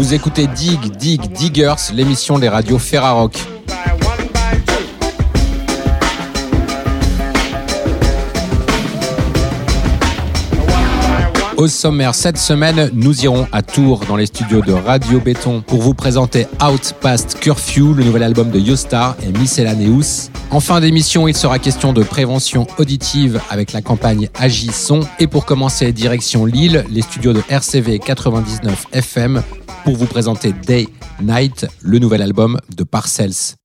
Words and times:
Vous 0.00 0.14
écoutez 0.14 0.46
Dig, 0.46 0.96
Dig, 0.96 1.20
Diggers, 1.30 1.74
l'émission 1.92 2.38
des 2.38 2.48
radios 2.48 2.78
Ferrarock. 2.78 3.38
Au 11.58 11.68
sommaire 11.68 12.14
cette 12.14 12.38
semaine, 12.38 12.88
nous 12.94 13.24
irons 13.26 13.46
à 13.52 13.60
Tours 13.60 14.06
dans 14.08 14.16
les 14.16 14.24
studios 14.24 14.62
de 14.62 14.72
Radio 14.72 15.20
Béton 15.20 15.60
pour 15.60 15.82
vous 15.82 15.92
présenter 15.92 16.46
Out 16.66 16.94
Past 17.02 17.38
Curfew, 17.38 17.92
le 17.92 18.02
nouvel 18.02 18.22
album 18.22 18.50
de 18.50 18.58
Yostar 18.58 19.14
et 19.22 19.38
Miscellaneous. 19.38 20.30
En 20.50 20.60
fin 20.60 20.80
d'émission, 20.80 21.28
il 21.28 21.36
sera 21.36 21.58
question 21.58 21.92
de 21.92 22.02
prévention 22.02 22.66
auditive 22.78 23.42
avec 23.50 23.74
la 23.74 23.82
campagne 23.82 24.30
Agisson. 24.38 25.00
Et 25.18 25.26
pour 25.26 25.44
commencer, 25.44 25.92
direction 25.92 26.46
Lille, 26.46 26.86
les 26.88 27.02
studios 27.02 27.34
de 27.34 27.42
RCV 27.50 27.98
99 27.98 28.86
FM 28.92 29.42
pour 29.84 29.96
vous 29.96 30.06
présenter 30.06 30.52
Day 30.52 30.86
Night, 31.20 31.66
le 31.82 31.98
nouvel 31.98 32.22
album 32.22 32.58
de 32.74 32.84
Parcells. 32.84 33.59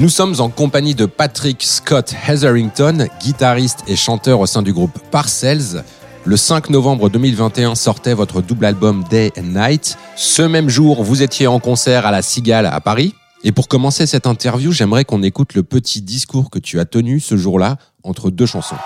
Nous 0.00 0.08
sommes 0.08 0.34
en 0.38 0.48
compagnie 0.48 0.94
de 0.94 1.04
Patrick 1.04 1.62
Scott 1.62 2.14
Hetherington, 2.26 3.06
guitariste 3.20 3.80
et 3.86 3.96
chanteur 3.96 4.40
au 4.40 4.46
sein 4.46 4.62
du 4.62 4.72
groupe 4.72 4.98
Parcells. 5.10 5.84
Le 6.24 6.38
5 6.38 6.70
novembre 6.70 7.10
2021 7.10 7.74
sortait 7.74 8.14
votre 8.14 8.40
double 8.40 8.64
album 8.64 9.04
Day 9.10 9.30
and 9.38 9.52
Night. 9.60 9.98
Ce 10.16 10.40
même 10.40 10.70
jour, 10.70 11.04
vous 11.04 11.22
étiez 11.22 11.48
en 11.48 11.60
concert 11.60 12.06
à 12.06 12.12
la 12.12 12.22
Cigale 12.22 12.64
à 12.64 12.80
Paris. 12.80 13.14
Et 13.44 13.52
pour 13.52 13.68
commencer 13.68 14.06
cette 14.06 14.26
interview, 14.26 14.72
j'aimerais 14.72 15.04
qu'on 15.04 15.22
écoute 15.22 15.52
le 15.52 15.62
petit 15.62 16.00
discours 16.00 16.48
que 16.48 16.58
tu 16.58 16.80
as 16.80 16.86
tenu 16.86 17.20
ce 17.20 17.36
jour-là 17.36 17.76
entre 18.02 18.30
deux 18.30 18.46
chansons. 18.46 18.76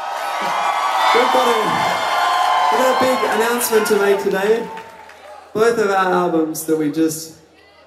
Both 5.55 5.79
of 5.79 5.89
our 5.89 6.13
albums 6.13 6.67
that 6.67 6.75
we 6.77 6.93
just 6.93 7.35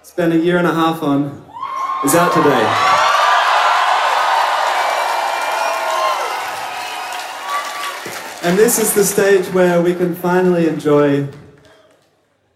spent 0.02 0.32
a 0.32 0.38
year 0.38 0.58
and 0.58 0.66
a 0.66 0.74
half 0.74 1.04
on 1.04 1.32
is 2.06 2.16
out 2.16 2.32
today. 2.32 2.97
And 8.48 8.58
this 8.58 8.80
is 8.80 8.94
the 8.94 9.04
stage 9.04 9.46
where 9.48 9.82
we 9.82 9.94
can 9.94 10.16
finally 10.16 10.70
enjoy 10.70 11.28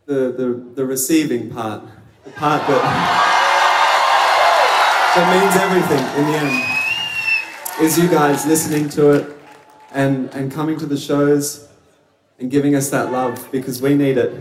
the, 0.06 0.32
the, 0.32 0.64
the 0.74 0.86
receiving 0.86 1.50
part, 1.50 1.84
the 2.24 2.32
part 2.32 2.66
that, 2.66 2.82
that 5.16 5.28
means 5.36 5.54
everything 5.58 6.00
in 6.18 6.32
the 6.32 6.38
end. 6.38 7.86
Is 7.86 7.98
you 7.98 8.08
guys 8.08 8.46
listening 8.46 8.88
to 8.92 9.12
it 9.12 9.38
and, 9.92 10.34
and 10.34 10.50
coming 10.50 10.80
to 10.80 10.86
the 10.86 10.96
shows 10.96 11.68
and 12.40 12.50
giving 12.50 12.74
us 12.74 12.90
that 12.92 13.12
love 13.12 13.50
because 13.52 13.82
we 13.82 13.94
need 13.94 14.18
it. 14.18 14.32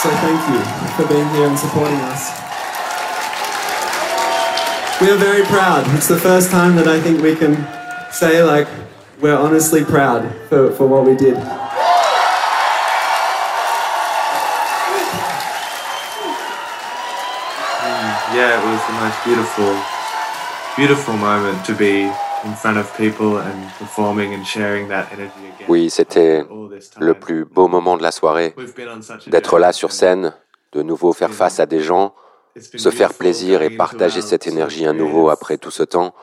So 0.00 0.08
thank 0.08 0.40
you 0.48 0.60
for 0.96 1.06
being 1.06 1.28
here 1.34 1.48
and 1.48 1.58
supporting 1.58 1.96
us. 1.96 2.43
We 5.04 5.10
are 5.10 5.16
very 5.18 5.44
proud. 5.44 5.84
It's 5.94 6.08
the 6.08 6.16
first 6.16 6.50
time 6.50 6.76
that 6.76 6.88
I 6.88 6.98
think 6.98 7.20
we 7.20 7.36
can 7.36 7.54
say, 8.10 8.42
like, 8.42 8.66
we're 9.20 9.36
honestly 9.36 9.84
proud 9.84 10.24
for, 10.48 10.72
for 10.72 10.86
what 10.86 11.04
we 11.04 11.14
did. 11.14 11.36
yeah, 18.32 18.56
it 18.56 18.64
was 18.64 18.80
the 18.88 18.96
most 19.04 19.18
beautiful, 19.26 19.76
beautiful 20.74 21.16
moment 21.18 21.62
to 21.66 21.74
be 21.74 22.10
Oui, 25.68 25.90
c'était 25.90 26.44
le 26.98 27.14
plus 27.14 27.44
beau 27.44 27.68
moment 27.68 27.96
de 27.98 28.02
la 28.02 28.10
soirée, 28.10 28.54
d'être 29.26 29.58
là 29.58 29.72
sur 29.72 29.92
scène, 29.92 30.32
de 30.72 30.82
nouveau 30.82 31.12
faire 31.12 31.30
face 31.30 31.60
à 31.60 31.66
des 31.66 31.80
gens, 31.80 32.14
se 32.56 32.90
faire 32.90 33.14
plaisir 33.14 33.62
et 33.62 33.70
partager 33.70 34.22
cette 34.22 34.46
énergie 34.46 34.86
à 34.86 34.92
nouveau 34.92 35.28
après 35.28 35.58
tout 35.58 35.70
ce 35.70 35.82
temps. 35.82 36.14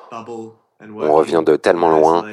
On 0.81 1.13
revient 1.13 1.44
de 1.45 1.56
tellement 1.56 1.92
loin. 1.92 2.25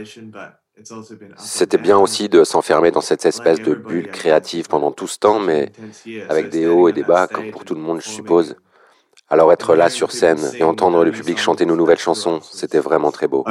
C'était 1.37 1.79
bien 1.79 1.99
aussi 1.99 2.29
de 2.29 2.45
s'enfermer 2.45 2.91
dans 2.91 3.01
cette 3.01 3.27
espèce 3.27 3.61
de 3.61 3.75
bulle 3.75 4.09
créative 4.09 4.69
pendant 4.69 4.93
tout 4.93 5.09
ce 5.09 5.19
temps, 5.19 5.41
mais 5.41 5.73
avec 6.29 6.51
des 6.51 6.67
hauts 6.67 6.89
et 6.89 6.93
des 6.93 7.03
bas, 7.03 7.27
comme 7.27 7.51
pour 7.51 7.65
tout 7.65 7.75
le 7.75 7.81
monde, 7.81 8.01
je 8.01 8.09
suppose. 8.09 8.57
Alors 9.31 9.53
être 9.53 9.75
là 9.75 9.91
sur 9.91 10.11
scène 10.13 10.41
et 10.55 10.63
entendre 10.63 11.05
le 11.05 11.11
public 11.11 11.39
chanter 11.39 11.67
nos 11.67 11.77
nouvelles 11.77 11.99
chansons, 11.99 12.41
c'était 12.43 12.79
vraiment 12.79 13.11
très 13.11 13.29
beau. 13.29 13.45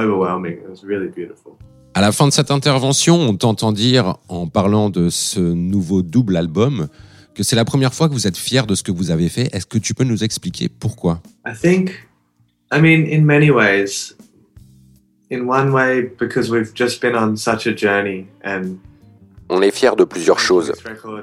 À 1.94 2.02
la 2.02 2.12
fin 2.12 2.28
de 2.28 2.32
cette 2.32 2.52
intervention, 2.52 3.16
on 3.16 3.36
t'entend 3.36 3.72
dire, 3.72 4.18
en 4.30 4.48
parlant 4.48 4.90
de 4.90 5.10
ce 5.10 5.40
nouveau 5.40 6.02
double 6.02 6.38
album, 6.38 6.88
que 7.38 7.44
c'est 7.44 7.56
la 7.56 7.66
première 7.66 7.94
fois 7.94 8.10
que 8.10 8.14
vous 8.14 8.26
êtes 8.26 8.36
fier 8.36 8.66
de 8.66 8.74
ce 8.74 8.82
que 8.82 8.92
vous 8.92 9.12
avez 9.12 9.30
fait. 9.30 9.48
Est-ce 9.56 9.68
que 9.68 9.78
tu 9.78 9.94
peux 9.94 10.04
nous 10.04 10.24
expliquer 10.24 10.70
pourquoi? 10.70 11.22
I 11.46 11.54
think, 11.54 11.92
I 12.74 12.82
mean, 12.82 13.06
in 13.08 13.24
many 13.26 13.52
ways, 13.52 14.16
in 15.32 15.48
one 15.48 15.72
way, 15.72 16.02
because 16.20 16.50
we've 16.50 16.74
just 16.76 17.00
been 17.00 17.16
on 17.16 17.36
such 17.36 17.68
a 17.68 17.78
journey 17.78 18.26
and 18.44 18.80
on 19.50 19.62
est 19.62 19.72
fier 19.72 19.96
de 19.96 20.04
plusieurs 20.04 20.40
choses. 20.40 20.74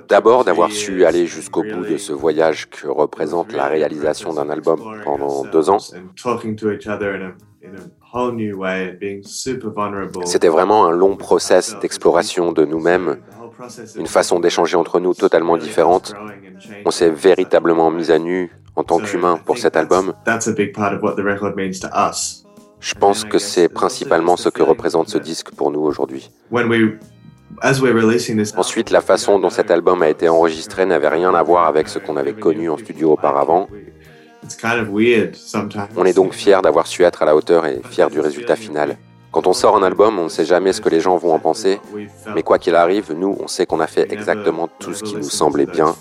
D'abord 0.09 0.45
d'avoir 0.45 0.71
su 0.71 1.05
aller 1.05 1.27
jusqu'au 1.27 1.63
bout 1.63 1.85
de 1.85 1.99
ce 1.99 2.13
voyage 2.13 2.71
que 2.71 2.87
représente 2.87 3.53
la 3.53 3.67
réalisation 3.67 4.33
d'un 4.33 4.49
album 4.49 4.81
pendant 5.05 5.45
deux 5.45 5.69
ans. 5.69 5.79
C'était 10.25 10.49
vraiment 10.49 10.87
un 10.87 10.91
long 10.93 11.17
process 11.17 11.77
d'exploration 11.81 12.53
de 12.53 12.65
nous-mêmes, 12.65 13.17
une 13.97 14.07
façon 14.07 14.41
d'échanger 14.41 14.77
entre 14.77 15.01
nous 15.01 15.15
totalement 15.15 15.57
différente. 15.57 16.15
On 16.85 16.91
s'est 16.91 17.11
véritablement 17.11 17.91
mis 17.91 18.11
à 18.11 18.19
nu 18.19 18.51
en 18.77 18.85
tant 18.85 18.99
qu'humain 18.99 19.39
pour 19.45 19.59
cet 19.59 19.77
album. 19.77 20.15
Je 22.81 22.95
pense 22.95 23.25
que 23.25 23.39
c'est 23.39 23.69
principalement 23.69 24.37
ce 24.37 24.49
que 24.49 24.63
représente 24.63 25.09
ce 25.09 25.19
disque 25.19 25.51
pour 25.53 25.71
nous 25.71 25.81
aujourd'hui. 25.81 26.31
Ensuite, 28.57 28.91
la 28.91 29.01
façon 29.01 29.39
dont 29.39 29.51
cet 29.51 29.71
album 29.71 30.03
a 30.03 30.09
été 30.09 30.29
enregistré 30.29 30.85
n'avait 30.85 31.09
rien 31.09 31.35
à 31.35 31.43
voir 31.43 31.67
avec 31.67 31.89
ce 31.89 31.99
qu'on 31.99 32.17
avait 32.17 32.35
connu 32.35 32.69
en 32.69 32.77
studio 32.77 33.13
auparavant. 33.13 33.69
On 35.97 36.05
est 36.05 36.13
donc 36.13 36.35
fiers 36.35 36.61
d'avoir 36.63 36.87
su 36.87 37.05
être 37.05 37.23
à 37.23 37.27
la 37.27 37.37
hauteur 37.37 37.65
et 37.67 37.81
fiers 37.89 38.11
du 38.11 38.21
résultat 38.21 38.57
final. 38.57 38.99
Quand 39.35 39.49
on 39.49 39.53
sort 39.53 39.77
un 39.77 39.83
album, 39.83 40.21
on 40.21 40.25
ne 40.25 40.29
sait 40.29 40.45
jamais 40.45 40.73
ce 40.73 40.81
que 40.81 40.89
les 40.89 41.01
gens 41.01 41.17
vont 41.17 41.33
en 41.33 41.41
penser, 41.41 41.81
mais 42.37 42.45
quoi 42.45 42.61
qu'il 42.61 42.77
arrive, 42.77 43.13
nous, 43.13 43.37
on 43.41 43.49
sait 43.49 43.67
qu'on 43.67 43.81
a 43.81 43.89
fait 43.89 44.13
exactement 44.13 44.69
tout 44.79 44.95
ce 44.95 45.03
qui 45.03 45.17
nous 45.17 45.25
semblait 45.25 45.67
bien. 45.67 45.93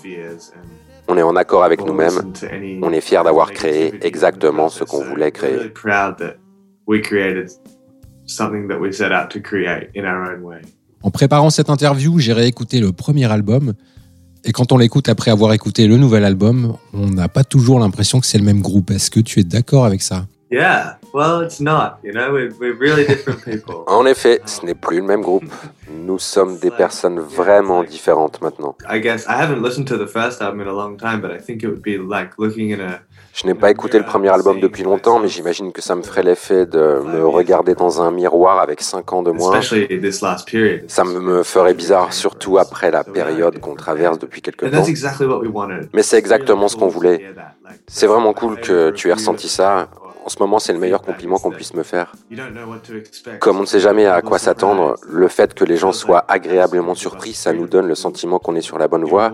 On 1.08 1.16
est 1.16 1.22
en 1.22 1.34
accord 1.34 1.64
avec 1.64 1.84
nous-mêmes, 1.84 2.32
on 2.80 2.92
est 2.92 3.00
fiers 3.00 3.24
d'avoir 3.24 3.50
créé 3.50 3.92
exactement 4.02 4.68
ce 4.68 4.84
qu'on 4.84 5.02
voulait 5.02 5.32
créer. 5.32 5.72
En 11.02 11.10
préparant 11.10 11.50
cette 11.50 11.70
interview, 11.70 12.20
j'ai 12.20 12.32
réécouté 12.32 12.78
le 12.78 12.92
premier 12.92 13.28
album. 13.32 13.72
Et 14.44 14.52
quand 14.52 14.70
on 14.70 14.78
l'écoute 14.78 15.08
après 15.08 15.32
avoir 15.32 15.52
écouté 15.54 15.88
le 15.88 15.96
nouvel 15.96 16.24
album, 16.24 16.76
on 16.92 17.10
n'a 17.10 17.28
pas 17.28 17.42
toujours 17.42 17.80
l'impression 17.80 18.20
que 18.20 18.26
c'est 18.26 18.38
le 18.38 18.44
même 18.44 18.60
groupe. 18.60 18.92
Est-ce 18.92 19.10
que 19.10 19.18
tu 19.18 19.40
es 19.40 19.44
d'accord 19.44 19.86
avec 19.86 20.02
ça? 20.02 20.28
En 23.86 24.04
effet, 24.04 24.40
ce 24.46 24.66
n'est 24.66 24.74
plus 24.74 24.96
le 24.96 25.04
même 25.04 25.22
groupe. 25.22 25.44
Nous 25.88 26.18
sommes 26.18 26.58
des 26.58 26.72
personnes 26.72 27.20
vraiment 27.20 27.84
différentes 27.84 28.42
maintenant. 28.42 28.76
Je 33.32 33.46
n'ai 33.46 33.54
pas 33.54 33.70
écouté 33.70 33.98
le 33.98 34.04
premier 34.04 34.28
album 34.28 34.58
depuis 34.60 34.82
longtemps, 34.82 35.18
mais 35.20 35.28
j'imagine 35.28 35.72
que 35.72 35.82
ça 35.82 35.94
me 35.94 36.02
ferait 36.02 36.22
l'effet 36.24 36.66
de 36.66 37.00
me 37.04 37.24
regarder 37.26 37.74
dans 37.74 38.00
un 38.02 38.10
miroir 38.10 38.60
avec 38.60 38.80
5 38.80 39.12
ans 39.12 39.22
de 39.22 39.30
moins. 39.30 39.52
Ça 40.88 41.04
me 41.04 41.42
ferait 41.44 41.74
bizarre, 41.74 42.12
surtout 42.12 42.58
après 42.58 42.90
la 42.90 43.04
période 43.04 43.60
qu'on 43.60 43.74
traverse 43.74 44.18
depuis 44.18 44.42
quelques 44.42 44.70
temps. 44.70 44.82
Mais 45.92 46.02
c'est 46.02 46.18
exactement 46.18 46.66
ce 46.68 46.76
qu'on 46.76 46.88
voulait. 46.88 47.32
C'est 47.86 48.06
vraiment 48.08 48.32
cool 48.32 48.60
que 48.60 48.90
tu 48.90 49.08
aies 49.08 49.14
ressenti 49.14 49.48
ça. 49.48 49.88
En 50.24 50.30
ce 50.30 50.38
moment, 50.38 50.58
c'est 50.58 50.72
le 50.72 50.78
meilleur 50.78 51.02
compliment 51.02 51.38
qu'on 51.38 51.50
puisse 51.50 51.74
me 51.74 51.82
faire. 51.82 52.12
Comme 53.40 53.58
on 53.58 53.62
ne 53.62 53.66
sait 53.66 53.80
jamais 53.80 54.06
à 54.06 54.22
quoi 54.22 54.38
s'attendre, 54.38 54.96
le 55.06 55.28
fait 55.28 55.52
que 55.52 55.64
les 55.64 55.76
gens 55.76 55.92
soient 55.92 56.24
agréablement 56.28 56.94
surpris, 56.94 57.34
ça 57.34 57.52
nous 57.52 57.66
donne 57.66 57.86
le 57.86 57.94
sentiment 57.94 58.38
qu'on 58.38 58.56
est 58.56 58.62
sur 58.62 58.78
la 58.78 58.88
bonne 58.88 59.04
voie 59.04 59.32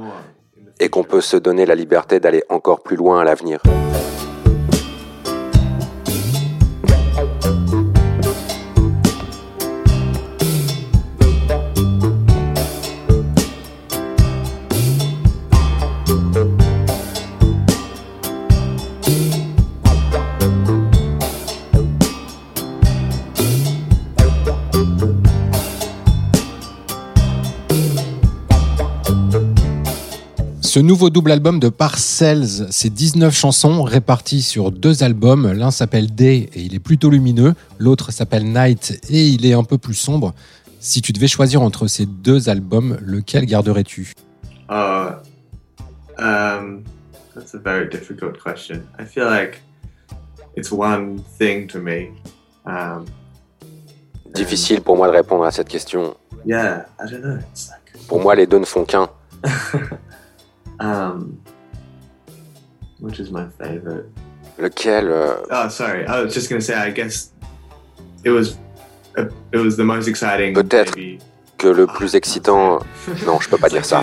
et 0.81 0.89
qu'on 0.89 1.05
peut 1.05 1.21
se 1.21 1.37
donner 1.37 1.65
la 1.65 1.77
liberté 1.77 2.19
d'aller 2.19 2.43
encore 2.49 2.83
plus 2.83 2.97
loin 2.97 3.21
à 3.21 3.25
l'avenir. 3.25 3.61
Ce 30.71 30.79
nouveau 30.79 31.11
double 31.11 31.33
album 31.33 31.59
de 31.59 31.69
Parcells, 31.69 32.69
c'est 32.71 32.91
19 32.91 33.37
chansons 33.37 33.83
réparties 33.83 34.41
sur 34.41 34.71
deux 34.71 35.03
albums. 35.03 35.51
L'un 35.51 35.73
s'appelle 35.73 36.15
Day 36.15 36.49
et 36.55 36.61
il 36.61 36.77
est 36.77 36.79
plutôt 36.79 37.11
lumineux, 37.11 37.55
l'autre 37.81 38.13
s'appelle 38.13 38.45
Night 38.45 39.01
et 39.11 39.27
il 39.27 39.47
est 39.47 39.53
un 39.53 39.65
peu 39.65 39.79
plus 39.79 39.95
sombre. 39.95 40.33
Si 40.79 41.03
tu 41.03 41.13
devais 41.13 41.27
choisir 41.27 41.61
entre 41.61 41.89
ces 41.89 42.07
deux 42.07 42.49
albums, 42.49 42.99
lequel 43.03 43.47
garderais-tu? 43.47 44.13
Uh, 44.71 45.15
um, 46.19 46.85
That's 47.35 47.53
a 47.53 47.59
very 47.59 47.89
difficult 47.89 48.41
question. 48.41 48.85
I 48.97 49.07
feel 49.07 49.25
like 49.25 49.61
it's 50.57 50.71
one 50.71 51.25
thing 51.37 51.67
to 51.67 51.81
me. 51.81 52.11
Um, 52.65 53.07
Difficile 54.37 54.83
pour 54.83 54.97
moi 54.97 55.09
de 55.09 55.15
répondre 55.15 55.43
à 55.43 55.51
cette 55.51 55.69
question. 55.69 56.15
Yeah, 56.47 56.87
I 57.01 57.11
don't 57.11 57.23
know. 57.23 57.39
It's 57.51 57.71
like... 57.71 58.07
Pour 58.07 58.21
moi, 58.21 58.37
les 58.37 58.47
deux 58.47 58.61
ne 58.61 58.65
font 58.65 58.85
qu'un. 58.85 59.09
Um, 60.81 61.39
which 63.01 63.21
is 63.21 63.31
my 63.31 63.47
favorite? 63.59 64.07
Lequel? 64.59 65.11
Uh... 65.11 65.47
Oh, 65.51 65.69
sorry. 65.69 66.07
I 66.07 66.23
was 66.23 66.35
just 66.35 66.49
gonna 66.49 66.61
say. 66.61 66.75
I 66.75 66.91
guess 66.91 67.33
it 68.25 68.31
was 68.31 68.57
uh, 69.17 69.27
it 69.53 69.59
was 69.59 69.77
the 69.77 69.85
most 69.85 70.09
exciting. 70.09 70.55
Peut-être 70.55 70.95
que 71.59 71.69
le 71.69 71.87
plus 71.87 72.15
excitant. 72.15 72.81
Non, 73.27 73.39
je 73.41 73.49
peux 73.49 73.59
pas 73.59 73.69
dire 73.69 73.85
ça. 73.85 74.03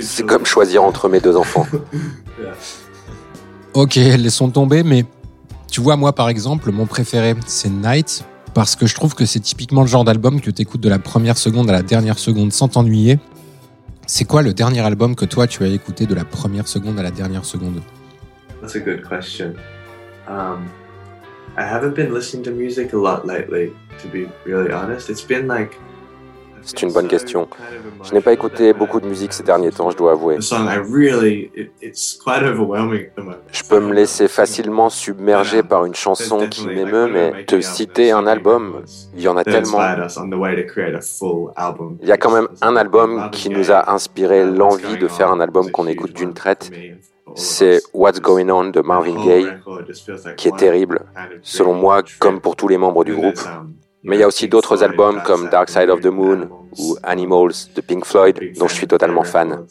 C'est 0.00 0.26
comme 0.26 0.44
choisir 0.44 0.82
entre 0.82 1.08
mes 1.08 1.20
deux 1.20 1.36
enfants. 1.36 1.66
Ok, 3.74 3.96
laissons 3.96 4.50
tomber, 4.50 4.84
mais 4.84 5.04
tu 5.68 5.80
vois, 5.80 5.96
moi 5.96 6.12
par 6.12 6.28
exemple, 6.28 6.70
mon 6.70 6.86
préféré, 6.86 7.34
c'est 7.44 7.68
Night, 7.68 8.24
parce 8.54 8.76
que 8.76 8.86
je 8.86 8.94
trouve 8.94 9.16
que 9.16 9.26
c'est 9.26 9.40
typiquement 9.40 9.80
le 9.80 9.88
genre 9.88 10.04
d'album 10.04 10.40
que 10.40 10.52
tu 10.52 10.62
écoutes 10.62 10.80
de 10.80 10.88
la 10.88 11.00
première 11.00 11.36
seconde 11.36 11.68
à 11.68 11.72
la 11.72 11.82
dernière 11.82 12.20
seconde 12.20 12.52
sans 12.52 12.68
t'ennuyer. 12.68 13.18
C'est 14.06 14.26
quoi 14.26 14.42
le 14.42 14.52
dernier 14.52 14.80
album 14.80 15.16
que 15.16 15.24
toi 15.24 15.46
tu 15.46 15.64
as 15.64 15.68
écouté 15.68 16.06
de 16.06 16.14
la 16.14 16.24
première 16.24 16.68
seconde 16.68 16.98
à 16.98 17.02
la 17.02 17.10
dernière 17.10 17.44
seconde? 17.44 17.80
That's 18.60 18.76
a 18.76 18.80
good 18.80 19.02
question. 19.08 19.54
Um, 20.28 20.70
I 21.56 21.62
haven't 21.62 21.94
been 21.94 22.12
listening 22.12 22.44
to 22.44 22.50
music 22.50 22.92
a 22.92 22.96
lot 22.96 23.26
lately, 23.26 23.72
to 24.02 24.08
be 24.08 24.28
really 24.44 24.72
honest. 24.72 25.08
It's 25.08 25.24
been 25.24 25.46
like 25.46 25.78
c'est 26.64 26.82
une 26.82 26.92
bonne 26.92 27.08
question. 27.08 27.48
Je 28.02 28.12
n'ai 28.14 28.20
pas 28.20 28.32
écouté 28.32 28.72
beaucoup 28.72 29.00
de 29.00 29.06
musique 29.06 29.32
ces 29.32 29.42
derniers 29.42 29.70
temps, 29.70 29.90
je 29.90 29.96
dois 29.96 30.12
avouer. 30.12 30.38
Je 30.40 30.52
peux 33.68 33.80
me 33.80 33.92
laisser 33.92 34.28
facilement 34.28 34.88
submerger 34.90 35.62
par 35.62 35.84
une 35.84 35.94
chanson 35.94 36.48
qui 36.48 36.66
m'émeut, 36.66 37.06
mais 37.06 37.44
te 37.44 37.60
citer 37.60 38.10
un 38.10 38.26
album, 38.26 38.82
il 39.14 39.22
y 39.22 39.28
en 39.28 39.36
a 39.36 39.44
tellement. 39.44 39.78
Il 42.02 42.08
y 42.08 42.12
a 42.12 42.16
quand 42.16 42.32
même 42.32 42.48
un 42.60 42.76
album 42.76 43.30
qui 43.30 43.50
nous 43.50 43.70
a 43.70 43.92
inspiré 43.92 44.44
l'envie 44.44 44.96
de 44.98 45.08
faire 45.08 45.30
un 45.30 45.40
album 45.40 45.70
qu'on 45.70 45.86
écoute 45.86 46.12
d'une 46.12 46.34
traite. 46.34 46.70
C'est 47.34 47.82
What's 47.92 48.20
Going 48.20 48.48
On 48.48 48.68
de 48.70 48.80
Marvin 48.80 49.24
Gaye, 49.24 49.48
qui 50.36 50.48
est 50.48 50.56
terrible, 50.56 51.00
selon 51.42 51.74
moi, 51.74 52.02
comme 52.20 52.40
pour 52.40 52.54
tous 52.54 52.68
les 52.68 52.78
membres 52.78 53.04
du 53.04 53.14
groupe. 53.14 53.40
Mais 54.04 54.16
il 54.16 54.20
y 54.20 54.22
a 54.22 54.26
aussi 54.26 54.48
d'autres 54.48 54.84
albums 54.84 55.22
comme 55.24 55.48
Dark 55.48 55.70
Side 55.70 55.88
of 55.88 56.00
the 56.00 56.06
Moon 56.06 56.48
ou 56.78 56.96
Animals 57.02 57.54
de 57.74 57.80
Pink 57.80 58.04
Floyd 58.04 58.38
dont 58.58 58.68
je 58.68 58.74
suis 58.74 58.86
totalement 58.86 59.24
fan. 59.24 59.66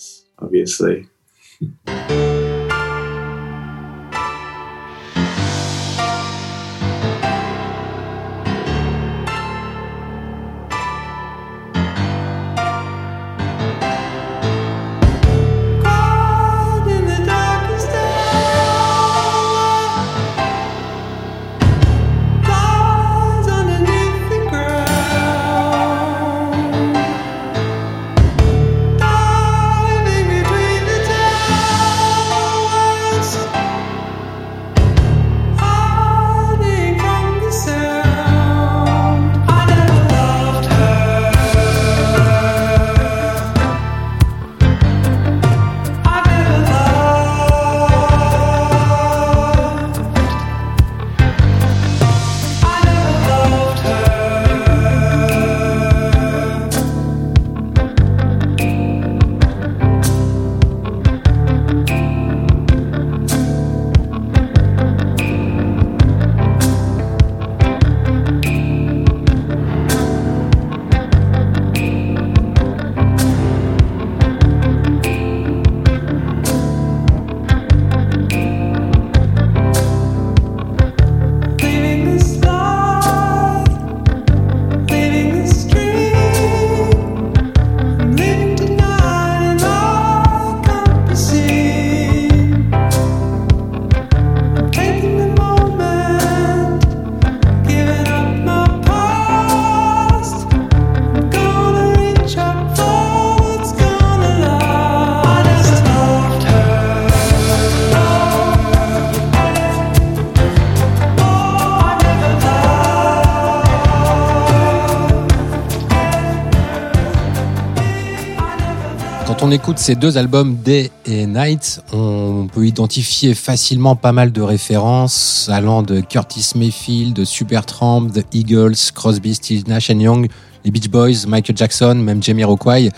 Écoute 119.53 119.77
ces 119.77 119.93
deux 119.93 120.17
albums 120.17 120.55
Day 120.55 120.89
et 121.05 121.27
Night, 121.27 121.79
on 121.91 122.47
peut 122.51 122.65
identifier 122.65 123.35
facilement 123.35 123.95
pas 123.95 124.11
mal 124.11 124.31
de 124.31 124.41
références 124.41 125.47
allant 125.51 125.83
de 125.83 126.01
Curtis 126.01 126.53
Mayfield, 126.55 127.15
de 127.15 127.23
Supertramp, 127.23 128.07
de 128.07 128.23
Eagles, 128.33 128.73
Crosby, 128.95 129.35
Stills, 129.35 129.65
Nash 129.67 129.89
Young, 129.89 130.27
les 130.65 130.71
Beach 130.71 130.89
Boys, 130.89 131.27
Michael 131.27 131.55
Jackson, 131.55 131.93
même 131.93 132.23
Jamie 132.23 132.43
Rockway. 132.43 132.89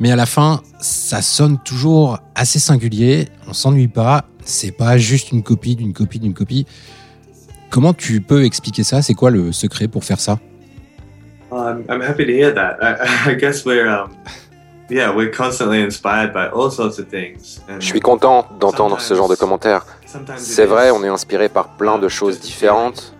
Mais 0.00 0.10
à 0.10 0.16
la 0.16 0.26
fin, 0.26 0.62
ça 0.80 1.22
sonne 1.22 1.58
toujours 1.64 2.18
assez 2.34 2.58
singulier, 2.58 3.28
on 3.46 3.52
s'ennuie 3.52 3.86
pas, 3.86 4.24
c'est 4.44 4.72
pas 4.72 4.98
juste 4.98 5.30
une 5.30 5.44
copie 5.44 5.76
d'une 5.76 5.92
copie 5.92 6.18
d'une 6.18 6.34
copie. 6.34 6.66
Comment 7.70 7.94
tu 7.94 8.20
peux 8.20 8.44
expliquer 8.44 8.82
ça? 8.82 9.00
C'est 9.00 9.14
quoi 9.14 9.30
le 9.30 9.52
secret 9.52 9.86
pour 9.86 10.02
faire 10.02 10.18
ça? 10.18 10.40
Je 17.78 17.86
suis 17.86 18.00
content 18.00 18.46
d'entendre 18.58 19.00
ce 19.00 19.14
genre 19.14 19.28
de 19.28 19.34
commentaires. 19.34 19.86
C'est 20.36 20.66
vrai, 20.66 20.90
on 20.90 21.02
est 21.04 21.08
inspiré 21.08 21.48
par 21.48 21.68
plein 21.68 21.98
de 21.98 22.08
choses 22.08 22.40
différentes. 22.40 23.14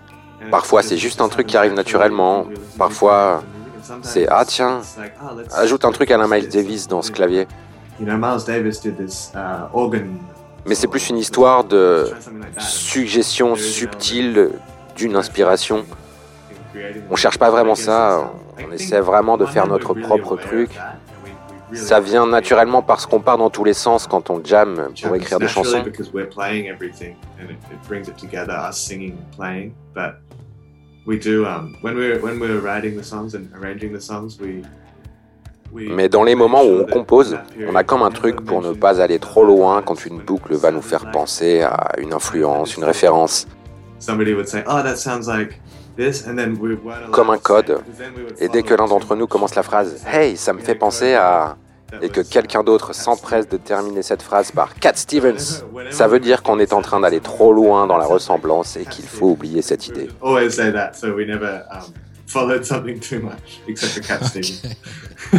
Parfois, 0.50 0.82
c'est 0.82 0.96
juste 0.96 1.20
un 1.20 1.28
truc 1.28 1.46
qui 1.46 1.56
arrive 1.56 1.72
naturellement. 1.72 2.46
Parfois, 2.76 3.42
c'est 4.02 4.26
ah 4.28 4.44
tiens, 4.44 4.80
ajoute 5.54 5.84
un 5.84 5.92
truc 5.92 6.10
à 6.10 6.16
la 6.16 6.26
Miles 6.26 6.48
Davis 6.48 6.88
dans 6.88 7.02
ce 7.02 7.10
clavier. 7.12 7.46
Mais 10.66 10.74
c'est 10.74 10.88
plus 10.88 11.08
une 11.10 11.18
histoire 11.18 11.64
de 11.64 12.12
suggestion 12.58 13.56
subtile 13.56 14.50
d'une 14.96 15.16
inspiration. 15.16 15.84
On 17.10 17.16
cherche 17.16 17.38
pas 17.38 17.50
vraiment 17.50 17.74
ça, 17.74 18.32
on 18.58 18.72
essaie 18.72 19.00
vraiment 19.00 19.36
de 19.36 19.46
faire 19.46 19.66
notre 19.66 19.94
propre 19.94 20.36
truc 20.36 20.70
ça 21.74 22.00
vient 22.00 22.26
naturellement 22.26 22.82
parce 22.82 23.06
qu'on 23.06 23.20
part 23.20 23.38
dans 23.38 23.50
tous 23.50 23.64
les 23.64 23.74
sens 23.74 24.06
quand 24.06 24.30
on 24.30 24.42
jam 24.44 24.88
pour 25.02 25.16
écrire 25.16 25.38
des 25.38 25.48
chansons. 25.48 25.84
Mais 35.74 36.08
dans 36.08 36.22
les 36.22 36.34
moments 36.34 36.62
où 36.62 36.80
on 36.80 36.84
compose, 36.84 37.38
on 37.66 37.74
a 37.74 37.82
comme 37.82 38.02
un 38.02 38.10
truc 38.10 38.44
pour 38.44 38.60
ne 38.62 38.72
pas 38.72 39.00
aller 39.00 39.18
trop 39.18 39.44
loin 39.44 39.82
quand 39.82 40.04
une 40.04 40.18
boucle 40.18 40.54
va 40.54 40.70
nous 40.70 40.82
faire 40.82 41.10
penser 41.10 41.62
à 41.62 41.92
une 41.98 42.12
influence, 42.12 42.76
une 42.76 42.84
référence. 42.84 43.46
Oh, 44.08 44.80
comme 47.10 47.30
un 47.30 47.38
code. 47.38 47.80
Et 48.38 48.48
dès 48.48 48.62
que 48.62 48.74
l'un 48.74 48.86
d'entre 48.86 49.14
nous 49.14 49.26
commence 49.26 49.54
la 49.54 49.62
phrase 49.62 50.02
Hey, 50.06 50.36
ça 50.36 50.52
me 50.52 50.58
fait 50.60 50.74
penser 50.74 51.14
à 51.14 51.56
et 52.00 52.08
que 52.08 52.20
quelqu'un 52.20 52.62
d'autre 52.62 52.94
s'empresse 52.94 53.48
de 53.48 53.56
terminer 53.56 54.02
cette 54.02 54.22
phrase 54.22 54.50
par 54.50 54.74
Cat 54.74 54.94
Stevens, 54.94 55.64
ça 55.90 56.08
veut 56.08 56.20
dire 56.20 56.42
qu'on 56.42 56.58
est 56.58 56.72
en 56.72 56.82
train 56.82 57.00
d'aller 57.00 57.20
trop 57.20 57.52
loin 57.52 57.86
dans 57.86 57.98
la 57.98 58.06
ressemblance 58.06 58.76
et 58.76 58.84
qu'il 58.84 59.04
faut 59.04 59.30
oublier 59.30 59.62
cette 59.62 59.88
idée. 59.88 60.08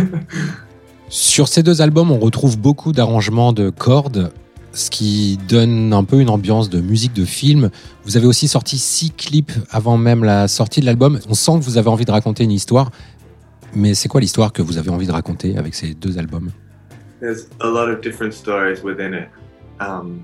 Sur 1.09 1.47
ces 1.47 1.63
deux 1.63 1.81
albums, 1.81 2.11
on 2.11 2.19
retrouve 2.19 2.57
beaucoup 2.57 2.91
d'arrangements 2.91 3.53
de 3.53 3.69
cordes, 3.69 4.31
ce 4.73 4.89
qui 4.89 5.37
donne 5.47 5.93
un 5.93 6.03
peu 6.03 6.19
une 6.19 6.29
ambiance 6.29 6.69
de 6.69 6.81
musique 6.81 7.13
de 7.13 7.25
film. 7.25 7.69
Vous 8.05 8.17
avez 8.17 8.25
aussi 8.25 8.47
sorti 8.47 8.77
six 8.77 9.11
clips 9.11 9.51
avant 9.69 9.97
même 9.97 10.23
la 10.23 10.47
sortie 10.47 10.81
de 10.81 10.85
l'album. 10.85 11.19
On 11.29 11.33
sent 11.33 11.59
que 11.59 11.63
vous 11.63 11.77
avez 11.77 11.89
envie 11.89 12.05
de 12.05 12.11
raconter 12.11 12.43
une 12.43 12.51
histoire. 12.51 12.89
Mais 13.75 13.93
c'est 13.95 14.07
quoi 14.07 14.21
l'histoire 14.21 14.53
que 14.53 14.61
vous 14.61 14.77
avez 14.77 14.89
envie 14.89 15.07
de 15.07 15.11
raconter 15.11 15.57
avec 15.57 15.73
ces 15.73 15.93
deux 15.93 16.17
albums? 16.17 16.51
There's 17.19 17.47
a 17.61 17.67
lot 17.67 17.89
of 17.89 18.01
different 18.01 18.33
stories 18.33 18.83
within 18.83 19.13
it. 19.13 19.29
Um, 19.79 20.21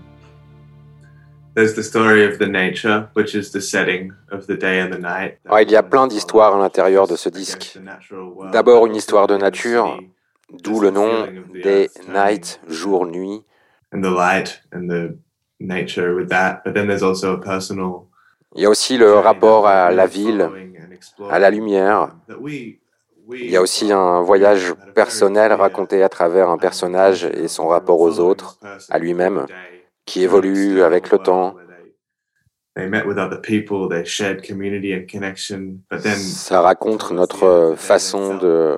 there's 1.56 1.74
the 1.74 1.82
story 1.82 2.26
of 2.26 2.38
the 2.38 2.48
nature, 2.48 3.08
which 3.16 3.34
is 3.34 3.52
the 3.52 3.62
setting 3.62 4.12
of 4.32 4.46
the 4.48 4.58
day 4.58 4.82
and 4.82 4.92
the 4.92 5.00
night. 5.00 5.38
Oh, 5.50 5.58
il 5.58 5.72
y 5.72 5.76
a 5.76 5.84
plein 5.84 6.08
d'histoires 6.08 6.56
à 6.56 6.60
l'intérieur 6.60 7.08
de 7.08 7.16
ce 7.16 7.30
disque. 7.30 7.80
D'abord 8.52 8.86
une 8.86 8.96
histoire 8.96 9.28
de 9.28 9.38
nature, 9.38 10.00
d'où 10.52 10.80
le 10.80 10.92
nom 10.92 11.28
Day, 11.64 11.90
Night, 12.08 12.60
jour, 12.68 13.06
nuit. 13.06 13.42
And 13.92 14.02
the 14.02 14.12
light 14.12 14.62
and 14.72 14.88
the 14.90 15.18
nature 15.60 16.14
with 16.16 16.30
that. 16.30 16.62
But 16.64 16.74
then 16.74 16.88
there's 16.88 17.04
also 17.04 17.34
a 17.34 17.40
personal. 17.40 18.08
Il 18.56 18.64
y 18.64 18.66
a 18.66 18.70
aussi 18.70 18.98
le 18.98 19.14
rapport 19.14 19.68
à 19.68 19.92
la 19.92 20.06
ville, 20.06 20.50
à 21.30 21.40
la 21.40 21.50
lumière. 21.50 22.10
Il 23.32 23.50
y 23.50 23.58
a 23.58 23.62
aussi 23.62 23.92
un 23.92 24.22
voyage 24.22 24.74
personnel 24.96 25.54
raconté 25.54 26.04
à 26.04 26.10
travers 26.10 26.50
un 26.50 26.58
personnage 26.58 27.26
et 27.26 27.48
son 27.48 27.68
rapport 27.68 28.00
aux 28.00 28.20
autres, 28.20 28.60
à 28.90 29.00
lui-même, 29.00 29.46
qui 30.06 30.24
évolue 30.24 30.82
avec 30.82 31.12
le 31.12 31.20
temps. 31.20 31.56
Ça 36.18 36.62
raconte 36.62 37.12
notre 37.12 37.74
façon 37.78 38.38
de 38.38 38.78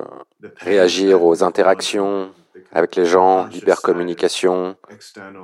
réagir 0.58 1.24
aux 1.24 1.44
interactions 1.44 2.32
avec 2.74 2.96
les 2.96 3.06
gens, 3.06 3.48
l'hypercommunication, 3.48 4.76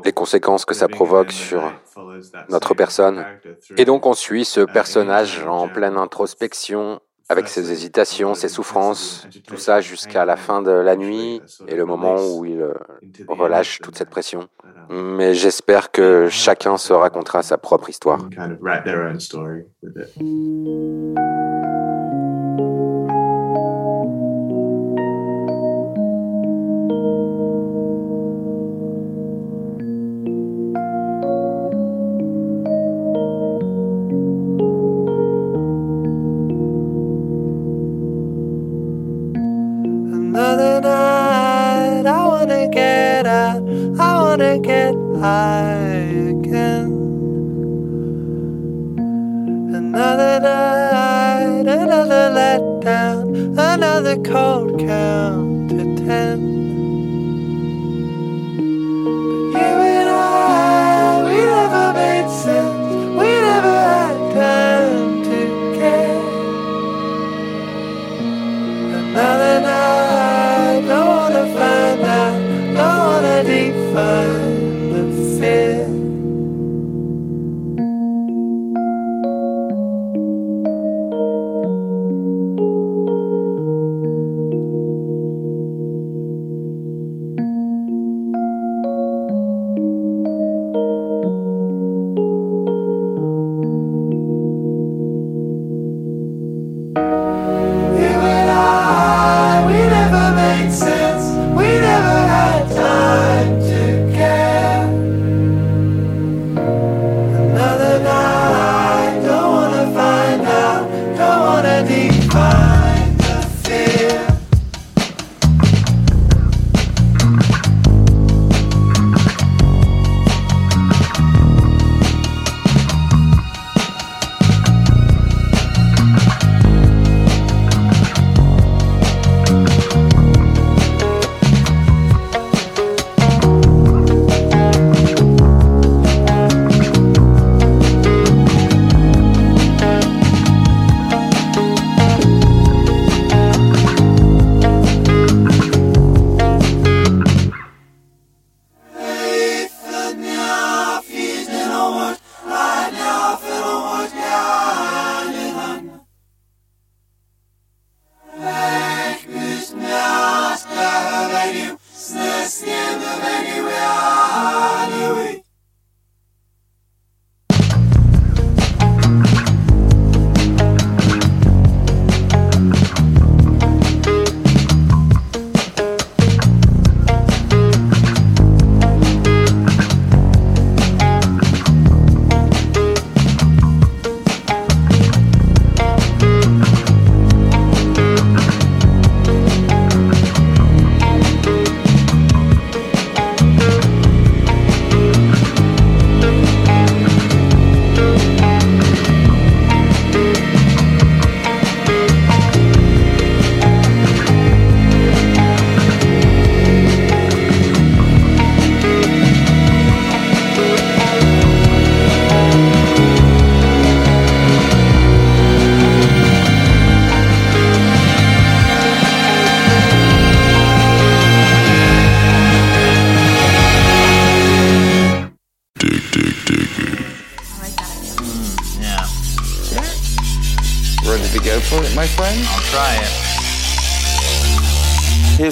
les 0.06 0.14
conséquences 0.14 0.66
que 0.66 0.74
ça 0.74 0.88
provoque 0.88 1.32
sur 1.32 1.74
notre 2.50 2.74
personne. 2.74 3.26
Et 3.78 3.86
donc 3.86 4.06
on 4.06 4.14
suit 4.14 4.46
ce 4.46 4.62
personnage 4.62 5.44
en 5.46 5.68
pleine 5.68 5.98
introspection 5.98 7.02
avec 7.30 7.50
ses 7.50 7.72
hésitations, 7.72 8.36
ses 8.36 8.48
souffrances, 8.48 9.28
tout 9.46 9.58
ça 9.58 9.82
jusqu'à 9.82 10.26
la 10.26 10.38
fin 10.38 10.62
de 10.62 10.72
la 10.72 10.96
nuit 10.96 11.42
et 11.68 11.76
le 11.76 11.86
moment 11.86 12.16
où 12.16 12.46
il 12.46 12.62
euh, 12.62 12.74
relâche 13.28 13.80
toute 13.82 13.98
cette 13.98 14.10
pression. 14.10 14.48
Mais 14.90 15.34
j'espère 15.34 15.92
que 15.92 16.30
chacun 16.30 16.78
se 16.78 16.94
racontera 16.94 17.44
sa 17.44 17.58
propre 17.58 17.90
histoire. 17.90 18.20
To 44.38 44.60
get 44.60 44.94
high 45.20 46.30
again. 46.30 46.92
Another 49.74 50.40
night, 50.40 51.66
another 51.66 52.30
letdown, 52.38 53.58
another 53.58 54.16
cold 54.22 54.80
count 54.80 55.72
to 55.72 55.84
ten. 56.06 56.40
But 59.54 59.60
you 59.60 59.78
and 59.98 60.10
I, 60.10 61.24
we 61.26 61.38
never 61.56 61.94
made 61.94 62.30
sense, 62.30 62.94
we 63.20 63.30
never 63.42 63.76
had 63.90 64.18
time 64.36 65.24
to 65.24 65.38
care. 65.80 66.22
Another 68.94 69.62
night. 69.62 70.07
my 73.98 74.37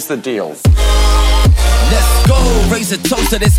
the 0.08 0.18
deal. 0.18 0.65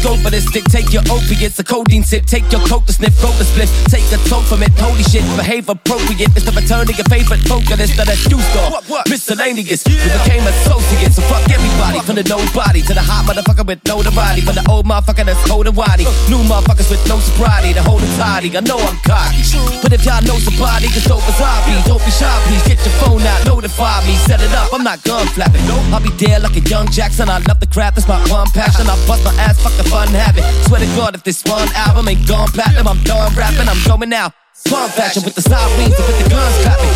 Go 0.06 0.14
for 0.22 0.30
this 0.30 0.46
stick. 0.46 0.64
Take 0.70 0.94
your 0.94 1.02
opiates, 1.10 1.58
a 1.58 1.64
codeine 1.64 2.04
sip. 2.06 2.26
Take 2.26 2.46
your 2.54 2.62
coke 2.70 2.86
to 2.86 2.94
sniff, 2.94 3.18
roll 3.18 3.34
the 3.34 3.44
split. 3.44 3.66
Take 3.90 4.06
a 4.14 4.18
toke 4.30 4.46
from 4.46 4.62
it. 4.62 4.70
Holy 4.78 5.02
shit, 5.02 5.26
behave 5.34 5.68
appropriate. 5.68 6.30
It's 6.38 6.46
the 6.46 6.54
return 6.54 6.86
of 6.86 6.94
your 6.94 7.08
favorite 7.10 7.42
focus 7.50 7.90
that 7.98 8.06
a 8.06 8.14
shoe 8.14 8.38
store. 8.54 8.70
What, 8.70 8.86
what? 8.86 9.10
Miscellaneous. 9.10 9.82
You 9.90 9.98
became 10.22 10.46
associate, 10.46 11.10
so 11.10 11.22
fuck 11.26 11.42
everybody. 11.50 11.98
From 12.06 12.14
the 12.14 12.24
nobody 12.30 12.80
to 12.86 12.94
the 12.94 13.02
hot 13.02 13.26
motherfucker 13.26 13.66
with 13.66 13.82
no 13.90 13.98
body. 14.14 14.40
From 14.46 14.54
the 14.54 14.64
old 14.70 14.86
motherfucker 14.86 15.26
that's 15.26 15.42
cold 15.50 15.66
and 15.66 15.76
waddy. 15.76 16.06
New 16.30 16.40
motherfuckers 16.46 16.86
with 16.86 17.02
no 17.10 17.18
sobriety. 17.18 17.74
The 17.74 17.82
whole 17.82 17.98
tidy. 18.14 18.54
I 18.54 18.62
know 18.62 18.78
I'm 18.78 18.96
cocky. 19.02 19.42
But 19.82 19.90
if 19.90 20.06
y'all 20.06 20.22
know 20.22 20.38
somebody, 20.38 20.86
cause 20.94 21.04
dope 21.10 21.26
as 21.26 21.40
I 21.42 21.50
be. 21.66 21.74
Don't 21.82 22.02
be 22.06 22.12
shy, 22.14 22.30
please. 22.46 22.62
Get 22.70 22.78
your 22.86 22.94
phone 23.02 23.22
out, 23.26 23.42
notify 23.46 24.06
me. 24.06 24.14
Set 24.22 24.38
it 24.40 24.54
up, 24.54 24.70
I'm 24.70 24.86
not 24.86 25.02
gun 25.02 25.26
flapping. 25.34 25.66
I'll 25.90 26.02
be 26.02 26.10
there 26.14 26.38
like 26.38 26.54
a 26.54 26.62
young 26.62 26.86
Jackson. 26.90 27.28
I 27.28 27.42
love 27.42 27.58
the 27.58 27.66
crap, 27.66 27.94
that's 27.94 28.06
my 28.06 28.18
one 28.30 28.46
passion. 28.54 28.86
I 28.86 28.94
bust 29.06 29.24
my 29.24 29.34
ass, 29.42 29.58
fuck 29.62 29.74
the 29.74 29.95
fun 29.96 30.08
having. 30.12 30.44
Swear 30.68 30.80
to 30.80 30.90
God, 30.98 31.14
if 31.14 31.22
this 31.24 31.42
one 31.44 31.68
album 31.72 32.08
ain't 32.08 32.26
gone 32.28 32.48
platinum, 32.48 32.86
I'm 32.88 33.02
done 33.04 33.32
rapping. 33.34 33.68
I'm 33.68 33.80
going 33.88 34.10
now. 34.10 34.28
Fun 34.68 34.88
fashion 34.90 35.22
with 35.22 35.34
the 35.34 35.42
sirens 35.42 35.94
and 36.00 36.06
with 36.08 36.18
the 36.20 36.28
guns 36.28 36.56
clapping. 36.64 36.94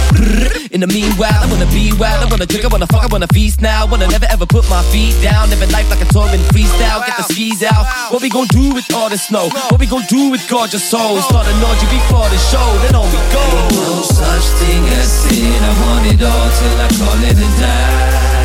In 0.75 0.81
the 0.81 0.87
meanwhile, 0.87 1.41
I 1.45 1.47
wanna 1.53 1.69
be 1.69 1.93
wild, 1.93 2.25
I 2.25 2.27
wanna 2.33 2.47
drink, 2.47 2.65
I 2.65 2.69
wanna 2.69 2.87
fuck, 2.87 3.05
I 3.05 3.07
wanna 3.07 3.29
feast 3.29 3.61
now. 3.61 3.87
Wanna 3.87 4.09
never 4.09 4.27
ever 4.35 4.47
put 4.47 4.69
my 4.69 4.83
feet 4.93 5.15
down. 5.23 5.49
Living 5.51 5.71
life 5.71 5.89
like 5.89 6.03
a 6.03 6.09
touring 6.13 6.41
freestyle. 6.53 7.01
Get 7.07 7.17
the 7.17 7.27
skis 7.33 7.63
out. 7.63 7.85
What 8.13 8.23
we 8.23 8.29
gon' 8.29 8.49
do 8.49 8.75
with 8.75 8.89
all 8.93 9.09
the 9.09 9.19
snow? 9.19 9.49
What 9.71 9.79
we 9.81 9.87
gon' 9.87 10.07
do 10.09 10.31
with 10.31 10.43
gorgeous 10.49 10.85
souls? 10.85 11.25
Start 11.25 11.47
an 11.47 11.65
orgy 11.69 11.87
before 11.89 12.29
the 12.29 12.41
show, 12.53 12.69
then 12.85 12.95
on 12.97 13.09
we 13.15 13.21
go. 13.33 13.45
No 13.81 14.03
such 14.03 14.47
thing 14.61 14.85
as 15.01 15.09
sin. 15.25 15.61
I 15.69 15.73
want 15.81 16.05
it 16.13 16.23
all 16.33 16.49
till 16.59 16.77
I 16.85 16.89
call 17.01 17.21
it 17.31 17.39
a 17.47 17.49
die 17.61 18.40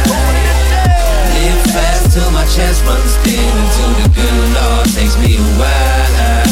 live 1.46 1.64
fast 1.74 2.14
till 2.14 2.32
my 2.32 2.46
chest 2.46 2.84
runs 2.86 3.16
thin 3.24 3.54
Until 3.62 3.92
the 4.02 4.08
good 4.18 4.48
Lord 4.58 4.88
takes 4.98 5.16
me 5.18 5.38
away. 5.38 6.44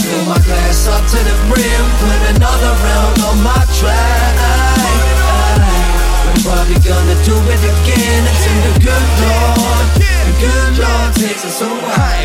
Fill 0.00 0.24
my 0.24 0.40
glass 0.46 0.86
up 0.88 1.04
to 1.12 1.18
the 1.28 1.36
brim 1.48 1.84
Put 2.00 2.20
another 2.36 2.72
round 2.86 3.16
on 3.28 3.36
my 3.42 3.62
track 3.78 4.15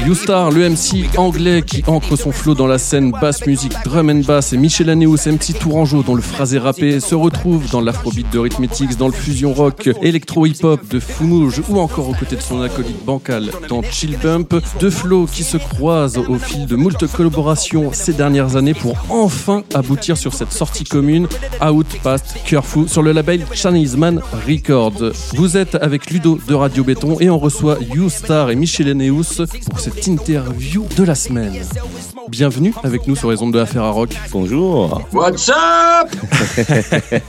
Youstar, 0.06 0.52
le 0.52 0.70
MC 0.70 1.08
anglais 1.18 1.62
qui 1.62 1.84
ancre 1.88 2.18
son 2.18 2.32
flow 2.32 2.56
dans 2.56 2.68
la 2.68 2.78
scène 2.78 3.12
basse 3.12 3.46
musique, 3.46 3.74
drum 3.86 4.10
and 4.10 4.24
bass 4.26 4.52
et 4.52 4.58
Michel 4.58 4.90
Aneus, 4.90 5.28
MC 5.28 5.54
Tourangeau 5.58 6.04
dont 6.04 6.16
le 6.16 6.22
phrasé 6.22 6.58
rappé 6.58 7.00
se 7.00 7.14
retrouve 7.16 7.70
dans 7.70 7.82
l'afrobeat 7.82 8.30
de 8.32 8.40
Rhythmetics, 8.40 8.98
dans 8.98 9.08
le 9.08 9.14
fusion 9.14 9.54
rock, 9.54 9.90
électro 10.02 10.46
hip-hop 10.46 10.86
de 10.90 11.00
Foumouge 11.00 11.62
ou 11.70 11.80
encore 11.80 12.10
aux 12.10 12.14
côtés 12.14 12.36
de 12.36 12.42
son 12.42 12.62
acolyte 12.62 13.06
bancal 13.06 13.52
dans 13.70 13.82
Chill 13.84 14.18
Bump, 14.22 14.56
deux 14.80 14.90
flows 14.90 15.28
qui 15.32 15.44
se 15.44 15.58
croisent 15.58 16.18
au 16.18 16.38
fil 16.38 16.66
de 16.66 16.76
moult 16.76 16.98
collaborations 17.08 17.92
ces 17.94 18.14
dernières 18.14 18.56
années 18.56 18.74
pour 18.74 18.98
enfin 19.10 19.64
aboutir 19.74 20.18
sur 20.18 20.34
cette 20.34 20.52
sortie 20.52 20.84
commune 20.84 21.28
Out 21.64 21.88
Past 22.04 22.38
Curfew 22.46 22.88
sur 22.88 23.04
le 23.04 23.12
label 23.12 23.46
Chinese 23.54 23.96
Man 23.96 24.20
Records. 24.34 25.14
Vous 25.34 25.58
êtes 25.58 25.76
avec 25.76 26.10
Ludo 26.10 26.40
de 26.48 26.54
Radio 26.54 26.84
Béton 26.84 27.18
et 27.20 27.30
on 27.30 27.38
reçoit 27.38 27.78
Youstar 27.80 28.50
et 28.50 28.56
Michel 28.56 28.90
Aneus 28.90 29.46
pour 29.70 29.80
cette 29.80 30.08
interview 30.08 30.86
de 30.98 31.04
la 31.04 31.16
semaine. 31.16 31.54
Bienvenue 32.30 32.74
avec 32.84 33.08
nous 33.08 33.16
sur 33.16 33.32
les 33.32 33.42
ondes 33.42 33.54
de 33.54 33.60
Affaire 33.60 33.84
à 33.84 33.90
Rock. 33.90 34.10
Bonjour. 34.32 35.02
What's 35.14 35.50
up? 35.50 36.10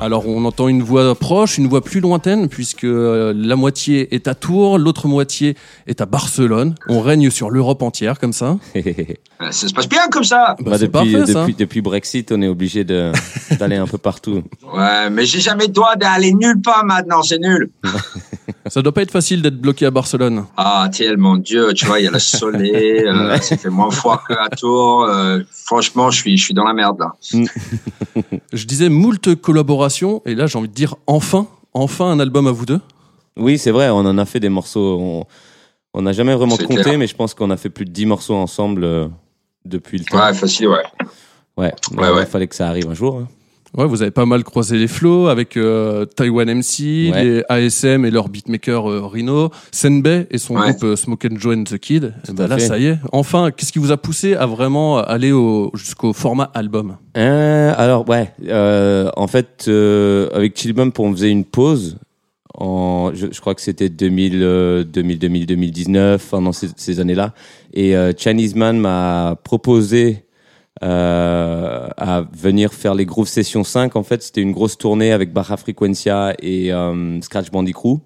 Alors 0.00 0.26
on 0.28 0.44
entend 0.44 0.68
une 0.68 0.82
voix 0.82 1.14
proche, 1.14 1.58
une 1.58 1.66
voix 1.66 1.82
plus 1.82 2.00
lointaine, 2.00 2.48
puisque 2.48 2.84
euh, 2.84 3.32
la 3.36 3.56
moitié 3.56 4.14
est 4.14 4.28
à 4.28 4.34
Tours, 4.34 4.78
l'autre 4.78 5.08
moitié 5.08 5.56
est 5.86 6.00
à 6.00 6.06
Barcelone. 6.06 6.74
On 6.88 7.00
règne 7.00 7.30
sur 7.30 7.50
l'Europe 7.50 7.82
entière 7.82 8.18
comme 8.18 8.32
ça. 8.32 8.56
ça 9.50 9.68
se 9.68 9.72
passe 9.72 9.88
bien 9.88 10.08
comme 10.10 10.24
ça. 10.24 10.56
Bah, 10.60 10.78
depuis, 10.78 10.88
parfait, 10.88 11.32
ça. 11.32 11.40
depuis, 11.40 11.54
depuis, 11.54 11.80
Brexit, 11.80 12.32
on 12.32 12.42
est 12.42 12.48
obligé 12.48 12.84
d'aller 13.58 13.76
un 13.76 13.86
peu 13.86 13.98
partout. 13.98 14.42
Ouais, 14.72 15.10
mais 15.10 15.26
j'ai 15.26 15.40
jamais 15.40 15.66
le 15.66 15.72
droit 15.72 15.96
d'aller 15.96 16.32
nulle 16.32 16.60
part 16.60 16.84
maintenant, 16.84 17.22
c'est 17.22 17.38
nul. 17.38 17.70
Ça 18.66 18.82
doit 18.82 18.92
pas 18.92 19.02
être 19.02 19.10
facile 19.10 19.42
d'être 19.42 19.60
bloqué 19.60 19.86
à 19.86 19.90
Barcelone. 19.90 20.46
Ah, 20.56 20.88
tellement 20.90 21.36
Dieu, 21.36 21.72
tu 21.74 21.86
vois, 21.86 22.00
il 22.00 22.04
y 22.04 22.08
a 22.08 22.10
le 22.10 22.18
soleil, 22.18 23.04
euh, 23.06 23.36
ça 23.38 23.56
fait 23.56 23.68
moins 23.68 23.90
froid 23.90 24.22
qu'à 24.34 24.56
Tours. 24.56 25.04
Euh, 25.04 25.40
franchement, 25.50 26.10
je 26.10 26.20
suis, 26.20 26.36
je 26.36 26.44
suis 26.44 26.54
dans 26.54 26.64
la 26.64 26.74
merde 26.74 26.98
là. 26.98 27.12
je 28.52 28.64
disais 28.66 28.88
moult 28.88 29.34
collaborations, 29.36 30.22
et 30.26 30.34
là 30.34 30.46
j'ai 30.46 30.58
envie 30.58 30.68
de 30.68 30.74
dire 30.74 30.96
enfin, 31.06 31.46
enfin 31.72 32.06
un 32.10 32.20
album 32.20 32.46
à 32.46 32.52
vous 32.52 32.66
deux. 32.66 32.80
Oui, 33.36 33.58
c'est 33.58 33.70
vrai, 33.70 33.90
on 33.90 33.98
en 33.98 34.18
a 34.18 34.24
fait 34.24 34.40
des 34.40 34.48
morceaux. 34.48 35.26
On 35.94 36.02
n'a 36.02 36.12
jamais 36.12 36.34
vraiment 36.34 36.56
compté, 36.56 36.82
clair. 36.82 36.98
mais 36.98 37.06
je 37.06 37.14
pense 37.14 37.34
qu'on 37.34 37.50
a 37.50 37.56
fait 37.56 37.70
plus 37.70 37.84
de 37.84 37.90
10 37.90 38.06
morceaux 38.06 38.34
ensemble 38.34 38.82
euh, 38.82 39.06
depuis 39.64 39.98
le 39.98 40.04
temps. 40.04 40.18
Ouais, 40.18 40.34
facile, 40.34 40.68
ouais. 40.68 40.82
Ouais, 41.56 41.72
ouais, 41.92 42.10
ouais. 42.10 42.22
il 42.22 42.26
fallait 42.26 42.48
que 42.48 42.56
ça 42.56 42.68
arrive 42.68 42.90
un 42.90 42.94
jour. 42.94 43.20
Hein. 43.20 43.28
Ouais, 43.76 43.86
vous 43.86 44.02
avez 44.02 44.12
pas 44.12 44.24
mal 44.24 44.44
croisé 44.44 44.78
les 44.78 44.86
flots 44.86 45.26
avec 45.26 45.56
euh, 45.56 46.04
Taiwan 46.04 46.48
MC, 46.48 47.10
ouais. 47.12 47.24
les 47.24 47.42
ASM 47.48 48.04
et 48.04 48.10
leur 48.12 48.28
beatmaker 48.28 48.88
euh, 48.88 49.04
Rino, 49.04 49.50
Senbei 49.72 50.28
et 50.30 50.38
son 50.38 50.54
ouais. 50.54 50.70
groupe 50.70 50.84
euh, 50.84 50.96
Smoke 50.96 51.26
and 51.26 51.40
Joe 51.40 51.56
and 51.56 51.64
the 51.64 51.78
Kid. 51.78 52.14
Et 52.28 52.32
bah 52.32 52.46
là, 52.46 52.58
fait. 52.58 52.68
ça 52.68 52.78
y 52.78 52.86
est. 52.86 52.98
Enfin, 53.10 53.50
qu'est-ce 53.50 53.72
qui 53.72 53.80
vous 53.80 53.90
a 53.90 53.96
poussé 53.96 54.34
à 54.34 54.46
vraiment 54.46 54.98
aller 54.98 55.32
au, 55.32 55.72
jusqu'au 55.74 56.12
format 56.12 56.52
album? 56.54 56.96
Alors, 57.16 58.08
ouais, 58.08 58.32
en 59.16 59.26
fait, 59.26 59.68
avec 59.68 60.56
Chillbump, 60.56 60.96
on 61.00 61.12
faisait 61.12 61.30
une 61.30 61.44
pause. 61.44 61.98
En, 62.56 63.10
je, 63.12 63.26
je 63.32 63.40
crois 63.40 63.56
que 63.56 63.60
c'était 63.60 63.88
2000, 63.88 64.86
2000, 64.86 65.18
2000, 65.18 65.46
2019, 65.46 66.28
pendant 66.30 66.52
ces, 66.52 66.68
ces 66.76 67.00
années-là. 67.00 67.34
Et 67.72 67.94
Chinese 68.16 68.54
Man 68.54 68.78
m'a 68.78 69.36
proposé 69.42 70.23
euh, 70.82 71.88
à 71.96 72.22
venir 72.32 72.74
faire 72.74 72.94
les 72.94 73.06
Groove 73.06 73.28
Session 73.28 73.62
5. 73.62 73.94
En 73.96 74.02
fait, 74.02 74.22
c'était 74.22 74.40
une 74.40 74.52
grosse 74.52 74.76
tournée 74.76 75.12
avec 75.12 75.32
Baja 75.32 75.56
Frequencia 75.56 76.34
et 76.40 76.72
euh, 76.72 77.20
Scratch 77.20 77.50
Bandicoot. 77.50 78.00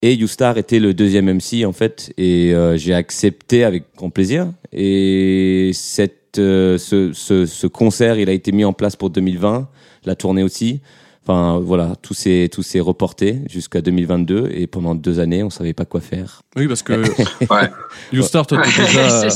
Et 0.00 0.14
Youstar 0.14 0.58
était 0.58 0.80
le 0.80 0.94
deuxième 0.94 1.32
MC, 1.32 1.64
en 1.66 1.72
fait. 1.72 2.12
Et 2.16 2.54
euh, 2.54 2.76
j'ai 2.76 2.94
accepté 2.94 3.64
avec 3.64 3.84
grand 3.96 4.10
plaisir. 4.10 4.52
Et 4.72 5.70
cette, 5.74 6.36
ce, 6.36 7.10
ce, 7.12 7.46
ce, 7.46 7.66
concert, 7.66 8.18
il 8.18 8.28
a 8.28 8.32
été 8.32 8.52
mis 8.52 8.64
en 8.64 8.72
place 8.72 8.96
pour 8.96 9.10
2020. 9.10 9.68
La 10.04 10.14
tournée 10.14 10.42
aussi. 10.42 10.80
Enfin, 11.26 11.58
voilà, 11.58 11.94
tout 12.02 12.12
s'est, 12.12 12.50
tout 12.52 12.62
s'est 12.62 12.80
reporté 12.80 13.38
jusqu'à 13.48 13.80
2022 13.80 14.50
et 14.52 14.66
pendant 14.66 14.94
deux 14.94 15.20
années, 15.20 15.42
on 15.42 15.48
savait 15.48 15.72
pas 15.72 15.86
quoi 15.86 16.02
faire. 16.02 16.42
Oui, 16.54 16.68
parce 16.68 16.82
que 16.82 16.92
ouais. 17.50 17.70
Youstar, 18.12 18.46
toi, 18.46 18.60
t'es 18.62 18.82
déjà, 18.82 19.28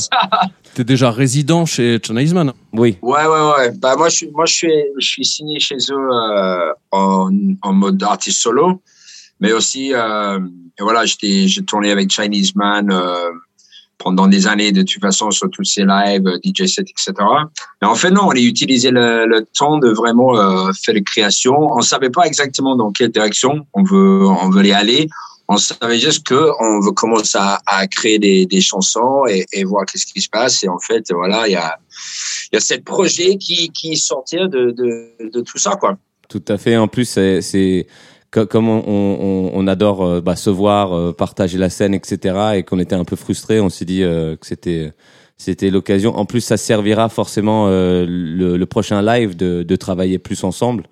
t'es 0.75 0.83
déjà 0.83 1.09
résident 1.09 1.65
chez 1.65 1.97
Chanaisman. 2.05 2.53
Oui. 2.73 2.99
Ouais, 3.01 3.25
ouais, 3.25 3.51
ouais. 3.57 3.71
Bah, 3.71 3.95
moi, 3.95 4.09
je 4.09 4.17
suis, 4.17 4.29
moi, 4.29 4.45
je 4.45 4.53
suis, 4.53 4.73
je 4.99 5.07
suis 5.07 5.25
signé 5.25 5.59
chez 5.59 5.77
eux 5.89 6.09
euh, 6.13 6.73
en, 6.91 7.31
en 7.63 7.73
mode 7.73 8.03
artiste 8.03 8.39
solo, 8.39 8.83
mais 9.39 9.51
aussi, 9.51 9.91
euh, 9.95 10.39
et 10.79 10.83
voilà, 10.83 11.05
j'étais, 11.05 11.47
j'ai 11.47 11.63
tourné 11.63 11.89
avec 11.89 12.11
Chinese 12.11 12.55
Man 12.55 12.91
euh, 12.91 13.31
pendant 13.99 14.27
des 14.27 14.47
années 14.47 14.71
de 14.71 14.81
toute 14.81 15.01
façon 15.01 15.29
sur 15.29 15.49
tous 15.51 15.65
ces 15.65 15.83
lives, 15.85 16.27
DJ 16.43 16.65
set, 16.65 16.87
etc. 16.89 17.13
Mais 17.81 17.87
en 17.87 17.95
fait, 17.95 18.09
non, 18.09 18.23
on 18.27 18.31
a 18.31 18.39
utilisé 18.39 18.89
le, 18.91 19.45
temps 19.53 19.77
de 19.77 19.89
vraiment 19.89 20.35
euh, 20.35 20.71
faire 20.73 20.95
les 20.95 21.03
créations. 21.03 21.71
On 21.73 21.81
savait 21.81 22.09
pas 22.09 22.23
exactement 22.23 22.75
dans 22.75 22.91
quelle 22.91 23.11
direction 23.11 23.67
on 23.73 23.83
veut, 23.83 24.25
on 24.25 24.49
veut 24.49 24.73
aller. 24.73 25.07
On 25.49 25.57
savait 25.57 25.99
juste 25.99 26.25
que 26.25 26.49
on 26.59 26.79
veut 26.79 26.91
commencer 26.91 27.37
à, 27.37 27.87
créer 27.87 28.19
des, 28.19 28.61
chansons 28.61 29.25
et, 29.27 29.63
voir 29.63 29.85
qu'est-ce 29.85 30.05
qui 30.05 30.21
se 30.21 30.29
passe. 30.29 30.63
Et 30.63 30.69
en 30.69 30.79
fait, 30.79 31.11
voilà, 31.11 31.47
il 31.47 31.53
y 31.53 31.55
a, 31.55 31.77
il 32.51 32.55
y 32.55 32.57
a 32.57 32.61
cette 32.61 32.85
projet 32.85 33.37
qui, 33.37 33.69
qui 33.71 33.97
sortait 33.97 34.47
de, 34.47 34.71
de, 34.71 35.29
de 35.33 35.41
tout 35.41 35.57
ça, 35.57 35.75
quoi. 35.75 35.97
Tout 36.29 36.43
à 36.47 36.57
fait. 36.59 36.77
En 36.77 36.87
plus, 36.87 37.05
c'est 37.05 37.87
comme 38.31 38.69
on, 38.69 38.83
on, 38.87 39.51
on 39.53 39.67
adore 39.67 40.05
euh, 40.05 40.21
bah, 40.21 40.35
se 40.35 40.49
voir, 40.49 40.93
euh, 40.93 41.13
partager 41.13 41.57
la 41.57 41.69
scène, 41.69 41.93
etc., 41.93 42.35
et 42.55 42.63
qu'on 42.63 42.79
était 42.79 42.95
un 42.95 43.05
peu 43.05 43.15
frustré, 43.15 43.59
on 43.59 43.69
s'est 43.69 43.85
dit 43.85 44.03
euh, 44.03 44.35
que 44.35 44.45
c'était 44.45 44.93
c'était 45.37 45.69
l'occasion. 45.69 46.17
En 46.17 46.25
plus, 46.25 46.41
ça 46.41 46.57
servira 46.57 47.07
forcément 47.07 47.67
euh, 47.67 48.05
le, 48.07 48.57
le, 48.57 48.65
prochain 48.65 49.01
live 49.01 49.37
de, 49.37 49.63
de, 49.63 49.75
travailler 49.77 50.19
plus 50.19 50.43
ensemble. 50.43 50.83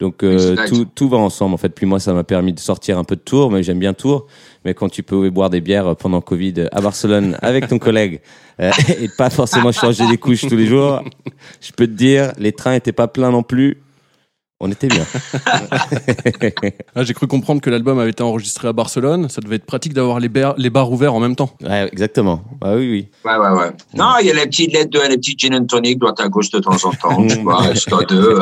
Donc 0.00 0.18
tout, 0.18 0.84
tout 0.94 1.08
va 1.08 1.16
ensemble 1.16 1.54
en 1.54 1.56
fait. 1.56 1.70
Puis 1.70 1.86
moi, 1.86 1.98
ça 1.98 2.12
m'a 2.12 2.22
permis 2.22 2.52
de 2.52 2.60
sortir 2.60 2.98
un 2.98 3.04
peu 3.04 3.16
de 3.16 3.22
Tours, 3.22 3.50
mais 3.50 3.62
j'aime 3.62 3.78
bien 3.78 3.94
Tours. 3.94 4.26
Mais 4.66 4.74
quand 4.74 4.90
tu 4.90 5.02
pouvais 5.02 5.30
boire 5.30 5.48
des 5.48 5.62
bières 5.62 5.96
pendant 5.96 6.20
Covid 6.20 6.66
à 6.70 6.82
Barcelone 6.82 7.38
avec 7.42 7.68
ton 7.68 7.78
collègue 7.78 8.20
et 8.58 9.08
pas 9.16 9.30
forcément 9.30 9.72
changer 9.72 10.06
les 10.06 10.18
couches 10.18 10.46
tous 10.46 10.56
les 10.56 10.66
jours, 10.66 11.00
je 11.62 11.72
peux 11.72 11.86
te 11.86 11.92
dire, 11.92 12.32
les 12.36 12.52
trains 12.52 12.74
étaient 12.74 12.92
pas 12.92 13.08
pleins 13.08 13.30
non 13.30 13.42
plus. 13.42 13.78
On 14.58 14.70
était 14.70 14.88
bien. 14.88 15.04
ah, 16.94 17.02
J'ai 17.02 17.12
cru 17.12 17.26
comprendre 17.26 17.60
que 17.60 17.68
l'album 17.68 17.98
avait 17.98 18.10
été 18.10 18.22
enregistré 18.22 18.68
à 18.68 18.72
Barcelone. 18.72 19.28
Ça 19.28 19.42
devait 19.42 19.56
être 19.56 19.66
pratique 19.66 19.92
d'avoir 19.92 20.18
les, 20.18 20.30
bar 20.30 20.54
les 20.56 20.70
bars 20.70 20.90
ouverts 20.90 21.12
en 21.12 21.20
même 21.20 21.36
temps. 21.36 21.50
Ouais, 21.62 21.86
exactement. 21.92 22.42
Ah 22.62 22.74
oui, 22.74 22.90
oui. 22.90 23.08
Ouais, 23.26 23.36
ouais, 23.36 23.50
ouais. 23.50 23.70
Non, 23.94 24.14
il 24.20 24.28
y 24.28 24.30
a 24.30 24.34
les 24.34 24.46
petites 24.46 24.72
lettres, 24.72 24.90
de, 24.90 25.08
les 25.10 25.18
petits 25.18 25.36
gin 25.36 25.54
and 25.54 25.66
tonic, 25.66 25.98
droite 25.98 26.20
à 26.20 26.28
gauche 26.28 26.50
de 26.50 26.60
temps 26.60 26.84
en 26.84 26.92
temps. 26.92 27.26
tu 27.28 27.40
vois, 27.40 27.66
histoire 27.74 28.06
de. 28.06 28.40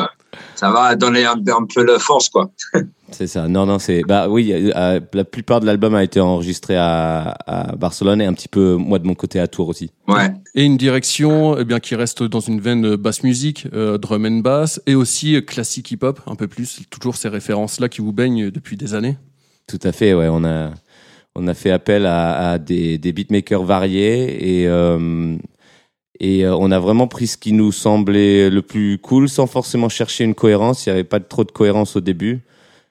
Ça 0.65 0.71
va 0.71 0.97
donner 0.97 1.27
un, 1.27 1.37
peu 1.75 1.85
de 1.85 1.99
force, 1.99 2.31
quoi. 2.31 2.51
c'est 3.11 3.27
ça. 3.27 3.49
Non, 3.49 3.67
non, 3.67 3.79
c'est. 3.79 4.01
Bah 4.03 4.29
oui, 4.31 4.51
euh, 4.55 5.01
la 5.13 5.25
plupart 5.25 5.61
de 5.61 5.67
l'album 5.67 5.95
a 5.95 6.03
été 6.03 6.21
enregistré 6.21 6.75
à, 6.75 7.37
à, 7.47 7.77
Barcelone 7.77 8.23
et 8.23 8.25
un 8.25 8.33
petit 8.33 8.49
peu, 8.49 8.77
moi, 8.77 8.99
de 8.99 9.07
mon 9.07 9.15
côté, 9.15 9.39
à 9.41 9.47
Tours 9.47 9.69
aussi. 9.69 9.91
Ouais. 10.09 10.33
Et 10.55 10.65
une 10.65 10.79
direction 10.79 11.59
eh 11.59 11.65
bien, 11.65 11.81
qui 11.81 11.95
reste 11.97 12.23
dans 12.23 12.41
une 12.41 12.61
veine 12.61 12.97
basse 12.97 13.23
musique, 13.23 13.69
euh, 13.75 13.99
drum 13.99 14.25
and 14.25 14.39
bass, 14.39 14.81
et 14.87 14.95
aussi 14.95 15.45
classique 15.45 15.91
hip-hop, 15.91 16.21
un 16.27 16.35
peu 16.35 16.49
plus. 16.49 16.81
Toujours 16.89 17.17
ces 17.17 17.29
références-là 17.29 17.91
qui 17.91 18.01
vous 18.01 18.15
baignent 18.15 18.51
depuis 18.51 18.79
des 18.79 18.95
années. 18.95 19.19
Tout 19.67 19.81
à 19.83 19.93
fait, 19.93 20.15
ouais. 20.15 20.29
On 20.31 20.45
a, 20.45 20.71
on 21.35 21.47
a 21.47 21.53
fait 21.53 21.73
appel 21.73 22.07
à, 22.07 22.53
à 22.53 22.59
des, 22.59 22.97
des 22.97 23.13
beatmakers 23.13 23.65
variés 23.65 24.61
et. 24.63 24.67
Euh, 24.67 25.37
et 26.21 26.45
euh, 26.45 26.57
on 26.57 26.71
a 26.71 26.79
vraiment 26.79 27.09
pris 27.09 27.27
ce 27.27 27.37
qui 27.37 27.53
nous 27.53 27.73
semblait 27.73 28.49
le 28.49 28.63
plus 28.63 28.99
cool 28.99 29.29
sans 29.29 29.47
forcément 29.47 29.89
chercher 29.89 30.25
une 30.25 30.35
cohérence. 30.35 30.87
Il 30.87 30.91
n'y 30.91 30.95
avait 30.95 31.05
pas 31.05 31.21
trop 31.21 31.45
de 31.45 31.51
cohérence 31.51 31.97
au 31.97 32.01
début. 32.01 32.43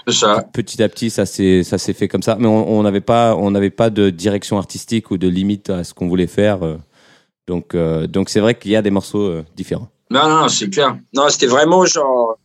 Ça. 0.07 0.45
Petit 0.51 0.83
à 0.83 0.89
petit, 0.89 1.09
ça 1.09 1.25
s'est 1.25 1.63
ça 1.63 1.77
s'est 1.77 1.93
fait 1.93 2.09
comme 2.09 2.23
ça. 2.23 2.35
Mais 2.37 2.47
on 2.47 2.83
n'avait 2.83 3.01
pas 3.01 3.35
on 3.37 3.51
n'avait 3.51 3.69
pas 3.69 3.89
de 3.89 4.09
direction 4.09 4.57
artistique 4.57 5.11
ou 5.11 5.17
de 5.17 5.29
limite 5.29 5.69
à 5.69 5.85
ce 5.85 5.93
qu'on 5.93 6.09
voulait 6.09 6.27
faire. 6.27 6.63
Euh. 6.63 6.77
Donc 7.47 7.73
euh, 7.73 8.07
donc 8.07 8.29
c'est 8.29 8.41
vrai 8.41 8.55
qu'il 8.55 8.71
y 8.71 8.75
a 8.75 8.81
des 8.81 8.91
morceaux 8.91 9.41
différents. 9.55 9.87
Non 10.09 10.27
non, 10.27 10.49
c'est 10.49 10.69
clair. 10.69 10.97
Non 11.13 11.29
c'était 11.29 11.47
vraiment 11.47 11.85
genre 11.85 12.37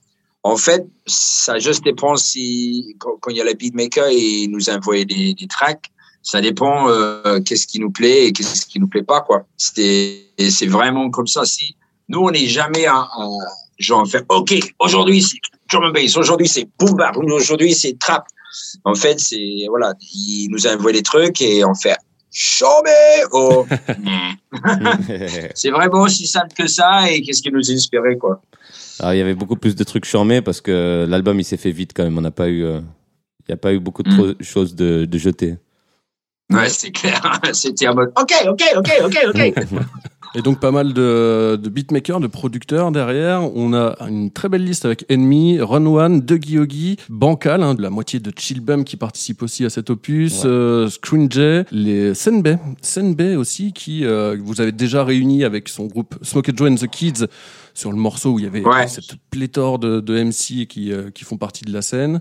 en 0.45 0.57
fait 0.57 0.87
ça 1.07 1.59
juste 1.59 1.83
dépend 1.83 2.15
si 2.15 2.95
quand, 3.01 3.19
il 3.31 3.37
y 3.37 3.41
a 3.41 3.45
le 3.45 3.55
beatmaker 3.55 4.07
et 4.07 4.17
il 4.17 4.51
nous 4.53 4.71
envoie 4.71 5.05
des, 5.05 5.35
des 5.35 5.47
tracks 5.49 5.91
ça 6.31 6.43
dépend 6.43 6.91
euh, 6.91 7.41
qu'est-ce 7.41 7.67
qui 7.67 7.81
nous 7.81 7.91
plaît 7.91 8.27
et 8.27 8.33
qu'est-ce 8.33 8.67
qui 8.67 8.79
nous 8.79 8.87
plaît 8.87 9.03
pas 9.03 9.23
quoi. 9.23 9.47
C'était 9.57 10.27
c'est 10.51 10.67
vraiment 10.67 11.09
comme 11.09 11.27
ça. 11.27 11.47
Si 11.47 11.75
nous 12.11 12.21
on 12.21 12.31
n'est 12.31 12.49
jamais 12.49 12.87
un, 12.87 13.09
genre 13.79 14.07
fait 14.07 14.27
OK 14.29 14.55
aujourd'hui 14.79 15.23
c'est 15.23 15.39
drum 15.71 15.85
and 15.85 15.93
bass, 15.93 16.19
aujourd'hui 16.19 16.47
c'est 16.47 16.69
boom 16.79 16.97
bap, 16.97 17.17
aujourd'hui 17.17 17.73
c'est 17.73 17.99
trap. 17.99 18.27
En 18.85 18.95
fait 18.95 19.19
c'est 19.19 19.65
voilà 19.71 19.95
il 20.13 20.49
nous 20.51 20.67
a 20.67 20.75
envoyé 20.75 20.99
des 20.99 21.03
trucs 21.03 21.41
et 21.41 21.65
on 21.65 21.75
fait 21.75 21.97
chômé 22.31 23.25
oh 23.33 23.67
c'est 25.55 25.71
vraiment 25.71 26.03
aussi 26.03 26.27
simple 26.27 26.53
que 26.55 26.67
ça 26.67 27.11
et 27.11 27.23
qu'est-ce 27.23 27.41
qui 27.41 27.51
nous 27.51 27.71
a 27.71 27.73
inspiré 27.73 28.19
quoi. 28.19 28.43
Alors, 29.01 29.15
il 29.15 29.19
y 29.19 29.23
avait 29.23 29.35
beaucoup 29.35 29.57
plus 29.57 29.75
de 29.75 29.85
trucs 29.85 30.05
charmés 30.05 30.43
parce 30.43 30.61
que 30.61 31.07
l'album 31.09 31.41
il 31.41 31.45
s'est 31.45 31.57
fait 31.57 31.71
vite 31.71 31.93
quand 31.95 32.03
même. 32.03 32.19
On 32.19 32.21
n'a 32.21 32.33
pas 32.33 32.49
eu, 32.49 32.65
euh, 32.65 32.81
il 33.41 33.49
n'y 33.49 33.55
a 33.55 33.57
pas 33.57 33.73
eu 33.73 33.79
beaucoup 33.79 34.03
de 34.03 34.11
mm. 34.11 34.43
choses 34.43 34.75
de, 34.75 35.07
de 35.07 35.19
jeter. 35.19 35.57
Ouais, 36.51 36.69
c'est 36.69 36.91
clair. 36.91 37.41
C'était 37.53 37.89
en 37.89 37.95
mode 37.95 38.13
OK, 38.19 38.33
OK, 38.49 38.63
OK, 38.77 38.91
OK, 39.05 39.19
OK. 39.35 39.55
Et 40.35 40.43
donc 40.43 40.61
pas 40.61 40.71
mal 40.71 40.93
de, 40.93 41.59
de 41.61 41.69
beatmakers, 41.71 42.21
de 42.21 42.27
producteurs 42.27 42.93
derrière. 42.93 43.43
On 43.57 43.73
a 43.73 43.97
une 44.09 44.31
très 44.31 44.49
belle 44.49 44.65
liste 44.65 44.85
avec 44.85 45.07
Enemy, 45.11 45.59
Run 45.61 45.87
One, 45.87 46.21
De 46.21 46.37
Yogi, 46.37 46.99
Bancal, 47.09 47.63
hein, 47.63 47.75
la 47.79 47.89
moitié 47.89 48.21
de 48.21 48.31
Chillbum 48.37 48.85
qui 48.85 48.97
participe 48.97 49.43
aussi 49.43 49.65
à 49.65 49.71
cet 49.71 49.89
opus, 49.89 50.45
ouais. 50.45 50.51
euh, 50.51 51.65
les 51.73 52.15
Senbei, 52.15 52.59
Senbei 52.83 53.37
aussi 53.37 53.73
qui 53.73 54.05
euh, 54.05 54.37
vous 54.43 54.61
avez 54.61 54.73
déjà 54.73 55.03
réuni 55.03 55.45
avec 55.45 55.69
son 55.69 55.87
groupe 55.87 56.15
Smoke 56.23 56.53
Joe 56.55 56.71
and 56.71 56.75
the 56.75 56.89
Kids 56.89 57.25
sur 57.79 57.93
le 57.93 57.99
morceau 57.99 58.33
où 58.33 58.39
il 58.39 58.45
y 58.45 58.49
avait 58.49 58.63
cette 58.89 59.15
pléthore 59.31 59.79
de, 59.79 60.01
de 60.01 60.23
MC 60.23 60.67
qui, 60.67 60.93
euh, 60.93 61.11
qui 61.11 61.25
font 61.25 61.37
partie 61.37 61.65
de 61.65 61.73
la 61.73 61.83
scène. 61.83 62.21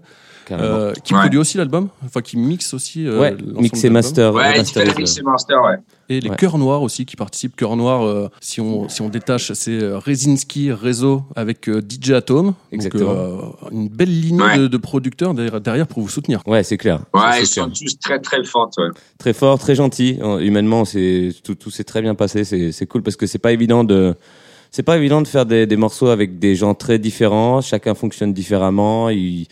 Euh, 0.52 0.93
qui 1.04 1.13
produit 1.13 1.39
aussi 1.39 1.58
l'album, 1.58 1.89
enfin 2.06 2.22
qui 2.22 2.38
mixe 2.38 2.74
aussi. 2.74 3.06
Euh, 3.06 3.20
ouais, 3.20 3.36
mix 3.56 3.84
et 3.84 3.89
master. 3.89 4.34
Ouais, 4.34 4.60
il 4.60 4.65
fait 4.65 4.98
mix 4.98 5.17
et 5.17 5.22
master, 5.22 5.62
ouais. 5.63 5.76
Et 6.10 6.22
les 6.22 6.30
Cœurs 6.30 6.58
Noirs 6.58 6.84
aussi 6.84 7.06
qui 7.06 7.17
participent. 7.17 7.56
Cœurs 7.56 7.76
Noirs, 7.76 8.06
euh, 8.06 8.30
si, 8.39 8.62
on, 8.62 8.88
si 8.88 9.02
on 9.02 9.10
détache, 9.10 9.52
c'est 9.54 9.78
Rezinski 9.82 10.72
Réseau 10.72 11.24
avec 11.36 11.70
DJ 11.70 12.12
Atom. 12.12 12.54
Exactement. 12.72 13.13
Donc, 13.13 13.72
une 13.72 13.89
belle 13.89 14.22
ligne 14.22 14.38
de, 14.38 14.67
de, 14.67 14.78
producteurs 14.78 15.34
derrière, 15.34 15.88
pour 15.88 16.02
vous 16.02 16.10
soutenir. 16.10 16.41
Ouais, 16.46 16.63
c'est 16.63 16.78
clair. 16.78 17.02
Ouais, 17.13 17.41
ils 17.41 17.48
sont 17.48 17.70
tous 17.70 18.00
très 18.00 18.20
très 18.20 18.43
forts. 18.46 18.72
Ouais. 18.78 18.88
Très 19.17 19.34
forts, 19.34 19.60
très 19.60 19.76
gentils. 19.76 20.17
Humainement, 20.39 20.86
c'est 20.86 21.34
tout, 21.43 21.56
tout 21.56 21.72
s'est 21.72 21.84
très 21.84 22.02
bien 22.02 22.15
passé. 22.15 22.46
C'est 22.46 22.86
cool 22.86 23.02
parce 23.02 23.17
que 23.17 23.26
c'est 23.26 23.39
pas 23.39 23.52
évident 23.52 23.84
de 23.84 24.15
c'est 24.71 24.84
pas 24.84 24.97
évident 24.97 25.21
de 25.21 25.27
faire 25.27 25.45
des, 25.45 25.65
des, 25.65 25.77
morceaux 25.77 26.08
avec 26.08 26.39
des 26.39 26.56
gens 26.56 26.73
très 26.73 26.99
différents. 26.99 27.62
Chacun 27.62 27.95
fonctionne 27.95 28.34
différemment. 28.34 29.10
Il, 29.10 29.47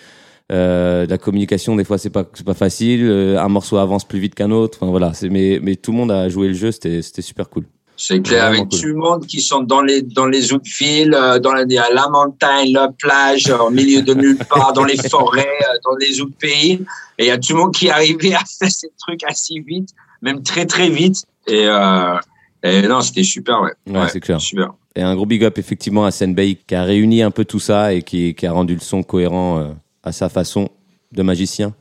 euh, 0.52 1.08
la 1.08 1.18
communication, 1.18 1.76
des 1.76 1.84
fois, 1.84 1.98
c'est 1.98 2.10
pas, 2.10 2.26
c'est 2.34 2.46
pas 2.46 2.54
facile. 2.54 3.02
Euh, 3.04 3.40
un 3.40 3.50
morceau 3.50 3.78
avance 3.78 4.06
plus 4.06 4.20
vite 4.20 4.36
qu'un 4.36 4.52
autre. 4.52 4.80
Enfin, 4.82 4.92
voilà. 4.92 5.14
C'est, 5.14 5.30
mais, 5.30 5.60
mais 5.62 5.76
tout 5.76 5.92
le 5.92 5.98
monde 5.98 6.12
a 6.12 6.30
joué 6.30 6.48
le 6.48 6.54
jeu. 6.54 6.72
C'était, 6.72 7.02
c'était 7.02 7.22
super 7.22 7.50
cool. 7.50 7.66
C'est 7.98 8.22
clair, 8.22 8.44
avec 8.44 8.68
tout 8.68 8.88
le 8.88 8.96
monde 8.96 9.26
qui 9.26 9.40
sont 9.40 9.62
dans 9.62 9.82
les, 9.82 10.02
dans 10.02 10.26
les 10.26 10.52
euh, 10.52 11.40
dans 11.40 11.54
la, 11.54 12.10
montagne, 12.10 12.74
la 12.74 12.90
plage, 12.90 13.50
au 13.50 13.70
milieu 13.70 14.02
de 14.02 14.14
nulle 14.14 14.38
part, 14.38 14.74
dans 14.74 14.84
les 14.84 14.98
forêts, 14.98 15.48
dans 15.86 15.96
les 15.96 16.20
autres 16.20 16.36
pays. 16.38 16.82
Et 17.18 17.24
il 17.24 17.28
y 17.28 17.32
a 17.32 17.38
tout 17.38 17.54
le 17.54 17.60
monde 17.60 17.74
qui 17.74 17.88
est 17.88 17.92
arrivé 17.92 18.36
à 18.36 18.40
faire 18.40 18.70
ces 18.70 18.92
trucs 19.00 19.24
assez 19.24 19.64
vite, 19.66 19.92
même 20.22 20.44
très, 20.44 20.66
très 20.66 20.90
vite. 20.90 21.24
Et, 21.48 21.66
euh, 21.68 22.18
et 22.64 22.82
non, 22.82 23.00
c'était 23.00 23.24
super, 23.24 23.62
ouais. 23.62 23.72
Ouais, 23.88 24.10
c'est 24.10 24.20
clair. 24.20 24.42
Super. 24.42 24.74
Et 24.96 25.02
un 25.02 25.16
gros 25.16 25.26
big 25.26 25.44
up, 25.44 25.58
effectivement, 25.58 26.06
à 26.06 26.12
Senbei, 26.12 26.58
qui 26.68 26.76
a 26.76 26.84
réuni 26.84 27.22
un 27.22 27.32
peu 27.32 27.46
tout 27.46 27.60
ça 27.60 27.94
et 27.94 28.02
qui, 28.02 28.34
qui 28.34 28.46
a 28.46 28.52
rendu 28.52 28.76
le 28.76 28.82
son 28.82 29.04
cohérent 29.04 29.76
à 30.04 30.12
sa 30.12 30.30
façon 30.30 30.70
de 31.12 31.24
magicien. 31.24 31.74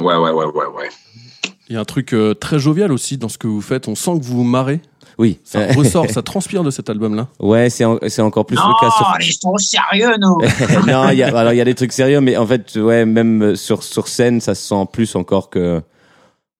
Ouais, 0.00 0.16
ouais, 0.16 0.30
ouais, 0.30 0.44
ouais, 0.44 0.66
ouais. 0.76 0.88
Il 1.68 1.74
y 1.74 1.76
a 1.76 1.80
un 1.80 1.84
truc 1.84 2.14
euh, 2.14 2.34
très 2.34 2.58
jovial 2.58 2.92
aussi 2.92 3.18
dans 3.18 3.28
ce 3.28 3.36
que 3.36 3.46
vous 3.46 3.60
faites. 3.60 3.88
On 3.88 3.94
sent 3.94 4.18
que 4.18 4.24
vous 4.24 4.38
vous 4.38 4.44
marrez. 4.44 4.80
Oui. 5.18 5.40
Ça 5.44 5.66
ressort, 5.76 6.08
ça 6.08 6.22
transpire 6.22 6.62
de 6.62 6.70
cet 6.70 6.88
album-là. 6.88 7.28
Ouais, 7.40 7.68
c'est 7.68 7.84
c'est 8.08 8.22
encore 8.22 8.46
plus 8.46 8.56
non, 8.56 8.68
le 8.68 8.80
cas. 8.80 8.86
Non, 8.86 9.06
ils 9.20 9.32
sont 9.32 9.56
sérieux, 9.58 10.14
nous. 10.18 10.38
non, 10.86 11.10
il 11.10 11.18
y 11.18 11.22
a 11.22 11.36
alors 11.36 11.52
il 11.52 11.56
y 11.56 11.60
a 11.60 11.64
des 11.64 11.74
trucs 11.74 11.92
sérieux, 11.92 12.20
mais 12.20 12.36
en 12.36 12.46
fait, 12.46 12.76
ouais, 12.76 13.04
même 13.04 13.56
sur 13.56 13.82
sur 13.82 14.08
scène, 14.08 14.40
ça 14.40 14.54
se 14.54 14.62
sent 14.62 14.86
plus 14.92 15.14
encore 15.16 15.50
que 15.50 15.82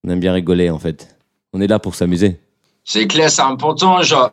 on 0.04 0.10
aime 0.10 0.20
bien 0.20 0.32
rigoler 0.32 0.68
en 0.68 0.78
fait. 0.78 1.16
On 1.52 1.60
est 1.60 1.66
là 1.66 1.78
pour 1.78 1.94
s'amuser. 1.94 2.40
C'est 2.84 3.06
clair, 3.06 3.30
c'est 3.30 3.42
important. 3.42 4.02
Genre, 4.02 4.30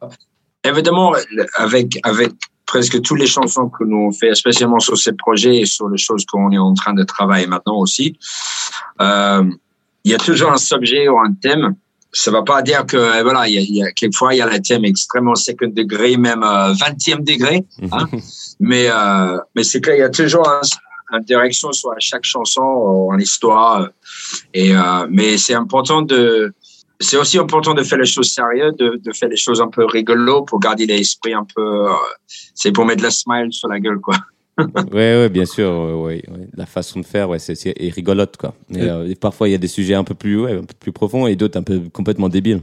évidemment, 0.66 1.14
avec 1.58 1.98
avec 2.04 2.32
presque 2.66 3.02
toutes 3.02 3.20
les 3.20 3.28
chansons 3.28 3.70
que 3.70 3.84
nous 3.84 4.08
on 4.08 4.12
fait, 4.12 4.34
spécialement 4.36 4.80
sur 4.80 4.98
ces 4.98 5.14
projets 5.14 5.58
et 5.58 5.66
sur 5.66 5.88
les 5.90 5.98
choses 5.98 6.26
qu'on 6.26 6.52
est 6.52 6.58
en 6.58 6.74
train 6.74 6.94
de 6.94 7.04
travailler 7.04 7.48
maintenant 7.48 7.78
aussi, 7.78 8.18
euh, 9.02 9.44
il 10.04 10.12
y 10.12 10.16
a 10.16 10.18
toujours 10.18 10.52
un 10.52 10.58
sujet 10.58 11.08
ou 11.08 11.18
un 11.20 11.34
thème. 11.34 11.76
Ça 12.14 12.32
va 12.32 12.44
pas 12.44 12.62
dire 12.62 12.86
que 12.86 12.96
euh, 12.96 13.24
voilà, 13.24 13.48
il 13.50 13.56
y 13.56 13.58
a, 13.58 13.62
il 13.62 13.76
y 13.76 13.84
a 13.84 13.92
quelquefois 13.92 14.34
il 14.34 14.38
y 14.38 14.42
a 14.42 14.46
le 14.46 14.62
thème 14.62 14.86
extrêmement 14.86 15.36
second 15.36 15.68
degré, 15.68 16.16
même 16.16 16.44
euh, 16.44 16.74
20e 16.74 17.24
degré. 17.24 17.66
Hein? 17.92 18.06
mais 18.60 18.88
euh, 18.90 19.38
mais 19.56 19.64
c'est 19.64 19.82
qu'il 19.82 19.98
y 19.98 20.02
a 20.02 20.10
toujours 20.10 20.48
un, 20.48 20.62
une 21.12 21.24
direction 21.26 21.72
sur 21.74 21.92
chaque 22.00 22.24
chanson 22.24 22.62
en 22.62 23.18
histoire. 23.18 23.90
Et 24.54 24.74
mais 25.10 25.38
c'est 25.38 25.54
important 25.54 26.02
de 26.02 26.54
c'est 27.00 27.18
aussi 27.18 27.38
important 27.38 27.74
de 27.74 27.84
faire 27.84 27.98
les 27.98 28.06
choses 28.06 28.32
sérieuses, 28.32 28.76
de, 28.78 29.00
de 29.04 29.12
faire 29.14 29.30
les 29.30 29.38
choses 29.38 29.62
un 29.62 29.68
peu 29.68 29.86
rigolo 29.86 30.44
pour 30.44 30.60
garder 30.60 30.86
l'esprit 30.86 31.34
un 31.34 31.46
peu. 31.56 31.62
Euh, 31.62 31.94
c'est 32.54 32.72
pour 32.72 32.86
mettre 32.86 33.04
la 33.04 33.12
smile 33.12 33.52
sur 33.52 33.68
la 33.68 33.80
gueule, 33.80 34.00
quoi. 34.00 34.16
ouais, 34.58 34.64
ouais, 34.94 35.30
bien 35.30 35.46
sûr. 35.46 35.70
Ouais, 35.70 36.24
ouais, 36.30 36.48
La 36.56 36.66
façon 36.66 37.02
de 37.02 37.06
faire, 37.06 37.30
ouais, 37.30 37.40
c'est, 37.40 37.56
c'est 37.56 37.74
rigolote, 37.80 38.38
quoi. 38.38 38.54
Mais 38.70 38.84
euh, 38.84 39.14
parfois, 39.20 39.50
il 39.50 39.52
y 39.52 39.56
a 39.56 39.58
des 39.58 39.68
sujets 39.68 39.96
un 39.96 40.04
peu 40.04 40.16
plus, 40.16 40.40
ouais, 40.40 40.54
un 40.54 40.64
peu 40.64 40.76
plus 40.80 40.92
profonds 40.92 41.28
et 41.28 41.36
d'autres 41.36 41.60
un 41.60 41.64
peu 41.64 41.82
complètement 41.92 42.30
débiles. 42.30 42.62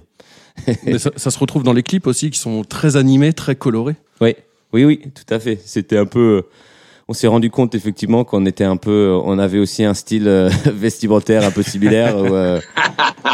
Mais 0.87 0.99
ça, 0.99 1.11
ça, 1.17 1.31
se 1.31 1.39
retrouve 1.39 1.63
dans 1.63 1.73
les 1.73 1.83
clips 1.83 2.07
aussi, 2.07 2.31
qui 2.31 2.39
sont 2.39 2.63
très 2.65 2.97
animés, 2.97 3.33
très 3.33 3.57
colorés. 3.57 3.97
Oui, 4.21 4.35
oui, 4.73 4.85
oui, 4.85 5.01
tout 5.15 5.35
à 5.35 5.39
fait. 5.39 5.59
C'était 5.65 5.99
un 5.99 6.07
peu 6.07 6.45
on 7.09 7.13
s'est 7.13 7.27
rendu 7.27 7.51
compte 7.51 7.75
effectivement 7.75 8.25
qu'on 8.25 8.47
était 8.47 8.65
un 8.65 8.77
peu, 8.77 9.19
on 9.25 9.39
avait 9.39 9.59
aussi 9.59 9.85
un 9.85 9.95
style 9.95 10.29
euh, 10.29 10.49
vestimentaire 10.67 11.45
un 11.45 11.51
peu 11.51 11.63
similaire 11.63 12.15
euh, 12.17 12.61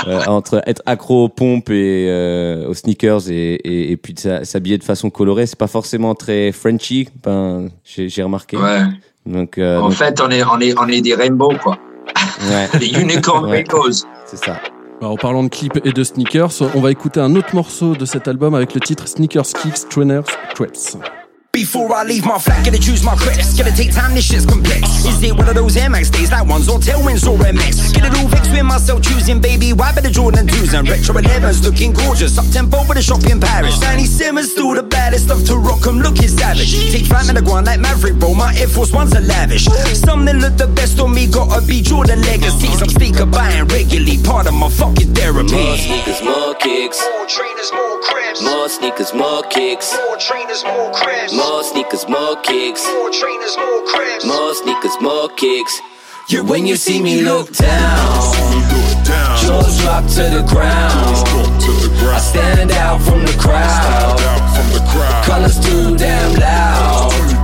euh, 0.07 0.25
entre 0.27 0.63
être 0.67 0.83
accro 0.87 1.25
aux 1.25 1.29
pompes 1.29 1.71
et 1.71 2.65
aux 2.67 2.75
sneakers 2.75 3.31
et, 3.31 3.55
et, 3.55 3.93
et 3.93 3.97
puis 3.97 4.15
s'habiller 4.43 4.79
de 4.79 4.85
façon 4.85 5.11
colorée. 5.11 5.47
C'est 5.47 5.59
pas 5.59 5.67
forcément 5.67 6.15
très 6.15 6.53
Frenchy, 6.53 7.09
ben, 7.23 7.69
j'ai 7.85 8.23
remarqué. 8.23 8.57
Ouais. 8.57 8.83
Donc, 9.27 9.59
en 9.59 9.91
fait, 9.91 10.21
on 10.21 10.31
est, 10.31 10.43
on 10.45 10.59
est, 10.61 10.79
on 10.79 10.89
est 10.89 11.01
des 11.01 11.15
rainbows 11.15 11.59
quoi. 11.63 11.79
Ouais. 12.51 12.69
des 12.79 13.01
unicorn 13.01 13.45
ouais. 13.45 13.65
rainbows. 13.69 14.05
C'est 14.27 14.39
ça. 14.39 14.59
Alors, 15.01 15.13
en 15.13 15.17
parlant 15.17 15.45
de 15.45 15.49
clips 15.49 15.79
et 15.85 15.93
de 15.93 16.03
sneakers, 16.03 16.51
on 16.75 16.81
va 16.81 16.91
écouter 16.91 17.21
un 17.21 17.37
autre 17.37 17.55
morceau 17.55 17.95
de 17.95 18.05
cet 18.05 18.27
album 18.27 18.55
avec 18.55 18.75
le 18.75 18.81
titre 18.81 19.07
Sneakers 19.07 19.47
Kicks 19.47 19.89
Trainers 19.89 20.25
Trips. 20.55 20.97
Before 21.53 21.93
I 21.93 22.05
leave 22.05 22.25
my 22.25 22.39
flat, 22.39 22.65
gotta 22.65 22.79
choose 22.79 23.03
my 23.03 23.17
critics. 23.17 23.57
Gotta 23.57 23.75
take 23.75 23.93
time, 23.93 24.15
this 24.15 24.27
shit's 24.27 24.47
complex. 24.47 25.05
Is 25.05 25.23
it 25.23 25.35
one 25.35 25.49
of 25.49 25.55
those 25.55 25.77
Air 25.77 25.91
Max 25.91 26.11
days, 26.11 26.31
like 26.31 26.47
ones 26.47 26.69
or 26.69 26.79
tailwinds 26.79 27.27
or 27.27 27.37
MX? 27.39 27.95
Get 27.95 28.05
it 28.05 28.15
all 28.19 28.29
vexed 28.29 28.53
with 28.53 28.63
myself 28.65 29.03
choosing, 29.03 29.41
baby. 29.41 29.73
Why 29.73 29.93
better 29.93 30.11
Jordan 30.11 30.47
2s 30.47 30.79
and 30.79 30.89
retro 30.89 31.15
11s 31.17 31.65
looking 31.65 31.93
gorgeous? 31.95 32.39
Up 32.39 32.45
tempo 32.53 32.87
with 32.87 32.99
a 32.99 33.03
shop 33.03 33.25
in 33.25 33.41
Paris. 33.41 33.79
Danny 33.81 34.05
Simmons, 34.05 34.53
still 34.53 34.75
the 34.75 34.83
baddest. 34.83 35.29
Love 35.31 35.45
to 35.47 35.57
rock 35.57 35.85
'em, 35.87 35.99
looking 36.01 36.29
savage. 36.29 36.93
Take 36.93 37.07
flight, 37.07 37.27
man, 37.27 37.39
I 37.39 37.41
go 37.41 37.53
on 37.53 37.65
like 37.65 37.81
Maverick, 37.81 38.21
bro. 38.21 38.35
My 38.35 38.55
Air 38.55 38.69
Force 38.69 38.93
Ones 38.93 39.15
are 39.17 39.21
lavish. 39.21 39.65
Some 39.95 40.27
that 40.27 40.37
look 40.37 40.57
the 40.59 40.69
best 40.69 41.01
on 41.01 41.13
me, 41.13 41.27
gotta 41.27 41.61
be 41.67 41.81
Jordan 41.81 42.21
legacies. 42.23 42.81
I'm 42.83 42.91
speaker 42.91 43.27
buying 43.27 43.65
regularly, 43.67 44.19
part 44.23 44.47
of 44.47 44.55
my 44.55 44.69
fucking 44.69 45.15
therapy. 45.15 45.57
More 45.57 45.77
sneakers, 45.77 46.23
more 46.23 46.55
kicks. 46.55 47.01
More 47.01 47.27
trainers, 47.27 47.73
more 47.73 47.99
cribs. 48.03 48.43
More 48.43 48.69
sneakers, 48.69 49.13
more 49.15 49.43
kicks. 49.45 49.97
More 49.97 50.17
trainers, 50.19 50.63
more 50.63 50.93
cribs. 50.93 51.33
More 51.39 51.63
sneakers, 51.63 52.09
more 52.09 52.35
kicks. 52.43 52.85
More 52.95 53.11
trainers, 53.11 53.57
more 53.57 53.85
cribs. 53.87 54.25
More 54.25 54.55
sneakers, 54.55 54.97
more 55.01 55.29
kicks. 55.37 55.81
Yeah, 56.29 56.41
when 56.41 56.67
you 56.67 56.75
see 56.75 57.01
me 57.01 57.23
look 57.23 57.53
down, 57.53 58.35
jaws 59.41 59.79
drop 59.81 60.05
to 60.17 60.25
the 60.37 60.45
ground. 60.49 61.15
I 62.11 62.19
stand 62.19 62.73
out 62.73 63.01
from 63.03 63.21
the 63.25 63.37
crowd. 63.39 64.19
Colors 65.25 65.61
too 65.61 65.97
damn 65.97 66.35
loud. 66.41 67.38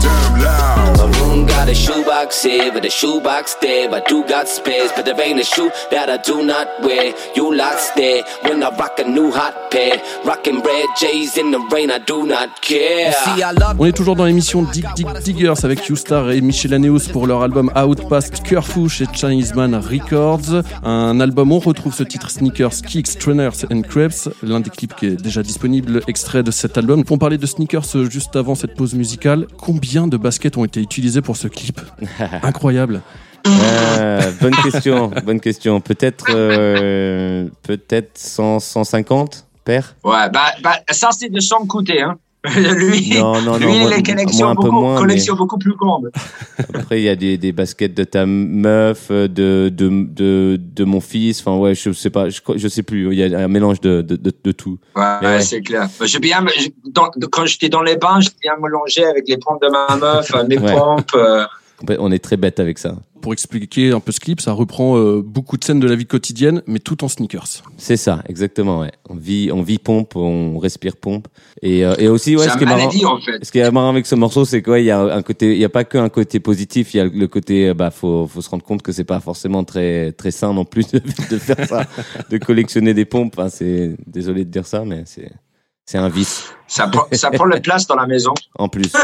Shoebox 2.14 2.42
here, 2.42 2.72
but 2.72 2.85
a 2.85 2.90
shoebox 2.90 3.55
there. 3.61 3.90
I 3.92 4.00
do 4.00 4.24
got 4.24 4.46
spares, 4.48 4.90
but 4.94 5.05
there 5.05 5.20
ain't 5.20 5.40
a 5.40 5.44
shoe 5.44 5.70
that 5.90 6.09
I 6.09 6.18
do 6.18 6.44
not 6.44 6.68
wear. 6.83 7.12
You 7.35 7.55
lot 7.55 7.79
stare 7.79 8.22
when 8.42 8.62
I 8.62 8.70
rock 8.77 8.98
a 8.98 9.05
new 9.05 9.31
hot 9.33 9.70
pair. 9.70 10.00
Rocking 10.24 10.61
red 10.61 10.87
J's 10.98 11.37
in 11.37 11.50
the 11.50 11.59
rain, 11.72 11.90
I 11.90 11.98
do 11.98 12.27
not 12.27 12.61
care. 12.62 13.12
See, 13.12 13.42
I 13.42 13.53
love 13.53 13.77
On 13.79 13.87
est 13.87 13.92
toujours 13.92 14.16
dans 14.16 14.24
l'émission 14.24 14.62
Dig 14.62 14.87
Dig 14.94 15.09
Diggers 15.24 15.64
avec 15.64 15.87
Youstar 15.88 16.31
et 16.31 16.40
Michel 16.40 16.74
Aneus 16.74 17.09
pour 17.12 17.27
leur 17.27 17.42
album 17.42 17.70
Outpast 17.77 18.42
Curfew 18.42 18.88
chez 18.88 19.07
Chinese 19.12 19.55
Man 19.55 19.74
Records. 19.74 20.62
Un 20.85 21.18
album, 21.20 21.53
on 21.53 21.59
retrouve 21.59 21.94
ce 21.94 22.05
titre 22.05 22.31
Sneakers, 22.31 22.83
Kicks, 22.87 23.18
Trainers 23.18 23.64
and 23.72 23.83
Crepes, 23.83 24.29
l'un 24.42 24.61
des 24.61 24.70
clips 24.70 24.94
qui 24.94 25.07
est 25.07 25.20
déjà 25.20 25.42
disponible, 25.42 26.00
extrait 26.07 26.42
de 26.42 26.50
cet 26.50 26.79
album. 26.79 27.03
On 27.11 27.18
parlait 27.18 27.38
de 27.38 27.46
sneakers 27.46 28.09
juste 28.11 28.37
avant 28.37 28.55
cette 28.55 28.74
pause 28.74 28.94
musicale. 28.94 29.46
Combien 29.61 30.07
de 30.07 30.16
baskets 30.16 30.57
ont 30.57 30.64
été 30.64 30.81
utilisés 30.81 31.20
pour 31.20 31.37
ce 31.37 31.48
clip? 31.48 31.81
Incroyable. 32.43 33.03
Euh, 33.47 34.31
bonne 34.40 34.55
question, 34.57 35.11
bonne 35.25 35.40
question. 35.40 35.81
Peut-être, 35.81 36.27
euh, 36.31 37.47
peut-être 37.62 38.17
100, 38.17 38.59
150 38.61 39.45
père? 39.64 39.95
Ouais, 40.05 40.31
bah, 40.33 40.47
bah, 40.62 40.77
ça, 40.90 41.11
c'est 41.12 41.29
de 41.29 41.40
son 41.40 41.67
côté, 41.67 42.01
hein. 42.03 42.17
lui, 42.57 43.14
Non, 43.19 43.40
non, 43.40 43.53
non, 43.53 43.57
lui, 43.57 43.79
moi- 43.81 43.90
il 43.97 44.03
collection 44.03 44.45
moi 44.45 44.53
un 44.53 44.55
peu 44.57 44.62
beaucoup, 44.69 44.81
moins, 44.83 44.99
collection 44.99 45.35
beaucoup 45.35 45.57
plus 45.57 45.75
grande. 45.77 46.11
Après, 46.75 47.01
il 47.01 47.05
y 47.05 47.09
a 47.09 47.17
des, 47.17 47.38
des 47.38 47.53
baskets 47.53 47.95
de 47.95 48.05
ta 48.05 48.27
meuf, 48.27 49.07
euh, 49.11 49.29
de, 49.29 49.71
de, 49.75 49.88
de, 50.11 50.61
de 50.61 50.85
mon 50.85 51.01
fils. 51.01 51.40
Enfin, 51.40 51.57
ouais, 51.57 51.75
je 51.75 51.90
sais 51.93 52.11
pas, 52.11 52.29
je, 52.29 52.40
je 52.55 52.69
sais 52.69 52.83
plus. 52.83 53.11
Il 53.12 53.19
y 53.19 53.35
a 53.35 53.38
un 53.38 53.49
mélange 53.49 53.81
de, 53.81 54.03
de, 54.03 54.17
de, 54.17 54.31
de 54.45 54.53
tout. 54.53 54.79
Ouais, 54.95 55.03
Mais 55.23 55.27
ouais. 55.29 55.40
c'est 55.40 55.62
clair. 55.62 55.88
J'ai 56.05 56.19
bien, 56.19 56.45
dans- 56.93 57.11
quand 57.33 57.47
j'étais 57.47 57.71
dans 57.71 57.83
les 57.83 57.97
bains, 57.97 58.21
j'ai 58.21 58.29
bien 58.43 58.53
mélangé 58.62 59.07
avec 59.07 59.27
les 59.27 59.38
pompes 59.38 59.62
de 59.62 59.69
ma 59.71 59.97
meuf, 59.97 60.35
euh, 60.35 60.45
mes 60.47 60.59
Ouais. 60.59 60.75
pompes. 60.75 61.14
euh, 61.14 61.47
On 61.99 62.11
est 62.12 62.18
très 62.18 62.37
bête 62.37 62.61
avec 62.61 62.79
ça. 62.79 62.97
Pour 63.20 63.33
expliquer 63.33 63.92
un 63.92 64.01
peu 64.01 64.12
ce 64.12 64.20
clip, 64.20 64.40
ça 64.42 64.53
reprend 64.53 64.99
euh, 64.99 65.23
beaucoup 65.25 65.57
de 65.57 65.64
scènes 65.64 65.81
de 65.81 65.87
la 65.88 65.94
vie 65.97 66.05
quotidienne, 66.05 66.62
mais 66.66 66.79
tout 66.79 67.03
en 67.05 67.09
sneakers. 67.09 67.62
C'est 67.79 67.97
ça, 67.97 68.23
exactement. 68.29 68.81
Ouais. 68.81 68.92
On 69.09 69.14
vit, 69.14 69.51
on 69.51 69.62
vit 69.62 69.79
pompe, 69.79 70.14
on 70.14 70.59
respire 70.59 70.97
pompe. 70.97 71.29
Et, 71.62 71.87
euh, 71.87 71.94
et 71.99 72.09
aussi, 72.09 72.37
ouais, 72.37 72.47
ce 72.49 72.57
qui 72.59 72.64
est 72.64 72.66
marrant. 72.66 72.79
maladie, 72.79 73.05
en 73.07 73.18
fait. 73.20 73.42
Ce 73.42 73.51
qui 73.51 73.59
est 73.61 73.70
marrant 73.70 73.88
avec 73.88 74.05
ce 74.05 74.14
morceau, 74.14 74.44
c'est 74.44 74.61
quoi 74.61 74.79
Il 74.79 74.85
y 74.85 74.90
a 74.90 75.01
un 75.01 75.23
côté, 75.23 75.53
il 75.55 75.59
y 75.59 75.64
a 75.64 75.70
pas 75.70 75.85
que 75.85 75.97
un 75.97 76.11
côté 76.11 76.38
positif. 76.38 76.92
Il 76.92 76.97
y 76.99 77.01
a 77.01 77.05
le 77.05 77.27
côté, 77.27 77.68
euh, 77.70 77.75
bah, 77.75 77.90
faut, 77.90 78.27
faut 78.27 78.42
se 78.42 78.51
rendre 78.51 78.62
compte 78.64 78.83
que 78.83 78.92
c'est 78.92 79.05
pas 79.05 79.20
forcément 79.20 79.64
très, 79.64 80.12
très 80.12 80.31
sain 80.31 80.53
non 80.53 80.66
plus 80.66 80.87
de, 80.92 80.99
de 81.31 81.38
faire 81.38 81.66
ça, 81.66 81.87
de 82.29 82.37
collectionner 82.38 82.92
des 82.92 83.07
pompes. 83.07 83.38
Hein, 83.38 83.49
c'est, 83.49 83.97
désolé 84.07 84.44
de 84.44 84.51
dire 84.51 84.66
ça, 84.66 84.85
mais 84.85 85.05
c'est, 85.07 85.33
c'est 85.87 85.97
un 85.99 86.11
vice 86.11 86.44
Ça, 86.66 86.88
prend- 86.88 87.07
ça 87.12 87.31
prend 87.31 87.47
la 87.47 87.61
place 87.61 87.87
dans 87.87 87.97
la 87.97 88.07
maison. 88.07 88.35
en 88.59 88.68
plus. 88.68 88.92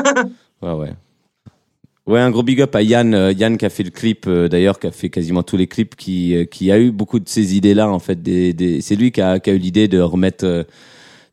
Ouais, 0.62 0.75
ouais. 0.75 0.93
Ouais, 2.11 2.18
un 2.18 2.33
gros 2.33 2.42
big 2.42 2.61
up 2.61 2.75
à 2.75 2.83
Yann, 2.83 3.14
euh, 3.14 3.31
Yann 3.31 3.57
qui 3.57 3.64
a 3.64 3.70
fait 3.70 3.85
le 3.85 3.90
clip, 3.90 4.27
euh, 4.27 4.49
d'ailleurs, 4.49 4.81
qui 4.81 4.88
a 4.88 4.90
fait 4.90 5.11
quasiment 5.11 5.44
tous 5.44 5.57
les 5.57 5.68
clips, 5.68 5.94
qui, 5.94 6.35
euh, 6.35 6.44
qui 6.44 6.73
a 6.73 6.79
eu 6.81 6.90
beaucoup 6.90 7.20
de 7.20 7.29
ces 7.29 7.55
idées-là, 7.55 7.88
en 7.88 8.01
fait. 8.01 8.18
C'est 8.81 8.96
lui 8.96 9.12
qui 9.12 9.20
a, 9.20 9.38
eu 9.46 9.59
l'idée 9.59 9.87
de 9.87 10.01
remettre, 10.01 10.66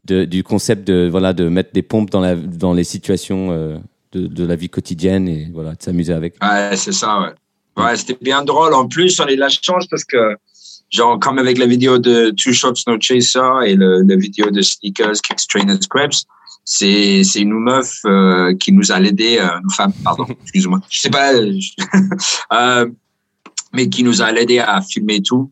du 0.06 0.44
concept 0.44 0.88
de, 0.88 1.08
voilà, 1.10 1.34
de 1.34 1.50
mettre 1.50 1.72
des 1.74 1.82
pompes 1.82 2.12
dans, 2.12 2.74
les 2.74 2.84
situations 2.84 3.82
de, 4.12 4.46
la 4.46 4.56
vie 4.56 4.70
quotidienne 4.70 5.28
et 5.28 5.50
voilà, 5.52 5.72
de 5.72 5.82
s'amuser 5.82 6.14
avec. 6.14 6.36
Ouais, 6.44 6.76
c'est 6.76 6.94
ça, 6.94 7.34
ouais. 7.76 7.96
C'était 7.96 8.18
bien 8.22 8.44
drôle. 8.44 8.76
En 8.76 8.88
plus, 8.88 9.20
on 9.20 9.26
a 9.26 9.32
eu 9.32 9.36
la 9.36 9.50
chance 9.50 9.88
parce 9.88 10.04
que, 10.04 10.36
genre, 10.92 11.20
comme 11.20 11.40
avec 11.40 11.58
la 11.58 11.66
vidéo 11.66 11.98
de 11.98 12.30
Two 12.30 12.54
Shots 12.54 12.84
No 12.86 12.98
Chaser 13.02 13.66
et 13.66 13.76
la 13.76 14.16
vidéo 14.16 14.52
de 14.52 14.62
Sneakers, 14.62 15.24
Kicks, 15.24 15.48
Trainers, 15.50 15.80
Crepes, 15.90 16.28
c'est, 16.70 17.24
c'est 17.24 17.40
une 17.40 17.54
meuf 17.54 18.02
euh, 18.06 18.54
qui 18.58 18.74
nous 18.74 18.92
a 18.92 19.00
aidé, 19.02 19.38
euh, 19.40 19.48
une 19.64 19.70
femme, 19.70 19.94
pardon, 20.04 20.26
excuse-moi. 20.44 20.82
Je 20.90 21.00
sais 21.00 21.10
pas, 21.10 21.34
euh, 21.34 21.54
je- 21.58 21.72
euh, 22.54 22.90
mais 23.74 23.88
qui 23.88 24.04
nous 24.04 24.22
a 24.22 24.32
aidé 24.34 24.60
à 24.60 24.82
filmer 24.82 25.22
tout. 25.22 25.50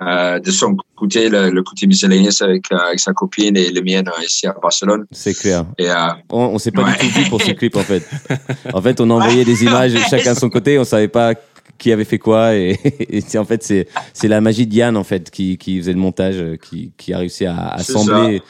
De 0.00 0.50
son 0.50 0.74
côté, 0.96 1.28
le, 1.28 1.50
le 1.50 1.62
côté 1.62 1.86
miscellaneous 1.86 2.42
avec, 2.42 2.70
avec 2.72 2.98
sa 2.98 3.12
copine 3.12 3.54
et 3.58 3.70
le 3.70 3.82
mien 3.82 4.02
ici 4.24 4.46
à 4.46 4.54
Barcelone. 4.54 5.04
C'est 5.10 5.34
clair. 5.34 5.66
Et, 5.78 5.88
On, 6.30 6.54
on 6.54 6.58
s'est 6.58 6.70
pas 6.70 6.82
Ouais. 6.84 6.92
du 6.98 7.08
tout 7.10 7.18
vu 7.20 7.28
pour 7.28 7.42
ce 7.42 7.50
clip, 7.52 7.76
en 7.76 7.82
fait. 7.82 8.02
En 8.72 8.80
fait, 8.80 9.00
on 9.02 9.10
a 9.10 9.14
envoyé 9.14 9.44
des 9.44 9.62
images, 9.64 9.92
chacun 10.08 10.32
de 10.32 10.38
son 10.38 10.48
côté, 10.48 10.78
on 10.78 10.84
savait 10.84 11.08
pas 11.08 11.34
qui 11.76 11.92
avait 11.92 12.04
fait 12.06 12.18
quoi. 12.18 12.54
Et, 12.56 12.78
et 13.10 13.38
en 13.38 13.44
fait, 13.44 13.62
c'est, 13.62 13.86
c'est 14.14 14.28
la 14.28 14.40
magie 14.40 14.66
de 14.66 14.74
Yann, 14.74 14.96
en 14.96 15.04
fait, 15.04 15.30
qui, 15.30 15.58
qui 15.58 15.78
faisait 15.78 15.92
le 15.92 15.98
montage, 15.98 16.42
qui, 16.62 16.92
qui 16.96 17.12
a 17.12 17.18
réussi 17.18 17.44
à 17.44 17.68
assembler 17.74 18.40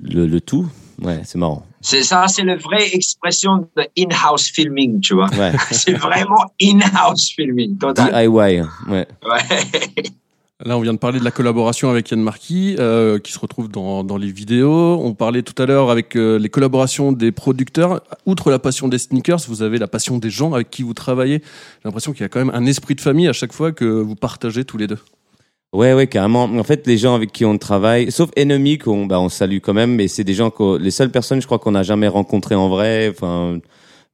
le, 0.00 0.26
le 0.26 0.40
tout. 0.40 0.66
Ouais, 1.02 1.20
c'est 1.24 1.38
marrant. 1.38 1.64
c'est 1.80 2.02
ça, 2.02 2.26
c'est 2.28 2.44
la 2.44 2.56
vraie 2.56 2.88
expression 2.94 3.68
de 3.76 3.82
in-house 3.98 4.46
filming, 4.46 5.00
tu 5.00 5.14
vois. 5.14 5.28
Ouais. 5.34 5.52
c'est 5.70 5.94
vraiment 5.94 6.50
in-house 6.60 7.32
filming, 7.34 7.76
total. 7.76 8.12
DIY. 8.12 8.28
Ouais. 8.30 8.64
Ouais. 8.88 9.06
Là, 10.64 10.78
on 10.78 10.80
vient 10.80 10.94
de 10.94 10.98
parler 10.98 11.18
de 11.18 11.24
la 11.24 11.30
collaboration 11.30 11.90
avec 11.90 12.10
Yann 12.10 12.22
Marquis, 12.22 12.76
euh, 12.78 13.18
qui 13.18 13.30
se 13.30 13.38
retrouve 13.38 13.68
dans, 13.68 14.04
dans 14.04 14.16
les 14.16 14.30
vidéos. 14.30 14.98
On 15.02 15.12
parlait 15.12 15.42
tout 15.42 15.60
à 15.62 15.66
l'heure 15.66 15.90
avec 15.90 16.16
euh, 16.16 16.38
les 16.38 16.48
collaborations 16.48 17.12
des 17.12 17.30
producteurs. 17.30 18.02
Outre 18.24 18.50
la 18.50 18.58
passion 18.58 18.88
des 18.88 18.96
sneakers, 18.96 19.40
vous 19.48 19.60
avez 19.60 19.76
la 19.76 19.86
passion 19.86 20.16
des 20.16 20.30
gens 20.30 20.54
avec 20.54 20.70
qui 20.70 20.82
vous 20.82 20.94
travaillez. 20.94 21.40
J'ai 21.42 21.84
l'impression 21.84 22.12
qu'il 22.12 22.22
y 22.22 22.24
a 22.24 22.30
quand 22.30 22.38
même 22.38 22.54
un 22.54 22.64
esprit 22.64 22.94
de 22.94 23.02
famille 23.02 23.28
à 23.28 23.34
chaque 23.34 23.52
fois 23.52 23.72
que 23.72 23.84
vous 23.84 24.14
partagez 24.14 24.64
tous 24.64 24.78
les 24.78 24.86
deux. 24.86 24.98
Ouais, 25.76 25.92
ouais, 25.92 26.06
carrément. 26.06 26.44
En 26.44 26.62
fait, 26.64 26.86
les 26.86 26.96
gens 26.96 27.14
avec 27.14 27.32
qui 27.32 27.44
on 27.44 27.58
travaille, 27.58 28.10
sauf 28.10 28.30
Enemy, 28.38 28.78
qu'on 28.78 29.04
bah, 29.04 29.20
on 29.20 29.28
salue 29.28 29.58
quand 29.62 29.74
même, 29.74 29.94
mais 29.94 30.08
c'est 30.08 30.24
des 30.24 30.32
gens 30.32 30.48
que 30.48 30.78
les 30.78 30.90
seules 30.90 31.10
personnes, 31.10 31.42
je 31.42 31.46
crois, 31.46 31.58
qu'on 31.58 31.72
n'a 31.72 31.82
jamais 31.82 32.08
rencontrées 32.08 32.54
en 32.54 32.70
vrai, 32.70 33.08
enfin, 33.10 33.60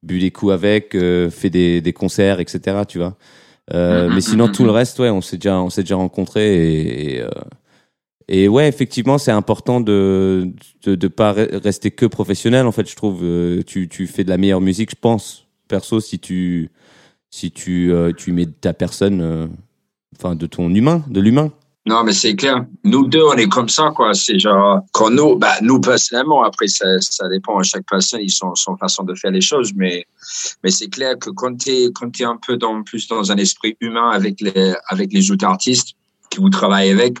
bu 0.03 0.19
des 0.19 0.29
coups 0.31 0.51
avec, 0.51 0.93
euh, 0.93 1.29
fait 1.29 1.49
des, 1.49 1.79
des 1.79 1.93
concerts, 1.93 2.41
etc. 2.41 2.81
Tu 2.85 2.97
vois. 2.97 3.15
Euh, 3.73 4.09
mais 4.13 4.19
sinon, 4.19 4.49
tout 4.49 4.65
le 4.65 4.71
reste, 4.71 4.99
ouais, 4.99 5.09
on 5.09 5.21
s'est 5.21 5.37
déjà, 5.37 5.61
on 5.61 5.69
s'est 5.69 5.83
déjà 5.83 5.95
rencontrés 5.95 6.53
et, 6.53 7.15
et, 7.15 7.21
euh, 7.21 7.29
et 8.27 8.47
ouais, 8.49 8.67
effectivement, 8.67 9.17
c'est 9.17 9.31
important 9.31 9.79
de, 9.79 10.51
de, 10.83 10.95
de 10.95 11.07
pas 11.07 11.33
re- 11.33 11.63
rester 11.63 11.91
que 11.91 12.05
professionnel. 12.05 12.65
En 12.65 12.73
fait, 12.73 12.89
je 12.89 12.95
trouve, 12.97 13.23
tu, 13.65 13.87
tu 13.87 14.07
fais 14.07 14.25
de 14.25 14.29
la 14.29 14.37
meilleure 14.37 14.59
musique, 14.59 14.91
je 14.91 14.97
pense, 14.99 15.47
perso, 15.69 16.01
si 16.01 16.19
tu, 16.19 16.71
si 17.29 17.51
tu, 17.51 17.93
tu 18.17 18.33
mets 18.33 18.47
ta 18.47 18.73
personne, 18.73 19.49
enfin, 20.17 20.35
de 20.35 20.45
ton 20.45 20.73
humain, 20.73 21.03
de 21.07 21.19
l'humain. 21.19 21.51
Non, 21.85 22.05
mais 22.05 22.13
c'est 22.13 22.35
clair. 22.35 22.65
Nous 22.85 23.07
deux, 23.07 23.23
on 23.23 23.33
est 23.33 23.49
comme 23.49 23.67
ça, 23.67 23.91
quoi. 23.93 24.13
C'est 24.13 24.39
genre, 24.39 24.79
quand 24.93 25.09
nous, 25.09 25.35
bah, 25.35 25.55
nous 25.61 25.81
personnellement, 25.81 26.43
après, 26.43 26.67
ça, 26.67 26.85
ça 27.01 27.27
dépend 27.27 27.57
à 27.59 27.63
chaque 27.63 27.85
personne, 27.89 28.21
ils 28.21 28.31
sont, 28.31 28.55
son 28.55 28.77
façon 28.77 29.03
de 29.03 29.13
faire 29.15 29.31
les 29.31 29.41
choses, 29.41 29.73
mais, 29.75 30.05
mais 30.63 30.71
c'est 30.71 30.87
clair 30.87 31.19
que 31.19 31.29
quand 31.29 31.57
t'es, 31.57 31.89
quand 31.93 32.09
t'es 32.09 32.23
un 32.23 32.37
peu 32.37 32.55
dans, 32.55 32.83
plus 32.83 33.07
dans 33.09 33.33
un 33.33 33.35
esprit 33.35 33.75
humain 33.81 34.11
avec 34.11 34.39
les, 34.39 34.73
avec 34.87 35.11
les 35.11 35.29
autres 35.29 35.45
artistes 35.45 35.89
qui 36.29 36.39
vous 36.39 36.49
travaillez 36.49 36.91
avec, 36.91 37.17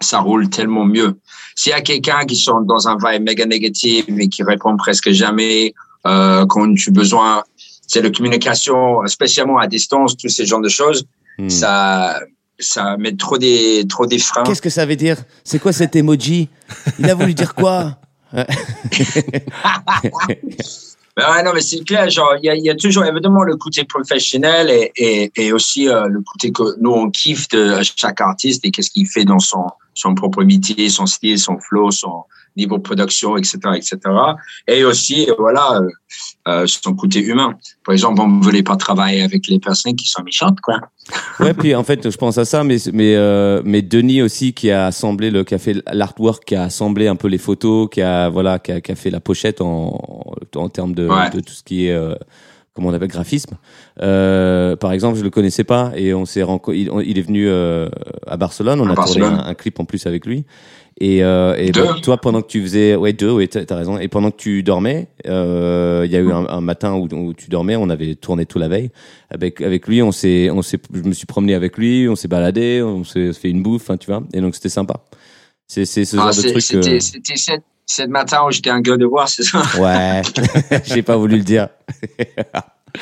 ça 0.00 0.18
roule 0.18 0.48
tellement 0.50 0.84
mieux. 0.84 1.16
S'il 1.54 1.70
y 1.70 1.74
a 1.74 1.80
quelqu'un 1.80 2.24
qui 2.26 2.36
sont 2.36 2.62
dans 2.62 2.88
un 2.88 2.96
vibe 2.96 3.22
méga 3.22 3.46
négatif 3.46 4.06
et 4.08 4.28
qui 4.28 4.42
répond 4.42 4.76
presque 4.76 5.10
jamais, 5.12 5.72
euh, 6.06 6.44
quand 6.46 6.74
tu 6.74 6.90
as 6.90 6.92
besoin, 6.92 7.44
c'est 7.86 8.02
la 8.02 8.10
communication, 8.10 9.06
spécialement 9.06 9.58
à 9.58 9.68
distance, 9.68 10.16
tous 10.16 10.28
ces 10.28 10.46
genres 10.46 10.60
de 10.60 10.68
choses, 10.68 11.06
Hmm. 11.38 11.48
ça, 11.48 12.20
ça 12.58 12.96
met 12.96 13.16
trop 13.16 13.38
des, 13.38 13.84
trop 13.88 14.06
des 14.06 14.18
freins. 14.18 14.44
Qu'est-ce 14.44 14.62
que 14.62 14.70
ça 14.70 14.86
veut 14.86 14.96
dire? 14.96 15.16
C'est 15.42 15.58
quoi 15.58 15.72
cet 15.72 15.96
emoji? 15.96 16.48
Il 16.98 17.10
a 17.10 17.14
voulu 17.14 17.34
dire 17.34 17.54
quoi? 17.54 17.98
Ben 21.16 21.30
ouais, 21.30 21.44
non, 21.44 21.52
mais 21.54 21.60
c'est 21.60 21.84
clair, 21.84 22.10
genre, 22.10 22.34
il 22.42 22.46
y 22.46 22.50
a, 22.50 22.56
il 22.56 22.64
y 22.64 22.70
a 22.70 22.74
toujours 22.74 23.04
évidemment 23.04 23.44
le 23.44 23.56
côté 23.56 23.84
professionnel 23.84 24.68
et, 24.68 24.90
et, 24.96 25.32
et 25.36 25.52
aussi 25.52 25.88
euh, 25.88 26.08
le 26.08 26.20
côté 26.22 26.50
que 26.50 26.76
nous, 26.80 26.90
on 26.90 27.08
kiffe 27.08 27.48
de 27.50 27.76
chaque 27.96 28.20
artiste 28.20 28.64
et 28.64 28.72
qu'est-ce 28.72 28.90
qu'il 28.90 29.06
fait 29.06 29.24
dans 29.24 29.38
son, 29.38 29.66
son 29.94 30.16
propre 30.16 30.42
métier, 30.42 30.88
son 30.88 31.06
style, 31.06 31.38
son 31.38 31.58
flow, 31.58 31.92
son 31.92 32.24
niveau 32.56 32.78
production, 32.78 33.36
etc., 33.36 33.58
etc. 33.76 33.98
Et 34.68 34.84
aussi, 34.84 35.28
voilà, 35.38 35.80
euh, 35.80 35.88
euh, 36.48 36.66
son 36.66 36.94
côté 36.94 37.20
humain. 37.20 37.54
Par 37.84 37.92
exemple, 37.92 38.20
on 38.20 38.28
ne 38.28 38.42
voulait 38.42 38.62
pas 38.62 38.76
travailler 38.76 39.22
avec 39.22 39.46
les 39.48 39.58
personnes 39.58 39.96
qui 39.96 40.08
sont 40.08 40.22
méchantes, 40.22 40.60
quoi. 40.60 40.80
Ouais, 41.40 41.54
puis 41.54 41.74
en 41.74 41.84
fait, 41.84 42.10
je 42.10 42.16
pense 42.16 42.38
à 42.38 42.44
ça, 42.44 42.64
mais 42.64 42.76
mais 42.92 43.14
euh, 43.16 43.60
mais 43.64 43.82
Denis 43.82 44.22
aussi 44.22 44.54
qui 44.54 44.70
a 44.70 44.86
assemblé 44.86 45.30
le, 45.30 45.44
qui 45.44 45.54
a 45.54 45.58
fait 45.58 45.76
l'artwork, 45.92 46.44
qui 46.44 46.54
a 46.54 46.62
assemblé 46.62 47.08
un 47.08 47.16
peu 47.16 47.28
les 47.28 47.38
photos, 47.38 47.88
qui 47.90 48.00
a 48.00 48.30
voilà, 48.30 48.58
qui 48.58 48.72
a, 48.72 48.80
qui 48.80 48.92
a 48.92 48.94
fait 48.94 49.10
la 49.10 49.20
pochette 49.20 49.60
en 49.60 50.34
en 50.54 50.68
termes 50.68 50.94
de 50.94 51.04
Ouais. 51.14 51.30
de 51.30 51.40
tout 51.40 51.52
ce 51.52 51.62
qui 51.62 51.86
est 51.86 51.92
euh, 51.92 52.14
comment 52.74 52.88
on 52.88 52.92
appelle 52.92 53.08
graphisme. 53.08 53.56
Euh, 54.00 54.76
par 54.76 54.92
exemple, 54.92 55.18
je 55.18 55.22
le 55.22 55.30
connaissais 55.30 55.64
pas 55.64 55.92
et 55.94 56.12
on 56.14 56.24
s'est 56.24 56.42
il, 56.68 56.90
il, 57.04 57.18
est 57.18 57.22
venu 57.22 57.48
euh, 57.48 57.88
à 58.26 58.36
Barcelone. 58.36 58.80
On 58.80 58.90
a 58.90 58.94
tourné 58.94 59.24
un, 59.24 59.54
clip 59.54 59.78
en 59.80 59.84
plus 59.84 60.06
avec 60.06 60.26
lui. 60.26 60.44
Et, 61.00 61.24
euh, 61.24 61.56
et 61.56 61.72
bah, 61.72 61.96
toi, 62.02 62.18
pendant 62.18 62.40
que 62.40 62.46
tu 62.46 62.62
faisais, 62.62 62.94
ouais, 62.94 63.12
deux, 63.12 63.32
ouais, 63.32 63.48
t'as 63.48 63.74
raison. 63.74 63.98
Et 63.98 64.06
pendant 64.06 64.30
que 64.30 64.36
tu 64.36 64.62
dormais, 64.62 65.08
euh, 65.26 66.02
il 66.04 66.12
y 66.12 66.16
a 66.16 66.20
eu 66.20 66.30
un, 66.30 66.46
un 66.46 66.60
matin 66.60 66.94
où, 66.94 67.08
où, 67.12 67.34
tu 67.34 67.50
dormais, 67.50 67.74
on 67.74 67.90
avait 67.90 68.14
tourné 68.14 68.46
tout 68.46 68.60
la 68.60 68.68
veille. 68.68 68.90
Avec 69.30 69.60
avec 69.60 69.88
lui, 69.88 70.02
on 70.02 70.12
s'est, 70.12 70.50
on 70.50 70.62
s'est, 70.62 70.78
je 70.92 71.02
me 71.02 71.12
suis 71.12 71.26
promené 71.26 71.54
avec 71.54 71.78
lui, 71.78 72.08
on 72.08 72.14
s'est 72.14 72.28
baladé, 72.28 72.80
on 72.82 73.02
s'est 73.02 73.32
fait 73.32 73.50
une 73.50 73.62
bouffe, 73.62 73.90
hein, 73.90 73.96
tu 73.96 74.06
vois. 74.06 74.22
Et 74.32 74.40
donc 74.40 74.54
c'était 74.54 74.68
sympa. 74.68 75.02
C'est 75.66 75.84
c'est 75.84 76.04
ce 76.04 76.16
ah, 76.16 76.30
genre 76.30 76.44
de 76.44 76.48
truc. 76.50 76.62
C'était 76.62 77.00
c'était 77.00 77.36
cette, 77.36 77.64
cette 77.86 78.10
matin 78.10 78.44
où 78.46 78.52
j'étais 78.52 78.70
un 78.70 78.80
gars 78.80 78.96
de 78.96 79.04
voir, 79.04 79.28
c'est 79.28 79.42
ça? 79.42 79.62
Ouais, 79.80 80.22
j'ai 80.84 81.02
pas 81.02 81.16
voulu 81.16 81.38
le 81.38 81.44
dire. 81.44 81.68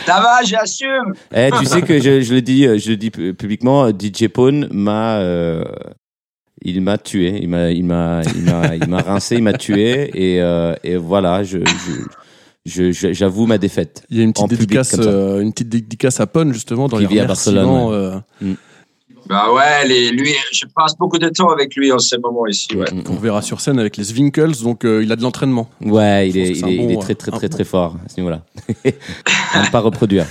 Ça 0.07 0.23
va, 0.23 0.43
j'assume. 0.43 1.13
Eh, 1.37 1.51
tu 1.59 1.67
sais 1.67 1.83
que 1.83 2.01
je, 2.01 2.23
je, 2.23 2.33
le 2.33 2.41
dis, 2.41 2.63
je 2.63 2.91
le 2.93 2.97
dis 2.97 3.11
publiquement. 3.11 3.91
DJ 3.91 4.29
Pone 4.29 4.67
m'a, 4.71 5.19
euh, 5.19 5.65
il 6.64 6.81
m'a 6.81 6.98
tué. 6.98 7.38
Il 7.42 7.48
m'a, 7.48 7.70
il 7.70 7.85
m'a, 7.85 8.22
il 8.35 8.42
m'a, 8.42 8.77
il 8.77 8.88
m'a 8.88 9.03
rincé, 9.03 9.37
il 9.37 9.42
m'a 9.42 9.53
tué. 9.53 10.11
Et, 10.14 10.40
euh, 10.40 10.75
et 10.85 10.96
voilà, 10.96 11.42
je, 11.42 11.59
je, 12.64 12.92
j'avoue 13.12 13.46
ma 13.46 13.58
défaite. 13.58 14.04
Il 14.10 14.19
y 14.19 14.21
a 14.21 14.25
une 14.25 14.33
petite 14.33 14.50
dédicace, 14.50 14.96
euh, 14.98 15.40
une 15.40 15.52
petite 15.52 15.69
dédicace 15.69 16.21
à 16.21 16.27
Pone 16.27 16.52
justement 16.52 16.88
dans 16.88 16.96
Qui 16.96 17.04
les 17.04 17.08
vit 17.08 17.21
à 17.21 17.27
Barcelone. 17.27 18.23
Ouais. 18.40 18.48
Mm. 18.48 18.54
Bah 19.27 19.52
ouais, 19.52 19.87
les, 19.87 20.10
lui, 20.10 20.33
je 20.52 20.65
passe 20.75 20.96
beaucoup 20.96 21.19
de 21.19 21.29
temps 21.29 21.50
avec 21.50 21.77
lui 21.77 21.92
en 21.92 22.00
ce 22.00 22.17
moment 22.17 22.46
ici. 22.48 22.69
Ouais. 22.75 22.87
On 23.08 23.15
verra 23.15 23.40
sur 23.40 23.60
scène 23.60 23.79
avec 23.79 23.96
les 23.96 24.04
Swinkles, 24.04 24.63
donc 24.63 24.85
euh, 24.85 25.02
il 25.02 25.13
a 25.13 25.17
de 25.17 25.23
l'entraînement. 25.23 25.69
Ouais, 25.81 26.29
il 26.29 26.37
est, 26.37 26.50
il, 26.50 26.69
est, 26.69 26.75
il 26.75 26.90
est, 26.90 27.00
très 27.00 27.15
très 27.15 27.31
très 27.31 27.48
très 27.48 27.65
fort 27.65 27.96
à 28.04 28.08
ce 28.08 28.17
niveau-là. 28.19 28.42
on 28.85 29.63
ne 29.63 29.71
pas 29.71 29.81
reproduire 29.81 30.27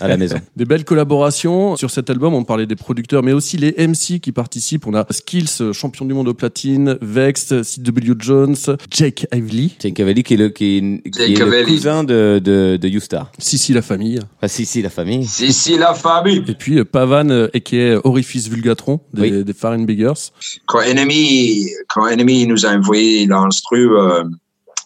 à 0.00 0.08
la 0.08 0.16
maison. 0.16 0.36
Des 0.56 0.64
belles 0.64 0.84
collaborations 0.84 1.76
sur 1.76 1.90
cet 1.90 2.10
album. 2.10 2.34
On 2.34 2.44
parlait 2.44 2.66
des 2.66 2.76
producteurs, 2.76 3.22
mais 3.22 3.32
aussi 3.32 3.56
les 3.56 3.72
MC 3.78 4.20
qui 4.20 4.32
participent. 4.32 4.86
On 4.86 4.94
a 4.94 5.06
Skills, 5.10 5.72
champion 5.72 6.04
du 6.04 6.14
monde 6.14 6.28
au 6.28 6.34
platine, 6.34 6.98
Vex, 7.00 7.62
C.W. 7.62 8.14
Jones, 8.18 8.56
Jake 8.90 9.26
Ively. 9.32 9.76
Jake 9.80 9.98
Ively 9.98 10.22
qui 10.22 10.34
est 10.34 10.36
le, 10.36 10.48
qui 10.48 10.76
est, 10.76 11.10
qui 11.10 11.22
est 11.22 11.38
le 11.38 11.64
cousin 11.64 12.04
de, 12.04 12.40
de, 12.42 12.78
de 12.80 12.88
U-Star. 12.88 13.30
Sissi 13.38 13.72
la 13.72 13.82
famille. 13.82 14.20
Ah, 14.40 14.48
Sissi 14.48 14.82
la 14.82 14.90
famille. 14.90 15.26
Sissi 15.26 15.78
la 15.78 15.94
famille. 15.94 16.44
Et 16.48 16.54
puis 16.54 16.78
euh, 16.78 16.84
Pavan, 16.84 17.30
euh, 17.30 17.48
qui 17.64 17.76
est 17.76 17.96
Orifice 18.04 18.48
Vulgatron 18.48 19.00
des, 19.12 19.22
oui. 19.22 19.44
des 19.44 19.52
Foreign 19.52 19.84
Biggers. 19.84 20.30
Quand 20.66 20.80
Enemy, 20.80 21.68
quand 21.88 22.06
Enemy 22.06 22.46
nous 22.46 22.66
a 22.66 22.70
envoyé 22.70 23.26
l'instru 23.26 23.96
euh, 23.96 24.24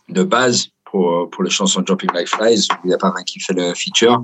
de 0.09 0.23
base 0.23 0.69
pour, 0.91 1.29
pour 1.31 1.45
la 1.45 1.51
chanson 1.51 1.83
Dropping 1.83 2.11
Like 2.15 2.29
Flies, 2.29 2.69
il 2.85 2.91
y 2.91 2.95
a 2.95 2.99
pas 2.99 3.13
mal 3.13 3.25
qui 3.25 3.41
fait 3.41 3.53
le 3.53 3.75
feature. 3.75 4.23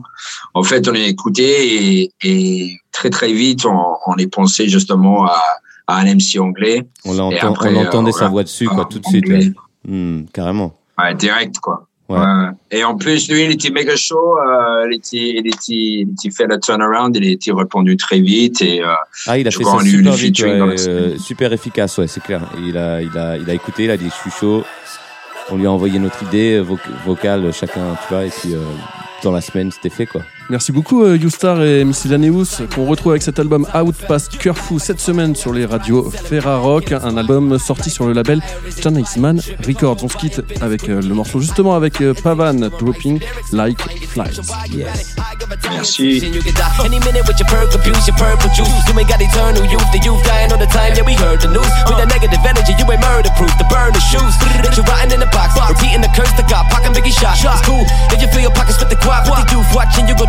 En 0.55 0.63
fait, 0.63 0.89
on 0.89 0.95
a 0.95 0.99
écouté 0.99 2.03
et, 2.03 2.13
et 2.23 2.77
très 2.93 3.11
très 3.11 3.33
vite, 3.33 3.65
on, 3.67 3.97
on 4.07 4.17
est 4.17 4.29
pensé 4.29 4.69
justement 4.69 5.27
à, 5.27 5.43
à 5.87 5.99
un 5.99 6.05
MC 6.15 6.39
anglais. 6.41 6.87
On 7.05 7.15
l'entendait 7.15 8.11
euh, 8.11 8.13
sa 8.13 8.29
voix 8.29 8.43
dessus, 8.43 8.69
quoi, 8.69 8.87
tout 8.87 8.99
de 8.99 9.07
suite. 9.07 9.55
Mmh, 9.87 10.25
carrément. 10.33 10.75
Ouais, 10.99 11.15
direct, 11.15 11.59
quoi. 11.59 11.87
Et 12.71 12.85
en 12.85 12.97
plus, 12.97 13.31
lui, 13.31 13.45
il 13.45 13.51
était 13.53 13.71
méga 13.71 13.97
chaud. 13.97 14.37
Euh, 14.39 14.87
il, 14.91 14.97
était, 14.97 15.17
il, 15.17 15.47
était, 15.47 15.59
il 15.69 16.09
était 16.13 16.31
fait 16.31 16.47
la 16.47 16.59
turnaround. 16.59 17.17
Il 17.17 17.25
était 17.25 17.53
répondu 17.53 17.97
très 17.97 18.21
vite. 18.21 18.61
Et, 18.63 18.83
euh, 18.83 18.93
ah, 19.27 19.39
il 19.39 19.47
a 19.47 19.51
fait 19.51 19.65
ça 19.65 19.79
super 19.81 20.15
vite, 20.15 20.41
euh, 20.41 21.19
super 21.19 21.53
efficace, 21.53 21.99
ouais, 21.99 22.07
c'est 22.07 22.23
clair. 22.23 22.43
Il 22.59 22.77
a, 22.77 23.03
il, 23.03 23.17
a, 23.17 23.37
il 23.37 23.49
a 23.49 23.55
écouté, 23.55 23.85
il 23.85 23.91
a 23.91 23.97
dit 23.97 24.09
je 24.09 24.15
suis 24.15 24.31
chaud. 24.31 24.65
On 25.51 25.57
lui 25.57 25.67
a 25.67 25.71
envoyé 25.71 25.99
notre 25.99 26.23
idée 26.23 26.61
vocale, 27.05 27.53
chacun, 27.53 27.97
tu 28.07 28.15
vois, 28.15 28.25
et 28.25 28.31
puis 28.31 28.55
euh, 28.55 28.61
dans 29.23 29.33
la 29.33 29.41
semaine, 29.41 29.71
c'était 29.71 29.91
fait, 29.91 30.07
quoi. 30.07 30.23
Merci 30.51 30.73
beaucoup 30.73 31.03
euh, 31.05 31.17
Youstar 31.17 31.63
et 31.63 31.85
Miscellaneous 31.85 32.67
qu'on 32.75 32.87
retrouve 32.87 33.13
avec 33.13 33.23
cet 33.23 33.39
album 33.39 33.67
Out 33.75 33.95
Past 34.07 34.37
Curfew 34.39 34.79
cette 34.79 35.01
semaine 35.01 35.35
sur 35.35 35.53
les 35.53 35.65
radios 35.65 36.11
Ferrarock, 36.11 36.93
un 36.93 37.17
album 37.17 37.59
sorti 37.59 37.91
sur 37.91 38.07
le 38.07 38.13
label 38.13 38.41
Man 39.17 39.41
Records. 39.67 39.99
On 40.03 40.09
se 40.09 40.17
quitte 40.17 40.43
avec 40.61 40.89
euh, 40.89 41.01
le 41.01 41.15
morceau 41.15 41.41
justement 41.41 41.75
avec 41.75 42.01
euh, 42.01 42.15
Pavan 42.15 42.55
Dropping 42.55 43.21
Like 43.53 43.81
Flies. 44.09 44.41
Yes. 44.71 45.17
Merci. 45.71 46.23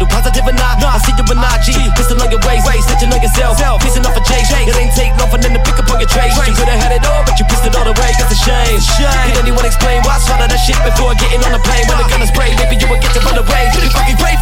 Positive 0.10 0.48
or 0.48 0.56
not. 0.56 0.82
I 0.82 0.98
see 1.04 1.14
you 1.14 1.26
with 1.28 1.38
not 1.38 1.62
G. 1.62 1.78
Pistol 1.94 2.18
on 2.18 2.30
your 2.34 2.42
waist, 2.44 2.66
snitching 2.66 3.14
on 3.14 3.22
yourself. 3.22 3.60
Pissing 3.80 4.04
off 4.04 4.18
a 4.18 4.24
J. 4.26 4.42
It 4.66 4.76
ain't 4.76 4.94
take 4.98 5.14
long 5.22 5.30
for 5.30 5.38
to 5.38 5.62
pick 5.62 5.78
up 5.78 5.88
on 5.94 6.00
your 6.02 6.10
trace. 6.10 6.34
You 6.34 6.56
could've 6.58 6.74
had 6.74 6.90
it 6.90 7.06
all, 7.06 7.22
but 7.24 7.38
you 7.38 7.46
pissed 7.46 7.68
it 7.68 7.76
all 7.78 7.86
away. 7.86 8.12
That's 8.18 8.34
a 8.34 8.40
shame. 8.40 8.82
Can 8.98 9.38
anyone 9.38 9.66
explain 9.66 10.02
why 10.04 10.18
I 10.18 10.24
swallowed 10.26 10.50
that 10.50 10.58
shit 10.58 10.80
before 10.82 11.14
getting 11.22 11.46
on 11.46 11.54
the 11.54 11.62
plane? 11.62 11.86
When 11.86 12.02
the 12.02 12.08
gun 12.10 12.22
is 12.26 12.34
spray, 12.34 12.56
maybe 12.58 12.82
you 12.82 12.88
would 12.90 13.02
get 13.02 13.14
to 13.14 13.22
run 13.22 13.38
away. 13.38 13.70
You 13.78 13.90
fucking 13.94 14.18
grateful, 14.18 14.33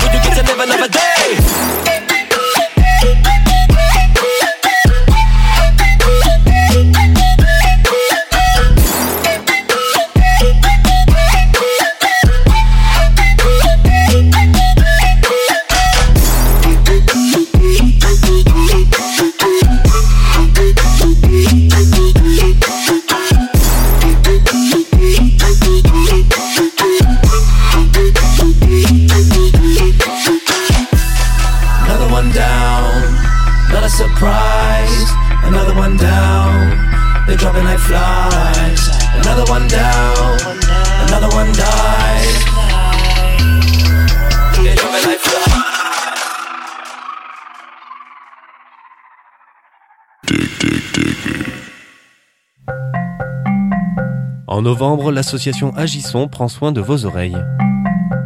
l'association 55.21 55.71
Agisson 55.77 56.27
prend 56.27 56.47
soin 56.47 56.71
de 56.71 56.81
vos 56.81 57.05
oreilles. 57.05 57.37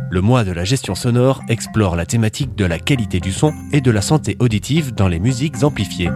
Le 0.10 0.22
mois 0.22 0.46
de 0.46 0.54
la 0.54 0.64
gestion 0.64 0.96
sonore 0.96 1.42
explore 1.50 1.98
la 1.98 2.06
thématique 2.06 2.56
de 2.56 2.64
la 2.64 2.80
qualité 2.80 3.20
du 3.20 3.34
son 3.34 3.52
et 3.74 3.82
de 3.82 3.92
la 3.92 4.00
santé 4.00 4.38
auditive 4.40 4.96
dans 4.96 5.10
les 5.10 5.20
musiques 5.20 5.62
amplifiées. 5.62 6.10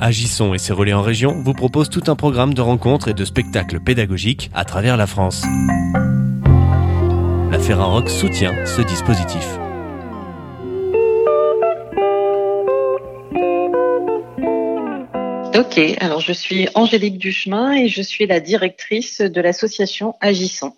Agisson 0.00 0.54
et 0.54 0.58
ses 0.58 0.72
relais 0.72 0.94
en 0.94 1.02
région 1.02 1.42
vous 1.42 1.52
proposent 1.52 1.90
tout 1.90 2.04
un 2.06 2.16
programme 2.16 2.54
de 2.54 2.62
rencontres 2.62 3.08
et 3.08 3.14
de 3.14 3.26
spectacles 3.26 3.78
pédagogiques 3.78 4.50
à 4.54 4.64
travers 4.64 4.96
la 4.96 5.06
France. 5.06 5.44
La 7.52 7.58
Ferrarock 7.58 8.08
soutient 8.08 8.54
ce 8.64 8.80
dispositif. 8.80 9.55
Ok, 15.58 15.80
alors 16.00 16.20
je 16.20 16.34
suis 16.34 16.68
Angélique 16.74 17.16
Duchemin 17.16 17.72
et 17.72 17.88
je 17.88 18.02
suis 18.02 18.26
la 18.26 18.40
directrice 18.40 19.22
de 19.22 19.40
l'association 19.40 20.14
Agissons. 20.20 20.74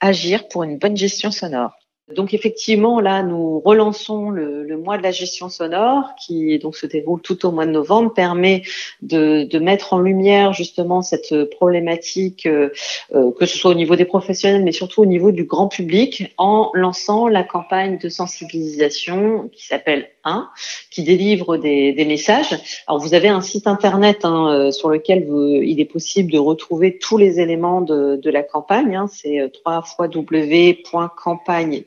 Agir 0.00 0.48
pour 0.48 0.62
une 0.62 0.78
bonne 0.78 0.96
gestion 0.96 1.30
sonore. 1.30 1.72
Donc 2.14 2.32
effectivement, 2.32 3.00
là, 3.00 3.22
nous 3.22 3.60
relançons 3.60 4.30
le, 4.30 4.62
le, 4.62 4.78
mois 4.78 4.96
de 4.96 5.02
la 5.02 5.10
gestion 5.10 5.48
sonore 5.48 6.14
qui 6.24 6.58
donc 6.60 6.76
se 6.76 6.86
déroule 6.86 7.20
tout 7.20 7.44
au 7.44 7.50
mois 7.50 7.66
de 7.66 7.72
novembre, 7.72 8.14
permet 8.14 8.62
de, 9.02 9.42
de 9.42 9.58
mettre 9.58 9.92
en 9.92 9.98
lumière 9.98 10.52
justement 10.52 11.02
cette 11.02 11.50
problématique, 11.50 12.46
euh, 12.46 12.70
euh, 13.12 13.32
que 13.32 13.44
ce 13.44 13.58
soit 13.58 13.72
au 13.72 13.74
niveau 13.74 13.96
des 13.96 14.04
professionnels, 14.04 14.62
mais 14.62 14.72
surtout 14.72 15.02
au 15.02 15.06
niveau 15.06 15.32
du 15.32 15.44
grand 15.44 15.66
public, 15.66 16.32
en 16.38 16.70
lançant 16.74 17.26
la 17.26 17.42
campagne 17.42 17.98
de 17.98 18.08
sensibilisation 18.08 19.48
qui 19.48 19.66
s'appelle 19.66 20.08
1, 20.26 20.50
qui 20.90 21.02
délivre 21.02 21.56
des, 21.56 21.92
des, 21.92 22.04
messages. 22.04 22.54
Alors 22.86 23.00
vous 23.00 23.14
avez 23.14 23.28
un 23.28 23.40
site 23.40 23.66
internet 23.66 24.24
hein, 24.24 24.48
euh, 24.50 24.70
sur 24.70 24.90
lequel 24.90 25.26
vous, 25.26 25.42
il 25.42 25.80
est 25.80 25.86
possible 25.86 26.30
de 26.30 26.38
retrouver 26.38 26.98
tous 26.98 27.16
les 27.16 27.40
éléments 27.40 27.80
de, 27.80 28.16
de 28.16 28.30
la 28.30 28.42
campagne. 28.42 28.94
Hein, 28.94 29.06
C'est 29.10 29.50
3 29.52 29.82
fois 29.82 30.08
w.campagne 30.08 31.84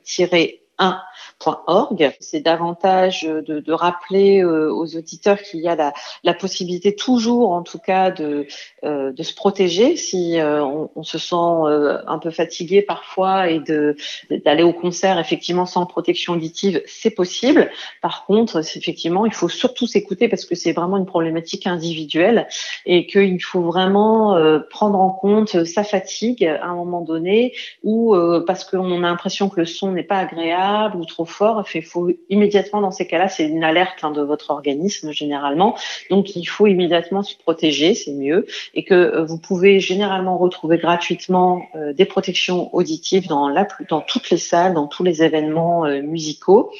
1 0.79 0.97
C'est 2.19 2.41
davantage 2.41 3.23
de, 3.23 3.59
de 3.59 3.73
rappeler 3.73 4.43
aux 4.43 4.95
auditeurs 4.97 5.41
qu'il 5.41 5.61
y 5.61 5.67
a 5.67 5.75
la, 5.75 5.93
la, 6.23 6.33
possibilité 6.33 6.95
toujours, 6.95 7.51
en 7.51 7.63
tout 7.63 7.79
cas, 7.79 8.11
de, 8.11 8.45
de 8.83 9.23
se 9.23 9.33
protéger 9.33 9.95
si 9.95 10.37
on, 10.41 10.89
on, 10.95 11.03
se 11.03 11.17
sent 11.17 11.35
un 11.35 12.19
peu 12.19 12.29
fatigué 12.29 12.81
parfois 12.81 13.49
et 13.49 13.61
d'aller 14.29 14.63
au 14.63 14.73
concert 14.73 15.19
effectivement 15.19 15.65
sans 15.65 15.85
protection 15.85 16.33
auditive, 16.33 16.81
c'est 16.85 17.11
possible. 17.11 17.71
Par 18.01 18.25
contre, 18.25 18.59
effectivement, 18.77 19.25
il 19.25 19.33
faut 19.33 19.49
surtout 19.49 19.87
s'écouter 19.87 20.27
parce 20.27 20.45
que 20.45 20.55
c'est 20.55 20.73
vraiment 20.73 20.97
une 20.97 21.05
problématique 21.05 21.67
individuelle 21.67 22.47
et 22.85 23.07
qu'il 23.07 23.41
faut 23.41 23.61
vraiment 23.61 24.37
prendre 24.69 24.99
en 24.99 25.11
compte 25.11 25.63
sa 25.65 25.83
fatigue 25.83 26.45
à 26.45 26.65
un 26.65 26.75
moment 26.75 27.01
donné 27.01 27.53
ou 27.83 28.15
euh, 28.15 28.43
parce 28.45 28.63
qu'on 28.63 29.03
a 29.03 29.07
l'impression 29.07 29.49
que 29.49 29.59
le 29.59 29.65
son 29.65 29.91
n'est 29.91 30.03
pas 30.03 30.19
agréable 30.19 30.97
ou 30.97 31.05
trop 31.05 31.25
fort. 31.29 31.65
Il 31.73 31.83
faut 31.83 32.09
immédiatement, 32.29 32.81
dans 32.81 32.91
ces 32.91 33.07
cas-là, 33.07 33.29
c'est 33.29 33.45
une 33.45 33.63
alerte 33.63 34.03
hein, 34.03 34.11
de 34.11 34.21
votre 34.21 34.51
organisme 34.51 35.11
généralement. 35.11 35.77
Donc, 36.09 36.35
il 36.35 36.45
faut 36.45 36.67
immédiatement 36.67 37.23
se 37.23 37.35
protéger, 37.37 37.93
c'est 37.93 38.13
mieux, 38.13 38.45
et 38.73 38.83
que 38.83 38.93
euh, 38.93 39.23
vous 39.23 39.37
pouvez 39.37 39.79
généralement 39.79 40.37
retrouver 40.37 40.77
gratuitement 40.77 41.63
euh, 41.75 41.93
des 41.93 42.05
protections 42.05 42.73
auditives 42.75 43.27
dans, 43.27 43.47
la, 43.47 43.67
dans 43.89 44.01
toutes 44.01 44.29
les 44.29 44.37
salles, 44.37 44.73
dans 44.73 44.87
tous 44.87 45.03
les 45.03 45.23
événements 45.23 45.85
musicaux, 46.01 46.71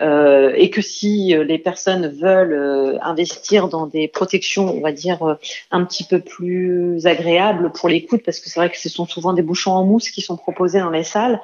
et 0.00 0.70
que 0.70 0.82
si 0.82 1.34
les 1.34 1.58
personnes 1.58 2.08
veulent 2.08 2.98
investir 3.02 3.68
dans 3.68 3.86
des 3.86 4.08
protections, 4.08 4.74
on 4.74 4.80
va 4.80 4.92
dire, 4.92 5.36
un 5.70 5.84
petit 5.84 6.04
peu 6.04 6.20
plus 6.20 7.06
agréables 7.06 7.70
pour 7.72 7.88
l'écoute, 7.88 8.22
parce 8.24 8.40
que 8.40 8.48
c'est 8.48 8.58
vrai 8.58 8.70
que 8.70 8.78
ce 8.78 8.88
sont 8.88 9.06
souvent 9.06 9.32
des 9.32 9.42
bouchons 9.42 9.72
en 9.72 9.84
mousse 9.84 10.10
qui 10.10 10.22
sont 10.22 10.36
proposés 10.36 10.80
dans 10.80 10.90
les 10.90 11.04
salles 11.04 11.40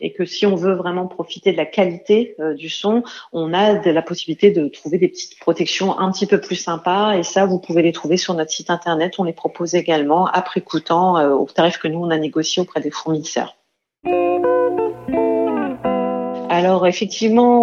et 0.00 0.12
que 0.12 0.24
si 0.24 0.46
on 0.46 0.54
veut 0.54 0.74
vraiment 0.74 1.06
profiter 1.06 1.52
de 1.52 1.56
la 1.56 1.66
qualité 1.66 2.34
euh, 2.40 2.54
du 2.54 2.68
son, 2.68 3.02
on 3.32 3.52
a 3.52 3.74
de 3.74 3.90
la 3.90 4.02
possibilité 4.02 4.50
de 4.50 4.68
trouver 4.68 4.98
des 4.98 5.08
petites 5.08 5.38
protections 5.38 5.98
un 5.98 6.10
petit 6.10 6.26
peu 6.26 6.40
plus 6.40 6.56
sympas 6.56 7.16
et 7.16 7.22
ça, 7.22 7.46
vous 7.46 7.58
pouvez 7.58 7.82
les 7.82 7.92
trouver 7.92 8.16
sur 8.16 8.34
notre 8.34 8.50
site 8.50 8.70
internet. 8.70 9.14
On 9.18 9.24
les 9.24 9.32
propose 9.32 9.74
également 9.74 10.26
après 10.26 10.60
coûtant 10.60 11.18
euh, 11.18 11.30
au 11.30 11.46
tarif 11.46 11.78
que 11.78 11.88
nous, 11.88 11.98
on 11.98 12.10
a 12.10 12.18
négocié 12.18 12.62
auprès 12.62 12.80
des 12.80 12.90
fournisseurs. 12.90 13.56
Alors 16.60 16.86
effectivement, 16.86 17.62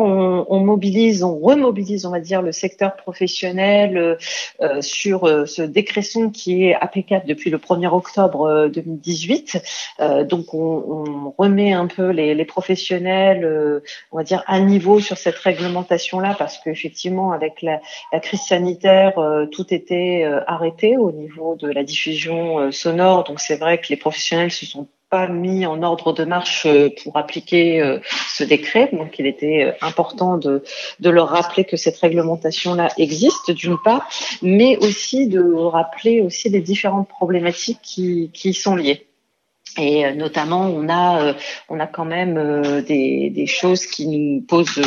on, 0.50 0.60
mobilise, 0.60 1.22
on 1.22 1.38
remobilise, 1.38 2.08
on 2.08 2.10
va 2.10 2.20
dire, 2.20 2.42
le 2.42 2.52
secteur 2.52 2.96
professionnel 2.96 3.96
euh, 3.96 4.16
euh, 4.62 4.82
sur 4.82 5.26
euh, 5.26 5.46
ce 5.46 5.62
décret 5.62 6.02
son 6.02 6.32
qui 6.32 6.64
est 6.64 6.74
applicable 6.74 7.28
depuis 7.28 7.52
le 7.52 7.60
1er 7.60 7.94
octobre 7.94 8.68
2018. 8.74 9.62
donc 10.24 10.52
on, 10.56 11.32
remet 11.38 11.74
un 11.74 11.86
peu 11.86 12.10
les, 12.10 12.46
professionnels, 12.46 13.84
on 14.12 14.18
va 14.18 14.24
dire, 14.24 14.44
à 14.48 14.60
niveau 14.60 15.00
sur 15.00 15.20
cette 15.20 15.36
réglementation-là, 15.36 16.36
parce 16.40 16.58
qu'effectivement, 16.58 17.34
avec 17.34 17.62
la, 17.62 17.80
la, 18.12 18.20
crise 18.20 18.42
sanitaire, 18.42 19.14
tout 19.52 19.72
était 19.72 20.28
arrêté 20.48 20.98
au 20.98 21.12
niveau 21.12 21.56
de 21.56 21.68
la 21.68 21.84
diffusion 21.84 22.72
sonore. 22.72 23.26
Donc 23.26 23.40
c'est 23.42 23.58
vrai 23.58 23.78
que 23.78 23.90
les 23.90 23.98
professionnels 23.98 24.52
se 24.52 24.66
sont 24.66 24.88
pas 25.10 25.28
mis 25.28 25.66
en 25.66 25.84
ordre 25.84 26.14
de 26.14 26.26
marche 26.26 26.66
euh, 26.66 26.90
pour 27.02 27.18
appliquer 27.18 27.82
euh, 27.82 28.00
ce 28.30 28.44
décret. 28.44 28.90
Donc, 28.92 29.20
il 29.20 29.26
était 29.26 29.64
euh, 29.64 29.72
important 29.82 30.38
de, 30.38 30.64
de 31.00 31.10
leur 31.10 31.30
rappeler 31.30 31.64
que 31.66 31.78
cette 31.78 31.98
réglementation-là 31.98 32.90
existe, 32.98 33.52
d'une 33.52 33.78
part, 33.78 34.10
mais 34.42 34.78
aussi 34.78 35.28
de 35.28 35.42
rappeler 35.54 36.22
aussi 36.22 36.50
les 36.50 36.62
différentes 36.62 37.08
problématiques 37.08 37.80
qui, 37.82 38.30
qui 38.34 38.50
y 38.50 38.54
sont 38.54 38.76
liées. 38.76 39.08
Et 39.78 40.12
notamment, 40.14 40.62
on 40.62 40.90
a, 40.90 41.36
on 41.70 41.80
a 41.80 41.86
quand 41.86 42.06
même 42.06 42.82
des, 42.82 43.30
des 43.30 43.46
choses 43.46 43.86
qui 43.86 44.08
nous 44.08 44.42
posent 44.42 44.82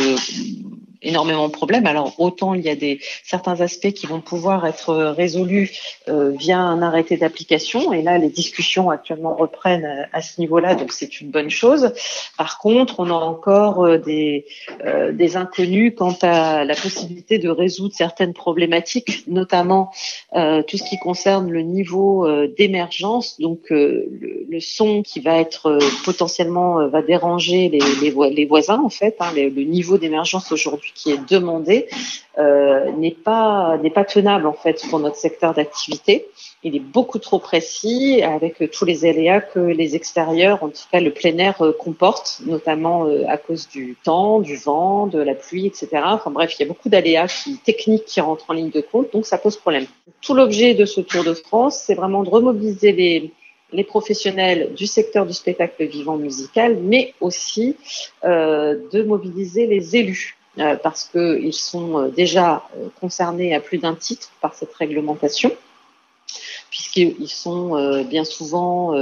énormément 1.01 1.47
de 1.47 1.53
problèmes. 1.53 1.85
Alors 1.87 2.13
autant 2.19 2.53
il 2.53 2.61
y 2.61 2.69
a 2.69 2.75
des 2.75 2.99
certains 3.23 3.61
aspects 3.61 3.91
qui 3.91 4.05
vont 4.05 4.21
pouvoir 4.21 4.65
être 4.65 4.93
résolus 4.93 5.71
euh, 6.07 6.31
via 6.31 6.59
un 6.59 6.81
arrêté 6.81 7.17
d'application 7.17 7.93
et 7.93 8.01
là 8.01 8.17
les 8.17 8.29
discussions 8.29 8.89
actuellement 8.89 9.35
reprennent 9.35 9.85
euh, 9.85 10.03
à, 10.13 10.21
ce 10.21 10.39
niveau-là 10.39 10.75
donc 10.75 10.91
c'est 10.91 11.21
une 11.21 11.29
bonne 11.29 11.49
chose. 11.49 11.93
Par 12.37 12.59
contre, 12.59 12.99
on 12.99 13.09
a 13.09 13.13
encore 13.13 13.85
euh, 13.85 13.97
des 13.97 14.45
euh, 14.85 15.11
des 15.11 15.37
inconnus 15.37 15.93
quant 15.95 16.17
à 16.21 16.63
la 16.65 16.75
possibilité 16.75 17.39
de 17.39 17.49
résoudre 17.49 17.93
certaines 17.95 18.33
problématiques, 18.33 19.23
notamment 19.27 19.91
tout 20.33 20.77
ce 20.77 20.83
qui 20.89 20.97
concerne 20.97 21.49
le 21.49 21.61
niveau 21.61 22.27
d'émergence, 22.47 23.39
donc 23.39 23.69
le, 23.69 24.07
le, 24.49 24.59
son 24.59 25.01
qui 25.01 25.19
va 25.19 25.37
être 25.37 25.79
potentiellement 26.05 26.87
va 26.87 27.01
déranger 27.01 27.69
les, 27.69 27.79
les, 28.01 28.29
les 28.31 28.45
voisins 28.45 28.81
en 28.83 28.89
fait, 28.89 29.15
hein, 29.19 29.31
le 29.35 29.63
niveau 29.63 29.97
d'émergence 29.97 30.51
aujourd'hui 30.51 30.90
qui 30.93 31.11
est 31.11 31.29
demandé 31.29 31.87
euh, 32.37 32.89
n'est 32.93 33.11
pas 33.11 33.77
n'est 33.83 33.89
pas 33.89 34.05
tenable 34.05 34.47
en 34.47 34.53
fait 34.53 34.81
pour 34.89 34.99
notre 34.99 35.17
secteur 35.17 35.53
d'activité. 35.53 36.27
Il 36.63 36.77
est 36.77 36.79
beaucoup 36.79 37.19
trop 37.19 37.39
précis 37.39 38.21
avec 38.23 38.71
tous 38.71 38.85
les 38.85 39.03
aléas 39.03 39.41
que 39.41 39.59
les 39.59 39.97
extérieurs, 39.97 40.63
en 40.63 40.69
tout 40.69 40.83
cas 40.89 41.01
le 41.01 41.11
plein 41.11 41.37
air, 41.39 41.61
euh, 41.61 41.73
comportent, 41.73 42.39
notamment 42.45 43.05
euh, 43.05 43.25
à 43.27 43.35
cause 43.35 43.67
du 43.67 43.97
temps, 44.01 44.39
du 44.39 44.55
vent, 44.55 45.07
de 45.07 45.19
la 45.19 45.35
pluie, 45.35 45.67
etc. 45.67 45.89
Enfin 46.05 46.31
bref, 46.31 46.55
il 46.57 46.61
y 46.61 46.65
a 46.65 46.67
beaucoup 46.69 46.87
d'aléas 46.87 47.45
techniques 47.65 48.05
qui 48.05 48.21
rentrent 48.21 48.49
en 48.49 48.53
ligne 48.53 48.69
de 48.69 48.81
compte, 48.81 49.11
donc 49.11 49.25
ça 49.25 49.37
pose 49.37 49.57
problème. 49.57 49.85
Tout 50.21 50.33
l'objet 50.33 50.73
de 50.73 50.85
ce 50.85 51.01
Tour 51.01 51.25
de 51.25 51.33
France, 51.33 51.83
c'est 51.85 51.95
vraiment 51.95 52.23
de 52.23 52.29
remobiliser 52.29 52.93
les, 52.93 53.33
professionnels 53.83 54.73
du 54.73 54.85
secteur 54.85 55.25
du 55.25 55.33
spectacle 55.33 55.85
vivant 55.85 56.17
musical, 56.17 56.77
mais 56.81 57.13
aussi 57.19 57.75
de 58.23 59.03
mobiliser 59.03 59.65
les 59.65 59.95
élus 59.95 60.37
euh, 60.59 60.75
parce 60.75 61.05
qu'ils 61.05 61.53
sont 61.53 61.97
euh, 61.97 62.07
déjà 62.09 62.63
euh, 62.75 62.89
concernés 62.99 63.55
à 63.55 63.61
plus 63.61 63.77
d'un 63.77 63.95
titre 63.95 64.29
par 64.41 64.53
cette 64.53 64.73
réglementation, 64.73 65.51
puisqu'ils 66.69 67.29
sont 67.29 68.03
bien 68.03 68.23
souvent 68.23 68.93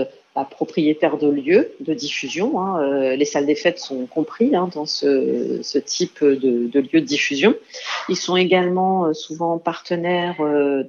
propriétaires 0.45 1.17
de 1.17 1.29
lieux 1.29 1.71
de 1.79 1.93
diffusion. 1.93 2.59
Hein. 2.59 2.81
Euh, 2.81 3.15
les 3.15 3.25
salles 3.25 3.45
des 3.45 3.55
fêtes 3.55 3.79
sont 3.79 4.05
compris 4.05 4.55
hein, 4.55 4.69
dans 4.73 4.85
ce, 4.85 5.77
type 5.79 6.23
de, 6.23 6.67
de 6.67 6.79
lieux 6.79 7.01
de 7.01 7.05
diffusion. 7.05 7.55
Ils 8.09 8.15
sont 8.15 8.35
également 8.35 9.05
euh, 9.05 9.13
souvent 9.13 9.57
partenaires 9.57 10.41
euh, 10.41 10.83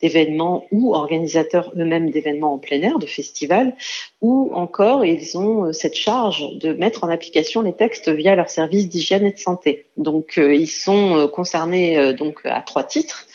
d'événements 0.00 0.66
ou 0.72 0.94
organisateurs 0.94 1.72
eux-mêmes 1.76 2.10
d'événements 2.10 2.54
en 2.54 2.58
plein 2.58 2.82
air, 2.82 2.98
de 2.98 3.06
festivals, 3.06 3.74
ou 4.20 4.50
encore 4.54 5.04
ils 5.04 5.36
ont 5.36 5.72
cette 5.72 5.94
charge 5.94 6.44
de 6.58 6.72
mettre 6.72 7.04
en 7.04 7.08
application 7.08 7.62
les 7.62 7.72
textes 7.72 8.08
via 8.08 8.34
leur 8.34 8.50
service 8.50 8.88
d'hygiène 8.88 9.24
et 9.24 9.32
de 9.32 9.38
santé. 9.38 9.86
Donc 9.96 10.34
ils 10.36 10.68
sont 10.68 11.28
concernés 11.32 12.12
donc 12.14 12.40
à 12.44 12.60
trois 12.60 12.84
titres 12.84 13.26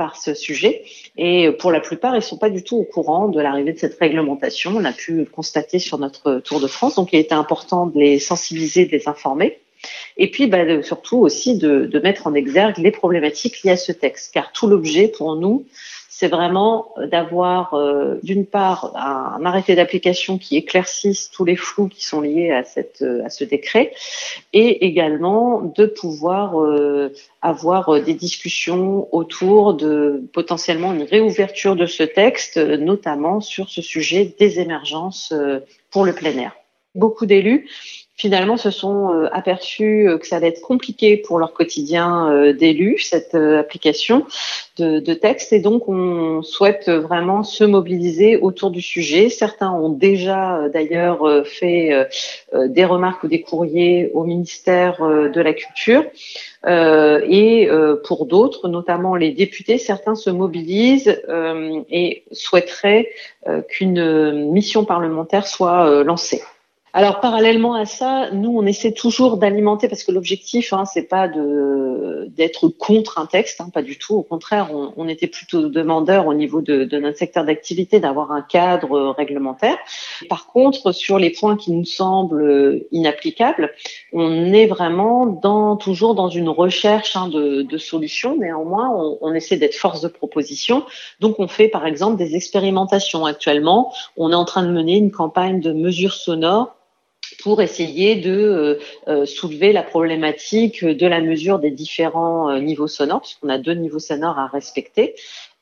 par 0.00 0.16
ce 0.16 0.32
sujet. 0.32 0.82
Et 1.18 1.50
pour 1.52 1.70
la 1.70 1.80
plupart, 1.80 2.16
ils 2.16 2.22
sont 2.22 2.38
pas 2.38 2.48
du 2.48 2.64
tout 2.64 2.78
au 2.78 2.84
courant 2.84 3.28
de 3.28 3.38
l'arrivée 3.38 3.74
de 3.74 3.78
cette 3.78 3.98
réglementation. 3.98 4.72
On 4.74 4.86
a 4.86 4.94
pu 4.94 5.26
constater 5.26 5.78
sur 5.78 5.98
notre 5.98 6.38
Tour 6.38 6.58
de 6.58 6.66
France. 6.66 6.94
Donc, 6.94 7.12
il 7.12 7.18
était 7.18 7.34
important 7.34 7.84
de 7.84 7.98
les 7.98 8.18
sensibiliser, 8.18 8.86
de 8.86 8.92
les 8.92 9.08
informer. 9.08 9.58
Et 10.16 10.30
puis, 10.30 10.46
bah, 10.46 10.82
surtout 10.82 11.18
aussi 11.18 11.58
de 11.58 12.00
mettre 12.02 12.26
en 12.26 12.32
exergue 12.32 12.78
les 12.78 12.92
problématiques 12.92 13.62
liées 13.62 13.72
à 13.72 13.76
ce 13.76 13.92
texte. 13.92 14.32
Car 14.32 14.52
tout 14.52 14.66
l'objet 14.66 15.06
pour 15.06 15.36
nous, 15.36 15.66
c'est 16.12 16.26
vraiment 16.26 16.92
euh, 16.98 17.06
d'avoir 17.06 17.72
euh, 17.74 18.18
d'une 18.24 18.44
part 18.44 18.92
un, 18.96 19.44
arrêté 19.46 19.76
d'application 19.76 20.38
qui 20.38 20.56
éclaircisse 20.56 21.30
tous 21.30 21.44
les 21.44 21.54
flous 21.54 21.86
qui 21.86 22.04
sont 22.04 22.20
liés 22.20 22.50
à, 22.50 22.64
euh, 23.02 23.24
à 23.24 23.30
ce 23.30 23.44
décret 23.44 23.92
et 24.52 24.86
également 24.86 25.60
de 25.60 25.86
pouvoir 25.86 26.56
avoir 27.42 28.02
des 28.02 28.14
discussions 28.14 29.08
autour 29.14 29.74
de 29.74 30.24
potentiellement 30.32 30.92
une 30.92 31.04
réouverture 31.04 31.76
de 31.76 31.86
ce 31.86 32.02
texte, 32.02 32.56
notamment 32.56 33.40
sur 33.40 33.70
ce 33.70 33.80
sujet 33.80 34.34
des 34.38 34.58
émergences 34.58 35.32
pour 35.90 36.04
le 36.04 36.12
plein 36.12 36.36
air. 36.36 36.56
Beaucoup 36.96 37.26
d'élus 37.26 37.68
finalement 38.20 38.58
se 38.58 38.70
sont 38.70 39.14
euh, 39.14 39.28
aperçus 39.32 40.06
euh, 40.06 40.18
que 40.18 40.26
ça 40.26 40.36
allait 40.36 40.48
être 40.48 40.60
compliqué 40.60 41.16
pour 41.16 41.38
leur 41.38 41.54
quotidien 41.54 42.30
euh, 42.30 42.52
d'élus, 42.52 42.98
cette 42.98 43.34
application 43.34 44.26
de, 44.76 45.00
de, 45.00 45.14
texte. 45.14 45.54
Et 45.54 45.60
donc, 45.60 45.88
on 45.88 46.42
souhaite 46.42 46.90
vraiment 46.90 47.42
se 47.44 47.64
mobiliser 47.64 48.36
autour 48.36 48.70
du 48.70 48.82
sujet. 48.82 49.30
Certains 49.30 49.72
ont 49.72 49.88
déjà 49.88 50.68
d'ailleurs 50.72 51.44
fait 51.46 51.90
des 52.54 52.84
remarques 52.84 53.24
ou 53.24 53.28
des 53.28 53.42
courriers 53.42 54.10
au 54.14 54.24
ministère 54.24 55.00
de 55.00 55.40
la 55.40 55.52
Culture. 55.52 56.04
Euh, 56.66 57.20
et 57.26 57.68
pour 58.04 58.26
d'autres, 58.26 58.68
notamment 58.68 59.16
les 59.16 59.32
députés, 59.32 59.78
certains 59.78 60.14
se 60.14 60.30
mobilisent 60.30 61.20
euh, 61.28 61.82
et 61.90 62.24
souhaiteraient 62.32 63.08
qu'une 63.68 64.50
mission 64.50 64.84
parlementaire 64.84 65.46
soit 65.46 66.04
lancée. 66.04 66.42
Alors 66.92 67.20
parallèlement 67.20 67.74
à 67.74 67.84
ça, 67.84 68.30
nous 68.32 68.50
on 68.50 68.66
essaie 68.66 68.92
toujours 68.92 69.36
d'alimenter 69.36 69.88
parce 69.88 70.02
que 70.02 70.10
l'objectif 70.10 70.72
hein, 70.72 70.84
c'est 70.84 71.08
pas 71.08 71.28
de 71.28 72.28
d'être 72.36 72.68
contre 72.68 73.18
un 73.18 73.26
texte, 73.26 73.60
hein, 73.60 73.70
pas 73.72 73.82
du 73.82 73.98
tout. 73.98 74.14
Au 74.14 74.22
contraire, 74.22 74.70
on, 74.72 74.92
on 74.96 75.08
était 75.08 75.26
plutôt 75.26 75.68
demandeur 75.68 76.26
au 76.26 76.34
niveau 76.34 76.60
de, 76.60 76.84
de 76.84 76.98
notre 76.98 77.18
secteur 77.18 77.44
d'activité 77.44 78.00
d'avoir 78.00 78.32
un 78.32 78.42
cadre 78.42 79.14
réglementaire. 79.16 79.78
Par 80.28 80.46
contre, 80.46 80.92
sur 80.92 81.18
les 81.18 81.30
points 81.30 81.56
qui 81.56 81.72
nous 81.72 81.84
semblent 81.84 82.84
inapplicables, 82.92 83.72
on 84.12 84.52
est 84.52 84.66
vraiment 84.66 85.26
dans 85.26 85.76
toujours 85.76 86.14
dans 86.14 86.28
une 86.28 86.48
recherche 86.48 87.16
hein, 87.16 87.28
de, 87.28 87.62
de, 87.62 87.78
solutions. 87.78 88.36
Néanmoins, 88.36 88.90
on, 88.94 89.18
on 89.20 89.34
essaie 89.34 89.56
d'être 89.56 89.74
force 89.74 90.00
de 90.00 90.08
proposition. 90.08 90.84
Donc 91.20 91.38
on 91.38 91.48
fait 91.48 91.68
par 91.68 91.86
exemple 91.86 92.16
des 92.16 92.36
expérimentations 92.36 93.26
actuellement. 93.26 93.92
On 94.16 94.32
est 94.32 94.36
en 94.36 94.44
train 94.44 94.62
de 94.62 94.70
mener 94.70 94.96
une 94.96 95.10
campagne 95.10 95.60
de 95.60 95.72
mesures 95.72 96.14
sonores 96.14 96.76
pour 97.38 97.62
essayer 97.62 98.16
de 98.16 98.30
euh, 98.30 98.78
euh, 99.08 99.26
soulever 99.26 99.72
la 99.72 99.82
problématique 99.82 100.84
de 100.84 101.06
la 101.06 101.20
mesure 101.20 101.58
des 101.58 101.70
différents 101.70 102.50
euh, 102.50 102.60
niveaux 102.60 102.88
sonores, 102.88 103.22
puisqu'on 103.22 103.48
a 103.48 103.58
deux 103.58 103.74
niveaux 103.74 103.98
sonores 103.98 104.38
à 104.38 104.46
respecter 104.46 105.14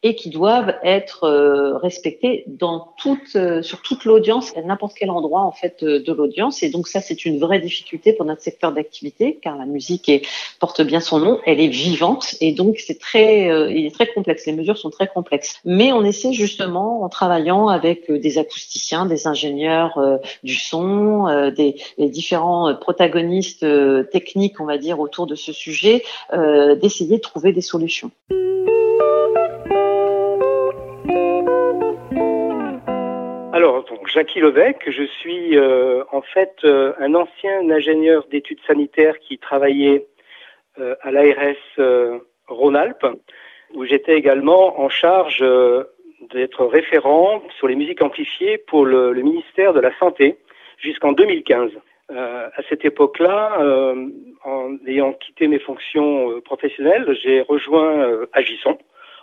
et 0.05 0.15
qui 0.15 0.31
doivent 0.31 0.77
être 0.85 1.25
euh, 1.25 1.77
respectés 1.77 2.45
dans 2.47 2.95
toute, 2.99 3.35
euh, 3.35 3.63
sur 3.63 3.83
toute 3.83 4.05
l'audience, 4.05 4.57
à 4.57 4.63
n'importe 4.63 4.95
quel 4.97 5.11
endroit 5.11 5.43
en 5.43 5.51
fait 5.51 5.83
de, 5.83 6.13
l'audience. 6.13 6.63
Et 6.63 6.71
donc 6.71 6.87
ça, 6.87 7.01
c'est 7.01 7.25
une 7.25 7.41
vraie 7.41 7.59
difficulté 7.59 8.13
pour 8.13 8.25
notre 8.25 8.41
secteur 8.41 8.73
d'activité, 8.73 9.39
car 9.43 9.57
la 9.57 9.67
musique 9.67 10.09
est, 10.09 10.23
porte 10.61 10.83
bien 10.83 11.01
son 11.01 11.19
nom, 11.19 11.41
elle 11.47 11.61
est 11.61 11.69
vivante, 11.69 12.37
et 12.41 12.53
donc 12.53 12.79
c'est 12.79 13.01
très, 13.01 13.51
euh, 13.51 13.71
il 13.71 13.87
est 13.87 13.95
très 13.95 14.07
complexe. 14.07 14.47
Les 14.47 14.53
mesures 14.53 14.79
sont 14.79 14.91
très 14.91 15.09
complexes. 15.09 15.61
Mais 15.65 15.93
on 15.93 16.05
essaie 16.05 16.33
justement, 16.33 17.03
en 17.03 17.09
travaillant 17.09 17.67
avec 17.67 18.11
des 18.11 18.39
acousticiens, 18.39 19.05
des 19.05 19.27
ingénieurs 19.27 20.01
du 20.43 20.55
son, 20.55 21.51
des 21.51 21.77
les 21.99 22.09
différents 22.09 22.75
protagonistes 22.75 23.67
techniques, 24.11 24.61
on 24.61 24.65
va 24.65 24.79
dire, 24.79 25.01
autour 25.01 25.27
de 25.27 25.35
ce 25.35 25.53
sujet, 25.53 26.05
d'essayer 26.33 27.17
de 27.17 27.23
trouver 27.23 27.53
des 27.53 27.61
solutions. 27.61 28.11
Je 34.91 35.05
suis 35.05 35.57
euh, 35.57 36.03
en 36.13 36.23
fait 36.23 36.55
euh, 36.65 36.93
un 36.99 37.15
ancien 37.15 37.71
ingénieur 37.71 38.27
d'études 38.31 38.61
sanitaires 38.67 39.19
qui 39.19 39.39
travaillait 39.39 40.07
euh, 40.79 40.95
à 41.03 41.11
l'ARS 41.11 42.09
Rhône-Alpes, 42.47 43.07
où 43.75 43.85
j'étais 43.85 44.17
également 44.17 44.81
en 44.81 44.89
charge 44.89 45.45
d'être 46.33 46.65
référent 46.65 47.43
sur 47.59 47.69
les 47.69 47.77
musiques 47.77 48.03
amplifiées 48.03 48.59
pour 48.59 48.87
le, 48.87 49.13
le 49.13 49.23
ministère 49.23 49.75
de 49.75 49.81
la 49.81 49.97
Santé 49.99 50.39
jusqu'en 50.79 51.13
2015. 51.13 51.71
à 52.11 52.63
cette 52.69 52.85
époque-là, 52.87 53.59
en 54.45 54.77
ayant 54.87 55.13
quitté 55.13 55.47
mes 55.47 55.59
fonctions 55.59 56.41
professionnelles, 56.41 57.07
j'ai 57.23 57.43
rejoint 57.43 58.27
Agisson 58.33 58.79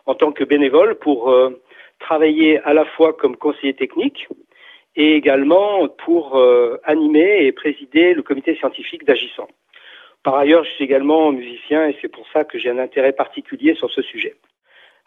en 0.05 0.13
tant 0.13 0.31
que 0.31 0.43
bénévole 0.43 0.93
pour 0.95 1.35
travailler 1.99 2.59
à 2.59 2.73
la 2.73 2.85
fois 2.85 3.13
comme 3.13 3.35
conseiller 3.35 3.73
technique 3.73 4.27
et 4.95 5.15
également 5.15 5.87
pour 5.87 6.37
euh, 6.37 6.77
animer 6.83 7.45
et 7.45 7.51
présider 7.51 8.13
le 8.13 8.23
comité 8.23 8.55
scientifique 8.55 9.05
d'Agissant. 9.05 9.47
Par 10.23 10.35
ailleurs, 10.35 10.63
je 10.63 10.71
suis 10.71 10.83
également 10.83 11.31
musicien 11.31 11.87
et 11.87 11.95
c'est 12.01 12.07
pour 12.07 12.25
ça 12.33 12.43
que 12.43 12.57
j'ai 12.57 12.69
un 12.69 12.79
intérêt 12.79 13.13
particulier 13.13 13.75
sur 13.75 13.91
ce 13.91 14.01
sujet. 14.01 14.35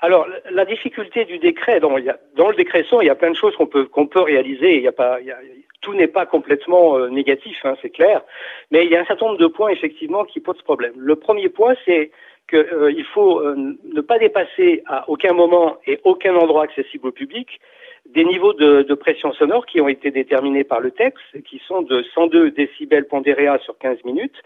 Alors, 0.01 0.28
la 0.51 0.64
difficulté 0.64 1.24
du 1.24 1.39
décret, 1.39 1.80
dans, 1.80 1.97
dans 2.36 2.49
le 2.49 2.55
décret 2.55 2.84
son, 2.89 3.01
il 3.01 3.07
y 3.07 3.11
a 3.11 3.16
plein 3.16 3.32
de 3.32 3.36
choses 3.36 3.57
qu'on 3.57 3.66
peut, 3.66 3.86
qu'on 3.86 4.07
peut 4.07 4.20
réaliser. 4.20 4.76
Il 4.76 4.82
y 4.82 4.89
a 4.89 4.93
pas, 4.93 5.20
il 5.20 5.26
y 5.26 5.32
a, 5.32 5.39
tout 5.80 5.93
n'est 5.95 6.07
pas 6.07 6.24
complètement 6.24 6.97
euh, 6.97 7.09
négatif, 7.09 7.59
hein, 7.64 7.74
c'est 7.82 7.91
clair. 7.91 8.22
Mais 8.70 8.84
il 8.84 8.93
y 8.93 8.97
a 8.97 9.01
un 9.01 9.05
certain 9.07 9.26
nombre 9.26 9.39
de 9.39 9.49
points, 9.49 9.70
effectivement, 9.70 10.24
qui 10.24 10.39
posent 10.39 10.62
problème. 10.62 10.93
Le 10.97 11.16
premier 11.16 11.49
point, 11.49 11.74
c'est 11.84 12.12
qu'il 12.49 12.59
euh, 12.59 13.03
faut 13.12 13.41
euh, 13.41 13.76
ne 13.84 14.01
pas 14.01 14.18
dépasser 14.18 14.82
à 14.86 15.09
aucun 15.09 15.32
moment 15.32 15.78
et 15.84 15.99
aucun 16.05 16.36
endroit 16.36 16.62
accessible 16.62 17.09
au 17.09 17.12
public 17.12 17.61
des 18.07 18.24
niveaux 18.24 18.53
de, 18.53 18.82
de, 18.82 18.94
pression 18.94 19.32
sonore 19.32 19.66
qui 19.66 19.80
ont 19.80 19.88
été 19.88 20.11
déterminés 20.11 20.64
par 20.64 20.80
le 20.80 20.90
texte, 20.90 21.42
qui 21.44 21.61
sont 21.66 21.82
de 21.82 22.03
102 22.14 22.51
décibels 22.53 23.07
pondéréa 23.07 23.59
sur 23.59 23.76
15 23.78 24.05
minutes, 24.05 24.42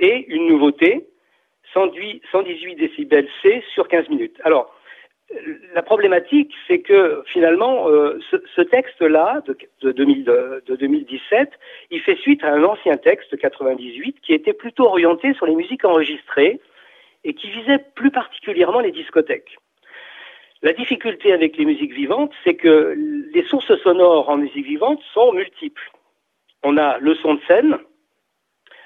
et 0.00 0.26
une 0.28 0.48
nouveauté, 0.48 1.06
118, 1.72 2.22
118 2.30 2.74
décibels 2.76 3.28
C 3.42 3.62
sur 3.72 3.88
15 3.88 4.08
minutes. 4.08 4.36
Alors, 4.44 4.74
la 5.74 5.82
problématique, 5.82 6.52
c'est 6.68 6.80
que 6.80 7.22
finalement, 7.26 7.88
euh, 7.88 8.18
ce, 8.30 8.36
ce 8.54 8.60
texte-là, 8.60 9.42
de, 9.46 9.56
de, 9.82 9.92
2000, 9.92 10.24
de, 10.24 10.76
2017, 10.76 11.50
il 11.90 12.00
fait 12.00 12.16
suite 12.16 12.44
à 12.44 12.52
un 12.52 12.62
ancien 12.62 12.96
texte, 12.96 13.36
98, 13.36 14.16
qui 14.20 14.32
était 14.32 14.52
plutôt 14.52 14.84
orienté 14.84 15.34
sur 15.34 15.46
les 15.46 15.54
musiques 15.54 15.84
enregistrées, 15.84 16.60
et 17.24 17.34
qui 17.34 17.50
visait 17.50 17.82
plus 17.94 18.10
particulièrement 18.10 18.80
les 18.80 18.92
discothèques. 18.92 19.56
La 20.64 20.72
difficulté 20.72 21.30
avec 21.34 21.58
les 21.58 21.66
musiques 21.66 21.92
vivantes, 21.92 22.32
c'est 22.42 22.54
que 22.54 22.96
les 23.34 23.42
sources 23.44 23.76
sonores 23.82 24.30
en 24.30 24.38
musique 24.38 24.64
vivante 24.64 24.98
sont 25.12 25.30
multiples. 25.34 25.92
On 26.62 26.78
a 26.78 26.96
le 27.00 27.14
son 27.16 27.34
de 27.34 27.40
scène, 27.46 27.76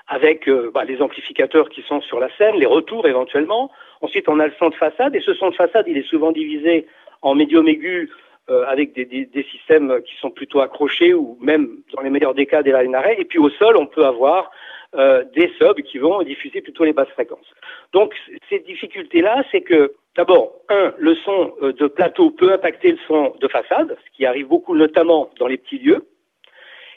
avec 0.09 0.49
euh, 0.49 0.73
bah, 0.75 0.85
les 0.85 1.01
amplificateurs 1.01 1.69
qui 1.69 1.83
sont 1.83 2.01
sur 2.01 2.19
la 2.19 2.35
scène, 2.37 2.57
les 2.57 2.67
retours 2.67 3.07
éventuellement. 3.07 3.71
Ensuite, 4.01 4.29
on 4.29 4.41
a 4.41 4.49
le 4.49 4.55
son 4.59 4.71
de 4.71 4.75
façade, 4.75 5.15
et 5.15 5.21
ce 5.21 5.35
son 5.35 5.51
de 5.51 5.55
façade, 5.55 5.85
il 5.87 5.97
est 5.97 6.09
souvent 6.09 6.33
divisé 6.33 6.89
en 7.23 7.37
médium 7.37 7.69
aigu 7.69 8.11
euh, 8.51 8.65
avec 8.67 8.93
des, 8.95 9.47
systèmes 9.49 10.03
qui 10.03 10.17
sont 10.17 10.31
plutôt 10.31 10.61
accrochés 10.61 11.15
ou 11.15 11.39
même, 11.41 11.77
dans 11.95 12.03
les 12.03 12.11
meilleurs 12.11 12.35
des 12.35 12.47
cas, 12.47 12.65
des 12.65 12.73
line 12.73 12.97
array. 12.97 13.21
Et 13.21 13.25
puis 13.25 13.39
au 13.39 13.51
sol, 13.51 13.77
on 13.77 13.87
peut 13.87 14.05
avoir 14.05 14.51
euh, 14.95 15.23
des 15.35 15.53
subs 15.59 15.83
qui 15.83 15.99
vont 15.99 16.23
diffuser 16.23 16.63
plutôt 16.63 16.83
les 16.83 16.95
basses 16.95 17.11
fréquences. 17.11 17.53
Donc 17.93 18.15
ces 18.49 18.61
difficultés-là, 18.61 19.45
c'est 19.53 19.61
que 19.61 19.93
d'abord, 20.17 20.55
un, 20.71 20.95
le 20.97 21.15
son 21.17 21.55
euh, 21.61 21.75
de 21.75 21.87
plateau 21.89 22.31
peut 22.31 22.55
impacter 22.55 22.93
le 22.93 22.99
son 23.07 23.35
de 23.39 23.49
façade, 23.49 23.99
ce 24.03 24.17
qui 24.17 24.25
arrive 24.25 24.47
beaucoup 24.47 24.75
notamment 24.75 25.29
dans 25.39 25.47
les 25.47 25.59
petits 25.59 25.79
lieux. 25.79 26.09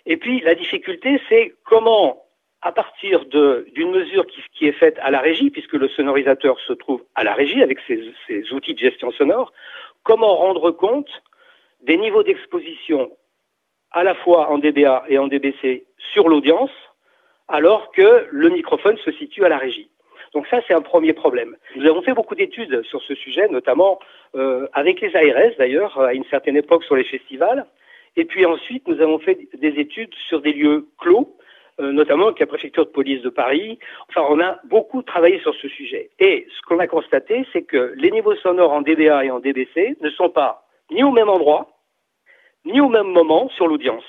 Et 0.06 0.16
puis 0.16 0.40
la 0.40 0.56
difficulté, 0.56 1.20
c'est 1.28 1.54
comment, 1.66 2.24
à 2.62 2.72
partir 2.72 3.26
d'une 3.26 3.92
mesure 3.92 4.26
qui, 4.26 4.42
qui, 4.54 4.68
est 4.68 4.80
faite 4.80 4.98
à 5.02 5.12
la 5.12 5.20
régie, 5.20 5.50
puisque 5.50 5.74
le 5.74 5.90
sonorisateur 5.90 6.60
se 6.62 6.72
trouve 6.72 7.04
à 7.16 7.26
la 7.26 7.34
régie 7.34 7.62
avec 7.62 7.80
ses, 7.88 8.14
ses 8.26 8.54
outils 8.54 8.74
de 8.74 8.80
gestion 8.80 9.12
sonore, 9.12 9.52
comment 10.04 10.38
rendre 10.38 10.72
compte 10.72 11.10
des 11.82 11.98
niveaux 11.98 12.24
d'exposition 12.24 13.12
à 13.92 14.06
la 14.06 14.16
fois 14.16 14.50
en 14.50 14.60
DBA 14.60 15.04
et 15.10 15.18
en 15.18 15.28
DBC 15.28 15.86
sur 16.14 16.30
l'audience 16.30 16.72
alors 17.52 17.92
que 17.92 18.28
le 18.32 18.50
microphone 18.50 18.98
se 18.98 19.12
situe 19.12 19.46
à 19.46 19.50
la 19.50 19.58
régie. 19.58 19.90
Donc 20.34 20.48
ça, 20.48 20.62
c'est 20.66 20.74
un 20.74 20.82
premier 20.82 21.14
problème. 21.14 21.58
Nous 21.76 21.86
avons 21.86 22.02
fait 22.02 22.14
beaucoup 22.14 22.36
d'études 22.36 22.84
sur 22.84 23.02
ce 23.02 23.16
sujet, 23.16 23.48
notamment 23.50 24.00
euh, 24.36 24.68
avec 24.74 25.02
les 25.02 25.14
ARS 25.16 25.52
d'ailleurs, 25.58 26.00
à 26.00 26.14
une 26.14 26.24
certaine 26.26 26.56
époque 26.56 26.84
sur 26.86 26.96
les 26.96 27.04
festivals. 27.04 27.66
Et 28.16 28.26
puis 28.26 28.46
ensuite, 28.46 28.88
nous 28.88 29.02
avons 29.02 29.20
fait 29.20 29.38
des 29.58 29.80
études 29.80 30.14
sur 30.28 30.42
des 30.42 30.54
lieux 30.54 30.88
clos, 30.98 31.36
euh, 31.80 31.92
notamment 31.92 32.28
avec 32.28 32.40
la 32.40 32.46
préfecture 32.46 32.86
de 32.86 32.92
police 32.92 33.22
de 33.22 33.30
Paris. 33.30 33.80
Enfin, 34.10 34.26
on 34.30 34.40
a 34.40 34.60
beaucoup 34.66 35.02
travaillé 35.02 35.40
sur 35.40 35.54
ce 35.56 35.68
sujet. 35.68 36.10
Et 36.20 36.48
ce 36.50 36.62
qu'on 36.62 36.80
a 36.80 36.88
constaté, 36.88 37.46
c'est 37.52 37.64
que 37.64 37.94
les 37.98 38.12
niveaux 38.12 38.36
sonores 38.36 38.72
en 38.72 38.82
DBA 38.82 39.26
et 39.26 39.32
en 39.32 39.40
DBC 39.40 39.98
ne 40.00 40.10
sont 40.10 40.30
pas 40.30 40.66
ni 40.92 41.04
au 41.04 41.12
même 41.12 41.30
endroit, 41.30 41.72
ni 42.66 42.80
au 42.80 42.90
même 42.90 43.08
moment 43.08 43.50
sur 43.50 43.68
l'audience. 43.68 44.04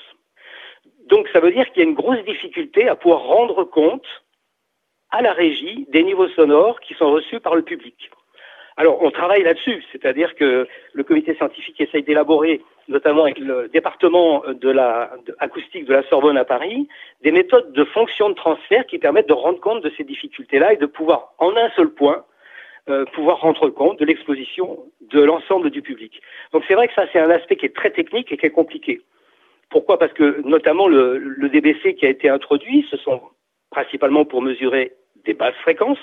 Donc 1.07 1.27
ça 1.33 1.39
veut 1.39 1.51
dire 1.51 1.69
qu'il 1.71 1.83
y 1.83 1.85
a 1.85 1.89
une 1.89 1.95
grosse 1.95 2.23
difficulté 2.25 2.87
à 2.87 2.95
pouvoir 2.95 3.23
rendre 3.23 3.63
compte 3.63 4.05
à 5.11 5.21
la 5.21 5.31
régie 5.33 5.85
des 5.89 6.03
niveaux 6.03 6.29
sonores 6.29 6.79
qui 6.79 6.93
sont 6.95 7.11
reçus 7.11 7.39
par 7.39 7.55
le 7.55 7.61
public. 7.61 8.09
Alors 8.77 9.03
on 9.03 9.11
travaille 9.11 9.43
là-dessus, 9.43 9.83
c'est-à-dire 9.91 10.33
que 10.35 10.67
le 10.93 11.03
comité 11.03 11.35
scientifique 11.35 11.79
essaye 11.79 12.01
d'élaborer, 12.01 12.61
notamment 12.87 13.23
avec 13.23 13.37
le 13.37 13.67
département 13.67 14.43
de 14.47 14.69
la 14.69 15.11
de, 15.27 15.35
acoustique 15.39 15.85
de 15.85 15.93
la 15.93 16.03
Sorbonne 16.09 16.37
à 16.37 16.45
Paris, 16.45 16.87
des 17.21 17.31
méthodes 17.31 17.71
de 17.71 17.83
fonction 17.83 18.29
de 18.29 18.33
transfert 18.33 18.87
qui 18.87 18.97
permettent 18.97 19.27
de 19.27 19.33
rendre 19.33 19.59
compte 19.59 19.83
de 19.83 19.91
ces 19.95 20.03
difficultés-là 20.03 20.73
et 20.73 20.77
de 20.77 20.87
pouvoir, 20.87 21.33
en 21.37 21.55
un 21.55 21.69
seul 21.75 21.89
point, 21.89 22.25
euh, 22.89 23.05
pouvoir 23.13 23.41
rendre 23.41 23.69
compte 23.69 23.99
de 23.99 24.05
l'exposition 24.05 24.79
de 25.01 25.21
l'ensemble 25.21 25.69
du 25.69 25.83
public. 25.83 26.21
Donc 26.51 26.63
c'est 26.67 26.73
vrai 26.73 26.87
que 26.87 26.93
ça 26.95 27.05
c'est 27.13 27.19
un 27.19 27.29
aspect 27.29 27.57
qui 27.57 27.67
est 27.67 27.75
très 27.75 27.91
technique 27.91 28.31
et 28.31 28.37
qui 28.37 28.45
est 28.47 28.49
compliqué. 28.49 29.01
Pourquoi? 29.73 29.97
Parce 29.97 30.13
que 30.13 30.47
notamment 30.47 30.87
le, 30.87 31.49
DBC 31.49 31.95
qui 31.95 32.05
a 32.05 32.09
été 32.09 32.29
introduit, 32.29 32.85
ce 32.91 32.97
sont 32.97 33.19
principalement 33.71 34.23
pour 34.23 34.43
mesurer 34.43 34.93
des 35.25 35.33
basses 35.33 35.55
fréquences. 35.63 35.97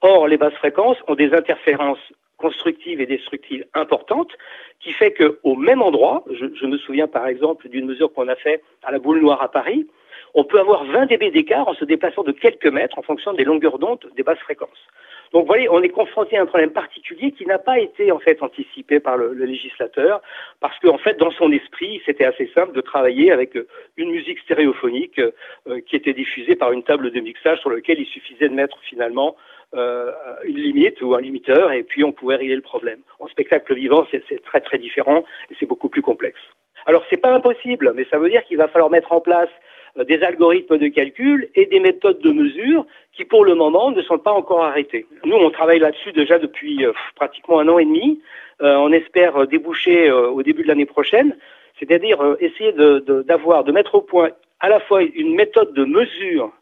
Or, 0.00 0.28
les 0.28 0.38
basses 0.38 0.54
fréquences 0.54 0.96
ont 1.08 1.14
des 1.14 1.34
interférences 1.34 2.00
constructives 2.38 3.02
et 3.02 3.06
destructives 3.06 3.66
importantes, 3.74 4.32
qui 4.80 4.92
fait 4.92 5.12
qu'au 5.12 5.56
même 5.56 5.82
endroit, 5.82 6.24
je, 6.30 6.46
je, 6.58 6.64
me 6.64 6.78
souviens 6.78 7.06
par 7.06 7.26
exemple 7.26 7.68
d'une 7.68 7.84
mesure 7.84 8.10
qu'on 8.14 8.28
a 8.28 8.34
fait 8.34 8.62
à 8.82 8.90
la 8.90 8.98
boule 8.98 9.20
noire 9.20 9.42
à 9.42 9.50
Paris, 9.50 9.86
on 10.32 10.44
peut 10.44 10.58
avoir 10.58 10.84
20 10.86 11.04
dB 11.04 11.30
d'écart 11.32 11.68
en 11.68 11.74
se 11.74 11.84
déplaçant 11.84 12.22
de 12.22 12.32
quelques 12.32 12.66
mètres 12.66 12.98
en 12.98 13.02
fonction 13.02 13.34
des 13.34 13.44
longueurs 13.44 13.78
d'onde 13.78 14.10
des 14.16 14.22
basses 14.22 14.38
fréquences. 14.38 14.88
Donc, 15.32 15.42
vous 15.42 15.46
voyez, 15.46 15.68
on 15.70 15.82
est 15.82 15.88
confronté 15.88 16.36
à 16.36 16.42
un 16.42 16.46
problème 16.46 16.72
particulier 16.72 17.32
qui 17.32 17.46
n'a 17.46 17.58
pas 17.58 17.78
été 17.78 18.12
en 18.12 18.18
fait 18.18 18.42
anticipé 18.42 19.00
par 19.00 19.16
le, 19.16 19.32
législateur, 19.32 20.20
parce 20.60 20.78
qu'en 20.80 20.98
fait, 20.98 21.18
dans 21.18 21.30
son 21.30 21.50
esprit, 21.52 22.02
c'était 22.04 22.24
assez 22.24 22.50
simple 22.54 22.72
de 22.72 22.80
travailler 22.80 23.32
avec 23.32 23.56
euh, 23.56 23.66
une 23.96 24.10
musique 24.10 24.38
stéréophonique 24.40 25.18
euh, 25.18 25.80
qui 25.86 25.96
était 25.96 26.12
diffusée 26.12 26.54
par 26.54 26.72
une 26.72 26.82
table 26.82 27.10
de 27.10 27.20
mixage 27.20 27.60
sur 27.60 27.70
laquelle 27.70 27.98
il 27.98 28.06
suffisait 28.06 28.48
de 28.48 28.54
mettre 28.54 28.78
finalement 28.82 29.36
euh, 29.74 30.12
une 30.44 30.58
limite 30.58 31.00
ou 31.00 31.14
un 31.14 31.20
limiteur, 31.22 31.72
et 31.72 31.82
puis 31.82 32.04
on 32.04 32.12
pouvait 32.12 32.36
régler 32.36 32.56
le 32.56 32.62
problème. 32.62 33.00
En 33.18 33.26
spectacle 33.28 33.74
vivant, 33.74 34.06
c'est 34.10 34.42
très 34.42 34.60
très 34.60 34.76
différent 34.76 35.24
et 35.50 35.54
c'est 35.58 35.66
beaucoup 35.66 35.88
plus 35.88 36.02
complexe. 36.02 36.40
Alors, 36.84 37.04
c'est 37.08 37.16
pas 37.16 37.32
impossible, 37.32 37.92
mais 37.94 38.04
ça 38.10 38.18
veut 38.18 38.28
dire 38.28 38.44
qu'il 38.44 38.58
va 38.58 38.68
falloir 38.68 38.90
mettre 38.90 39.12
en 39.12 39.20
place 39.20 39.48
euh, 39.48 39.61
des 39.96 40.22
algorithmes 40.22 40.78
de 40.78 40.88
calcul 40.88 41.48
et 41.54 41.66
des 41.66 41.80
méthodes 41.80 42.20
de 42.20 42.30
mesure 42.30 42.86
qui, 43.12 43.24
pour 43.24 43.44
le 43.44 43.54
moment, 43.54 43.90
ne 43.90 44.02
sont 44.02 44.18
pas 44.18 44.32
encore 44.32 44.64
arrêtées. 44.64 45.06
Nous, 45.24 45.36
on 45.36 45.50
travaille 45.50 45.78
là-dessus 45.78 46.12
déjà 46.12 46.38
depuis 46.38 46.84
euh, 46.84 46.92
pratiquement 47.14 47.60
un 47.60 47.68
an 47.68 47.78
et 47.78 47.84
demi. 47.84 48.20
Euh, 48.62 48.76
on 48.76 48.92
espère 48.92 49.46
déboucher 49.46 50.10
au 50.10 50.42
début 50.42 50.62
de 50.62 50.68
l'année 50.68 50.86
prochaine, 50.86 51.36
c'est-à-dire 51.78 52.18
essayer 52.40 52.72
d'avoir, 52.72 53.64
de, 53.64 53.68
de, 53.70 53.74
mettre 53.74 53.94
au 53.96 54.02
point 54.02 54.30
à 54.60 54.68
la 54.68 54.80
fois 54.80 55.02
une 55.02 55.34
méthode 55.34 55.74
de 55.74 55.84
mesure 55.84 56.52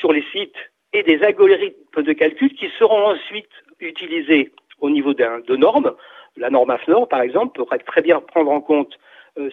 sur 0.00 0.12
les 0.12 0.24
sites 0.32 0.56
et 0.92 1.02
des 1.02 1.22
algorithmes 1.22 2.02
de 2.02 2.12
calcul 2.12 2.52
qui 2.54 2.68
seront 2.78 3.06
ensuite 3.06 3.50
utilisés 3.80 4.50
au 4.80 4.90
niveau 4.90 5.14
de 5.14 5.56
normes. 5.56 5.94
La 6.36 6.50
norme 6.50 6.70
AFNOR, 6.70 7.08
par 7.08 7.20
exemple, 7.20 7.58
pourrait 7.58 7.78
très 7.78 8.02
bien 8.02 8.20
prendre 8.20 8.50
en 8.50 8.60
compte 8.60 8.98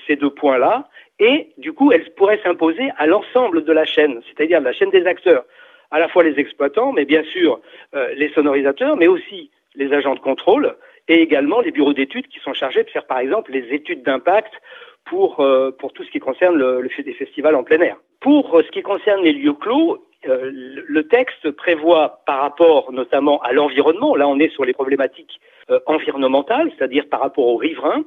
ces 0.08 0.16
deux 0.16 0.30
points-là 0.30 0.90
et 1.20 1.50
du 1.58 1.74
coup, 1.74 1.92
elle 1.92 2.10
pourrait 2.14 2.40
s'imposer 2.44 2.90
à 2.98 3.08
l'ensemble 3.08 3.64
de 3.64 3.72
la 3.72 3.86
chaîne, 3.86 4.22
c'est-à-dire 4.28 4.60
la 4.60 4.74
chaîne 4.74 4.90
des 4.90 5.06
acteurs, 5.06 5.46
à 5.92 6.00
la 6.00 6.10
fois 6.10 6.24
les 6.24 6.38
exploitants, 6.40 6.92
mais 6.92 7.06
bien 7.06 7.24
sûr 7.24 7.62
euh, 7.96 8.14
les 8.16 8.30
sonorisateurs, 8.34 8.98
mais 8.98 9.08
aussi 9.08 9.52
les 9.76 9.94
agents 9.94 10.16
de 10.16 10.20
contrôle 10.20 10.76
et 11.08 11.22
également 11.22 11.62
les 11.62 11.72
bureaux 11.72 11.94
d'études 11.94 12.28
qui 12.28 12.40
sont 12.40 12.54
chargés 12.54 12.84
de 12.84 12.90
faire 12.90 13.06
par 13.06 13.20
exemple 13.20 13.52
les 13.52 13.74
études 13.74 14.04
d'impact 14.04 14.54
pour, 15.06 15.40
euh, 15.40 15.72
pour 15.72 15.94
tout 15.94 16.04
ce 16.04 16.12
qui 16.12 16.20
concerne 16.20 16.58
le, 16.58 16.90
festivals 16.90 17.56
en 17.56 17.64
plein 17.64 17.80
air. 17.80 17.98
Pour 18.20 18.58
euh, 18.58 18.64
ce 18.64 18.72
qui 18.72 18.82
concerne 18.82 19.24
les 19.24 19.34
lieux 19.34 19.54
clos, 19.54 20.06
le 20.28 21.04
texte 21.04 21.52
prévoit 21.52 22.22
par 22.26 22.42
rapport 22.42 22.92
notamment 22.92 23.40
à 23.44 23.54
l'environnement, 23.54 24.16
là 24.16 24.28
on 24.28 24.40
est 24.40 24.50
sur 24.50 24.66
les 24.66 24.74
problématiques 24.74 25.40
environnementales, 25.86 26.72
c'est-à-dire 26.78 27.08
par 27.10 27.22
rapport 27.22 27.48
aux 27.48 27.58
riverains, 27.58 28.04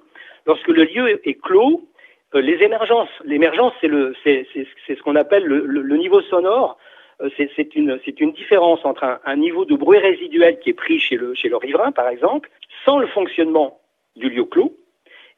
lorsque 0.46 0.68
le 0.68 0.84
lieu 0.84 1.20
est 1.28 1.40
clos, 1.40 1.88
euh, 2.34 2.40
les 2.40 2.62
émergences, 2.62 3.08
l'émergence, 3.24 3.72
c'est 3.80 4.46
ce 4.88 5.02
qu'on 5.02 5.16
appelle 5.16 5.44
le, 5.44 5.96
niveau 5.96 6.20
sonore. 6.22 6.78
Euh, 7.20 7.30
c'est, 7.36 7.74
une, 7.74 7.98
différence 8.32 8.84
entre 8.84 9.20
un, 9.24 9.36
niveau 9.36 9.64
de 9.64 9.74
bruit 9.74 9.98
résiduel 9.98 10.58
qui 10.60 10.70
est 10.70 10.74
pris 10.74 10.98
chez 10.98 11.16
le, 11.16 11.34
chez 11.34 11.48
le 11.48 11.56
riverain, 11.56 11.92
par 11.92 12.08
exemple, 12.08 12.50
sans 12.84 12.98
le 12.98 13.06
fonctionnement 13.06 13.80
du 14.16 14.28
lieu 14.28 14.44
clos, 14.44 14.76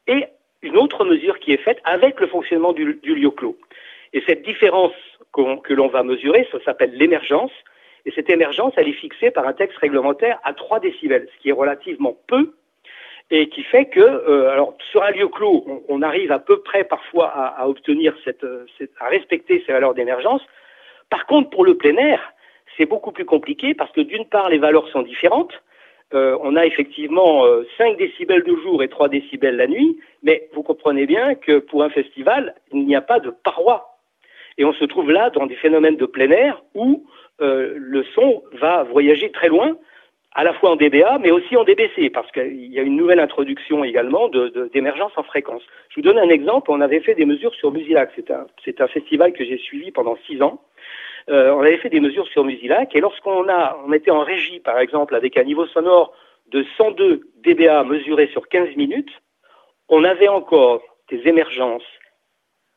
et 0.06 0.24
une 0.62 0.76
autre 0.76 1.04
mesure 1.04 1.38
qui 1.38 1.52
est 1.52 1.62
faite 1.62 1.80
avec 1.84 2.20
le 2.20 2.26
fonctionnement 2.26 2.72
du, 2.72 2.98
lieu 3.02 3.30
clos. 3.30 3.56
Et 4.12 4.22
cette 4.26 4.42
différence 4.42 4.92
que 5.32 5.72
l'on 5.72 5.86
va 5.86 6.02
mesurer, 6.02 6.48
ça 6.50 6.58
s'appelle 6.64 6.92
l'émergence. 6.94 7.52
Et 8.06 8.12
cette 8.12 8.30
émergence, 8.30 8.72
elle 8.76 8.88
est 8.88 8.92
fixée 8.92 9.30
par 9.30 9.46
un 9.46 9.52
texte 9.52 9.78
réglementaire 9.78 10.38
à 10.44 10.54
3 10.54 10.80
décibels, 10.80 11.28
ce 11.34 11.42
qui 11.42 11.50
est 11.50 11.52
relativement 11.52 12.16
peu 12.26 12.54
et 13.30 13.48
qui 13.48 13.62
fait 13.62 13.84
que, 13.86 14.00
euh, 14.00 14.50
alors 14.50 14.76
sur 14.90 15.04
un 15.04 15.10
lieu 15.12 15.28
clos, 15.28 15.64
on, 15.88 16.02
arrive 16.02 16.32
à 16.32 16.40
peu 16.40 16.62
près 16.62 16.82
parfois 16.82 17.28
à, 17.28 17.68
obtenir 17.68 18.14
cette, 18.24 18.44
cette, 18.76 18.90
à 18.98 19.06
respecter 19.08 19.62
ces 19.64 19.72
valeurs 19.72 19.94
d'émergence. 19.94 20.42
Par 21.10 21.26
contre, 21.26 21.50
pour 21.50 21.64
le 21.64 21.76
plein 21.76 21.96
air, 21.96 22.32
c'est 22.76 22.86
beaucoup 22.86 23.12
plus 23.12 23.24
compliqué 23.24 23.74
parce 23.74 23.92
que 23.92 24.00
d'une 24.00 24.24
part, 24.24 24.48
les 24.48 24.58
valeurs 24.58 24.88
sont 24.88 25.02
différentes. 25.02 25.52
Euh, 26.12 26.36
on 26.42 26.56
a 26.56 26.66
effectivement 26.66 27.44
5 27.78 27.92
euh, 27.92 27.96
décibels 27.96 28.42
de 28.42 28.56
jour 28.56 28.82
et 28.82 28.88
3 28.88 29.08
décibels 29.08 29.56
la 29.56 29.68
nuit, 29.68 30.00
mais 30.24 30.48
vous 30.54 30.64
comprenez 30.64 31.06
bien 31.06 31.36
que 31.36 31.58
pour 31.58 31.84
un 31.84 31.90
festival, 31.90 32.56
il 32.72 32.84
n'y 32.84 32.96
a 32.96 33.00
pas 33.00 33.20
de 33.20 33.30
paroi. 33.30 33.98
Et 34.58 34.64
on 34.64 34.72
se 34.72 34.84
trouve 34.84 35.12
là 35.12 35.30
dans 35.30 35.46
des 35.46 35.54
phénomènes 35.54 35.96
de 35.96 36.06
plein 36.06 36.30
air 36.30 36.62
où 36.74 37.06
euh, 37.40 37.74
le 37.76 38.04
son 38.14 38.42
va 38.52 38.82
voyager 38.84 39.30
très 39.30 39.48
loin 39.48 39.76
à 40.32 40.44
la 40.44 40.52
fois 40.54 40.70
en 40.70 40.76
DBA, 40.76 41.18
mais 41.18 41.30
aussi 41.32 41.56
en 41.56 41.64
DBC, 41.64 42.10
parce 42.10 42.30
qu'il 42.30 42.72
y 42.72 42.78
a 42.78 42.82
une 42.82 42.96
nouvelle 42.96 43.18
introduction 43.18 43.82
également 43.82 44.28
d'émergence 44.72 45.12
en 45.16 45.24
fréquence. 45.24 45.62
Je 45.88 45.96
vous 45.96 46.02
donne 46.02 46.18
un 46.18 46.28
exemple. 46.28 46.70
On 46.70 46.80
avait 46.80 47.00
fait 47.00 47.14
des 47.14 47.24
mesures 47.24 47.54
sur 47.54 47.72
Musilac. 47.72 48.12
C'est 48.64 48.80
un, 48.80 48.86
festival 48.86 49.32
que 49.32 49.44
j'ai 49.44 49.58
suivi 49.58 49.90
pendant 49.90 50.16
six 50.26 50.40
ans. 50.40 50.62
Euh, 51.28 51.52
on 51.52 51.60
avait 51.60 51.78
fait 51.78 51.88
des 51.88 52.00
mesures 52.00 52.28
sur 52.28 52.44
Musilac, 52.44 52.94
et 52.94 53.00
lorsqu'on 53.00 53.44
on 53.48 53.92
était 53.92 54.10
en 54.10 54.20
régie, 54.20 54.60
par 54.60 54.78
exemple, 54.78 55.14
avec 55.14 55.36
un 55.36 55.44
niveau 55.44 55.66
sonore 55.66 56.14
de 56.52 56.64
102 56.76 57.22
dBA 57.44 57.84
mesuré 57.84 58.28
sur 58.28 58.48
15 58.48 58.76
minutes, 58.76 59.10
on 59.88 60.04
avait 60.04 60.28
encore 60.28 60.82
des 61.08 61.26
émergences 61.26 61.82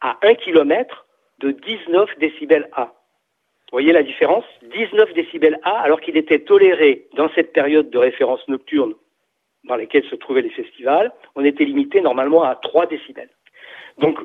à 0.01 0.17
1 0.23 0.35
km 0.35 1.05
de 1.39 1.51
19 1.51 2.09
décibels 2.19 2.69
A. 2.73 2.93
Vous 3.73 3.77
voyez 3.77 3.91
la 3.91 4.03
différence? 4.03 4.45
19 4.71 5.15
décibels 5.15 5.59
A, 5.63 5.79
alors 5.79 5.99
qu'il 5.99 6.15
était 6.15 6.37
toléré 6.37 7.07
dans 7.15 7.27
cette 7.29 7.53
période 7.53 7.89
de 7.89 7.97
référence 7.97 8.47
nocturne 8.47 8.93
dans 9.63 9.75
lesquelles 9.75 10.05
se 10.11 10.15
trouvaient 10.15 10.43
les 10.43 10.51
festivals, 10.51 11.11
on 11.33 11.43
était 11.43 11.65
limité 11.65 11.99
normalement 11.99 12.43
à 12.43 12.53
3 12.53 12.85
décibels. 12.85 13.31
Donc, 13.97 14.19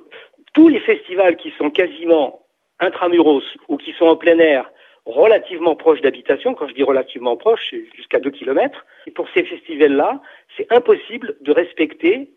tous 0.53 0.69
les 0.69 0.81
festivals 0.81 1.39
qui 1.39 1.51
sont 1.53 1.71
quasiment 1.71 2.43
intramuros 2.79 3.43
ou 3.69 3.79
qui 3.79 3.93
sont 3.95 4.05
en 4.05 4.17
plein 4.17 4.39
air 4.39 4.71
relativement 5.07 5.77
proches 5.77 6.03
d'habitation, 6.03 6.53
quand 6.53 6.69
je 6.69 6.75
dis 6.75 6.83
relativement 6.83 7.39
proches, 7.39 7.69
c'est 7.71 7.87
jusqu'à 7.97 8.21
2 8.21 8.29
km, 8.29 8.85
pour 9.15 9.31
ces 9.33 9.45
festivals-là, 9.45 10.21
c'est 10.59 10.71
impossible 10.71 11.39
de 11.41 11.53
respecter 11.53 12.29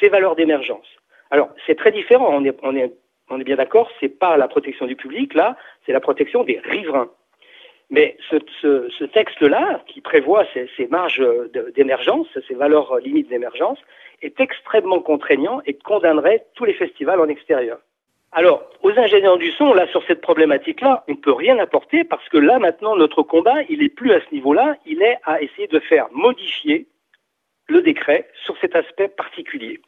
ces 0.00 0.10
valeurs 0.10 0.36
d'émergence. 0.36 0.86
Alors, 1.30 1.48
c'est 1.66 1.76
très 1.76 1.92
différent, 1.92 2.28
on 2.30 2.44
est 2.44 2.92
on 3.30 3.40
est 3.40 3.44
bien 3.44 3.56
d'accord, 3.56 3.90
c'est 4.00 4.08
pas 4.08 4.36
la 4.36 4.48
protection 4.48 4.86
du 4.86 4.96
public, 4.96 5.34
là, 5.34 5.56
c'est 5.84 5.92
la 5.92 6.00
protection 6.00 6.44
des 6.44 6.60
riverains. 6.64 7.10
Mais 7.90 8.16
ce, 8.28 9.04
texte-là, 9.04 9.82
qui 9.86 10.00
prévoit 10.00 10.44
ces, 10.52 10.86
marges 10.88 11.24
d'émergence, 11.74 12.26
ces 12.46 12.54
valeurs 12.54 12.98
limites 12.98 13.28
d'émergence, 13.28 13.78
est 14.20 14.40
extrêmement 14.40 15.00
contraignant 15.00 15.62
et 15.64 15.74
condamnerait 15.74 16.44
tous 16.54 16.64
les 16.64 16.74
festivals 16.74 17.20
en 17.20 17.28
extérieur. 17.28 17.78
Alors, 18.32 18.68
aux 18.82 18.90
ingénieurs 18.90 19.38
du 19.38 19.50
son, 19.52 19.72
là, 19.72 19.86
sur 19.88 20.04
cette 20.06 20.20
problématique-là, 20.20 21.04
on 21.08 21.12
ne 21.12 21.16
peut 21.16 21.32
rien 21.32 21.58
apporter 21.58 22.04
parce 22.04 22.28
que 22.28 22.36
là, 22.36 22.58
maintenant, 22.58 22.94
notre 22.94 23.22
combat, 23.22 23.62
il 23.70 23.78
n'est 23.78 23.88
plus 23.88 24.12
à 24.12 24.20
ce 24.20 24.34
niveau-là, 24.34 24.76
il 24.84 25.02
est 25.02 25.16
à 25.24 25.40
essayer 25.40 25.66
de 25.66 25.78
faire 25.78 26.08
modifier 26.12 26.86
le 27.68 27.80
décret 27.80 28.28
sur 28.44 28.54
cet 28.60 28.76
aspect 28.76 29.08
particulier 29.08 29.80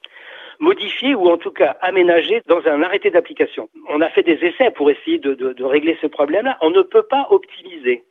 modifié 0.60 1.14
ou 1.14 1.28
en 1.28 1.38
tout 1.38 1.50
cas 1.50 1.76
aménagé 1.80 2.42
dans 2.46 2.64
un 2.66 2.82
arrêté 2.82 3.10
d'application. 3.10 3.68
On 3.88 4.00
a 4.00 4.08
fait 4.10 4.22
des 4.22 4.38
essais 4.44 4.70
pour 4.70 4.90
essayer 4.90 5.18
de, 5.18 5.64
régler 5.64 5.98
ce 6.00 6.06
problème-là. 6.06 6.58
On 6.60 6.70
ne 6.70 6.82
peut 6.82 7.02
pas 7.02 7.26
optimiser. 7.30 8.04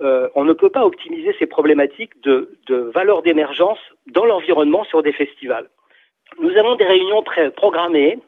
Euh, 0.00 0.28
on 0.34 0.44
ne 0.44 0.52
peut 0.52 0.70
pas 0.70 0.84
optimiser 0.84 1.36
ces 1.38 1.46
problématiques 1.46 2.20
de, 2.22 2.58
de 2.66 2.76
valeur 2.76 3.22
d'émergence 3.22 3.78
dans 4.08 4.24
l'environnement 4.24 4.82
sur 4.84 5.02
des 5.02 5.12
festivals. 5.12 5.68
Nous 6.40 6.56
avons 6.56 6.74
des 6.74 6.84
réunions 6.84 7.22
programmées 7.54 8.18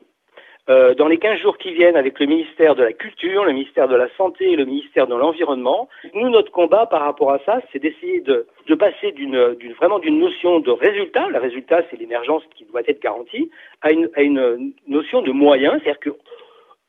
euh, 0.68 0.94
dans 0.94 1.06
les 1.06 1.18
15 1.18 1.38
jours 1.40 1.58
qui 1.58 1.72
viennent 1.72 1.96
avec 1.96 2.18
le 2.18 2.26
ministère 2.26 2.74
de 2.74 2.82
la 2.82 2.92
Culture, 2.92 3.44
le 3.44 3.52
ministère 3.52 3.86
de 3.86 3.94
la 3.94 4.08
Santé 4.16 4.50
et 4.50 4.56
le 4.56 4.64
ministère 4.64 5.06
de 5.06 5.14
l'Environnement. 5.14 5.88
Nous, 6.14 6.28
notre 6.28 6.50
combat 6.50 6.86
par 6.86 7.02
rapport 7.02 7.32
à 7.32 7.38
ça, 7.46 7.60
c'est 7.72 7.78
d'essayer 7.78 8.20
de, 8.20 8.46
passer 8.74 9.12
d'une, 9.12 9.56
vraiment 9.78 10.00
d'une 10.00 10.18
notion 10.18 10.58
de 10.60 10.70
résultat, 10.70 11.28
le 11.28 11.38
résultat 11.38 11.82
c'est 11.88 11.98
l'émergence 11.98 12.42
qui 12.56 12.64
doit 12.64 12.82
être 12.86 13.00
garantie, 13.00 13.50
à 13.82 13.92
une, 13.92 14.72
notion 14.88 15.22
de 15.22 15.30
moyens, 15.30 15.80
c'est-à-dire 15.82 16.00
que, 16.00 16.10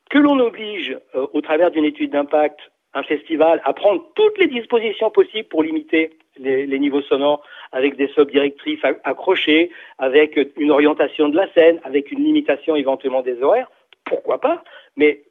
que 0.10 0.18
l'on 0.18 0.40
oblige 0.40 0.98
euh, 1.16 1.28
au 1.34 1.42
travers 1.42 1.70
d'une 1.70 1.86
étude 1.86 2.12
d'impact 2.12 2.60
un 2.98 3.04
festival 3.04 3.62
à 3.64 3.74
prendre 3.74 4.04
toutes 4.16 4.38
les 4.40 4.48
dispositions 4.48 5.12
possibles 5.12 5.48
pour 5.48 5.62
limiter 5.62 6.18
les, 6.40 6.80
niveaux 6.80 7.04
sonores 7.04 7.44
avec 7.72 7.96
des 7.96 8.08
subdirectrices 8.10 8.84
accrochées, 9.04 9.70
avec 10.00 10.40
une 10.58 10.72
orientation 10.72 11.30
de 11.30 11.36
la 11.36 11.52
scène, 11.54 11.80
avec 11.84 12.12
une 12.12 12.24
limitation 12.24 12.76
éventuellement 12.76 13.22
des 13.22 13.42
horaires, 13.42 13.70
pourquoi 14.04 14.40
pas, 14.42 14.64
mais 14.96 15.22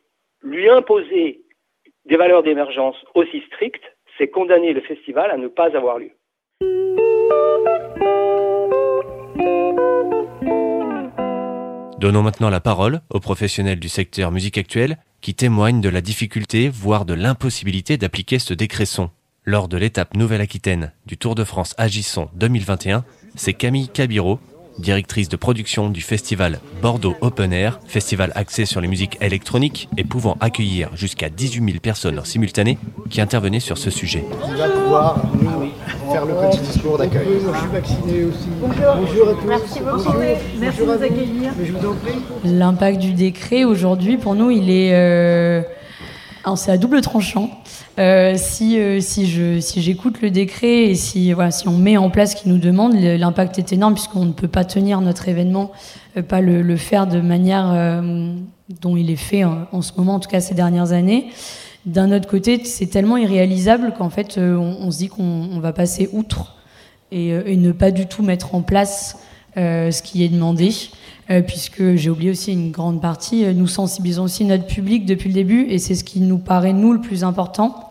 lui 0.42 0.68
imposer 0.68 1.40
des 2.04 2.16
valeurs 2.16 2.44
d'émergence 2.44 2.96
aussi 3.14 3.42
strictes, 3.48 3.96
c'est 4.16 4.28
condamner 4.28 4.72
le 4.72 4.80
festival 4.80 5.30
à 5.30 5.36
ne 5.36 5.48
pas 5.48 5.76
avoir 5.76 5.98
lieu. 5.98 6.12
Donnons 11.99 12.22
maintenant 12.22 12.51
la 12.51 12.61
parole 12.61 13.01
aux 13.09 13.20
professionnels 13.20 13.80
du 13.80 13.88
secteur 13.88 14.30
musique 14.30 14.59
actuelle 14.59 14.99
qui 15.22 15.34
témoignent 15.34 15.80
de 15.80 15.88
la 15.88 16.03
difficulté, 16.03 16.68
voire 16.68 17.07
de 17.07 17.14
l'impossibilité 17.14 17.97
d'appliquer 17.97 18.38
ce 18.38 18.53
décret 18.53 18.84
son. 18.84 19.09
Lors 19.44 19.66
de 19.66 19.78
l'étape 19.78 20.14
Nouvelle-Aquitaine 20.14 20.92
du 21.07 21.16
Tour 21.16 21.34
de 21.34 21.42
France 21.42 21.74
Agisson 21.78 22.28
2021, 22.34 23.05
c'est 23.34 23.55
Camille 23.55 23.88
Cabiro, 23.88 24.40
directrice 24.78 25.30
de 25.30 25.36
production 25.36 25.88
du 25.88 26.03
festival 26.03 26.61
Bordeaux 26.82 27.16
Open 27.22 27.53
Air, 27.53 27.80
festival 27.86 28.30
axé 28.34 28.66
sur 28.66 28.82
les 28.82 28.88
musiques 28.88 29.16
électroniques 29.22 29.88
et 29.97 30.05
pouvant 30.05 30.36
accueillir 30.40 30.94
jusqu'à 30.94 31.30
18 31.30 31.64
000 31.64 31.78
personnes 31.80 32.18
en 32.18 32.24
simultané, 32.24 32.76
qui 33.09 33.22
intervenait 33.22 33.61
sur 33.61 33.78
ce 33.78 33.88
sujet. 33.88 34.22
Faire 36.16 36.24
le 36.24 36.34
petit 36.48 36.60
discours 36.60 36.96
d'accueil. 36.96 37.26
Bonjour, 37.26 37.54
je 37.54 37.60
suis 37.60 37.68
vacciné 37.68 38.24
aussi. 38.24 38.48
Bonjour. 38.60 38.94
Bonjour 38.96 39.28
à 39.28 39.32
tous. 39.32 39.46
Merci 39.46 39.80
beaucoup. 39.80 40.18
Merci 40.58 40.80
de 40.80 40.84
nous 40.86 40.92
accueillir. 40.92 41.52
Mais 41.58 41.66
je 41.66 41.72
vous 41.72 41.86
en 41.86 41.94
prie. 41.94 42.14
L'impact 42.44 42.98
du 43.00 43.12
décret 43.12 43.64
aujourd'hui, 43.64 44.16
pour 44.16 44.34
nous, 44.34 44.50
il 44.50 44.70
est. 44.70 44.94
Euh... 44.94 45.62
c'est 46.56 46.70
à 46.70 46.78
double 46.78 47.02
tranchant. 47.02 47.50
Euh, 47.98 48.34
si 48.36 48.78
euh, 48.78 49.00
si 49.00 49.26
je 49.26 49.58
si 49.58 49.80
j'écoute 49.80 50.20
le 50.20 50.30
décret 50.30 50.84
et 50.84 50.94
si 50.94 51.32
voilà 51.32 51.50
si 51.50 51.66
on 51.66 51.78
met 51.78 51.96
en 51.96 52.10
place 52.10 52.32
ce 52.32 52.36
qu'il 52.36 52.52
nous 52.52 52.58
demande, 52.58 52.92
l'impact 52.94 53.58
est 53.58 53.72
énorme 53.72 53.94
puisqu'on 53.94 54.26
ne 54.26 54.32
peut 54.32 54.48
pas 54.48 54.66
tenir 54.66 55.00
notre 55.00 55.30
événement, 55.30 55.72
euh, 56.18 56.22
pas 56.22 56.42
le, 56.42 56.60
le, 56.60 56.76
faire 56.76 57.06
de 57.06 57.22
manière 57.22 57.72
euh, 57.72 58.34
dont 58.82 58.98
il 58.98 59.10
est 59.10 59.16
fait 59.16 59.44
en, 59.44 59.66
en, 59.72 59.80
ce 59.80 59.92
moment, 59.96 60.16
en 60.16 60.20
tout 60.20 60.28
cas 60.28 60.40
ces 60.40 60.54
dernières 60.54 60.92
années. 60.92 61.28
D'un 61.87 62.12
autre 62.12 62.28
côté, 62.28 62.64
c'est 62.64 62.87
tellement 62.87 63.16
irréalisable 63.16 63.95
qu'en 63.97 64.11
fait, 64.11 64.39
euh, 64.39 64.57
on, 64.57 64.91
se 64.91 64.99
dit 64.99 65.09
qu'on 65.09 65.61
va 65.61 65.72
passer 65.72 66.11
outre 66.12 66.57
et, 67.11 67.32
euh, 67.32 67.43
et, 67.47 67.57
ne 67.57 67.72
pas 67.72 67.93
du 67.93 68.07
tout 68.07 68.22
mettre 68.22 68.55
en 68.55 68.62
place 68.62 69.18
ce 69.57 70.03
qui 70.03 70.22
est 70.22 70.28
demandé. 70.28 70.70
Euh, 71.28 71.43
puisque 71.43 71.97
j'ai 71.97 72.09
oublié 72.09 72.30
aussi 72.30 72.53
une 72.53 72.70
grande 72.70 73.03
partie, 73.03 73.45
euh, 73.45 73.53
nous 73.53 73.66
sensibilisons 73.66 74.22
aussi 74.22 74.45
notre 74.45 74.66
public 74.66 75.07
depuis 75.07 75.28
le 75.28 75.34
début, 75.34 75.66
et 75.68 75.80
c'est 75.80 75.97
ce 75.97 76.05
qui 76.05 76.20
nous 76.20 76.39
paraît, 76.39 76.72
nous, 76.72 76.93
le 76.93 77.01
plus 77.01 77.24
important. 77.24 77.91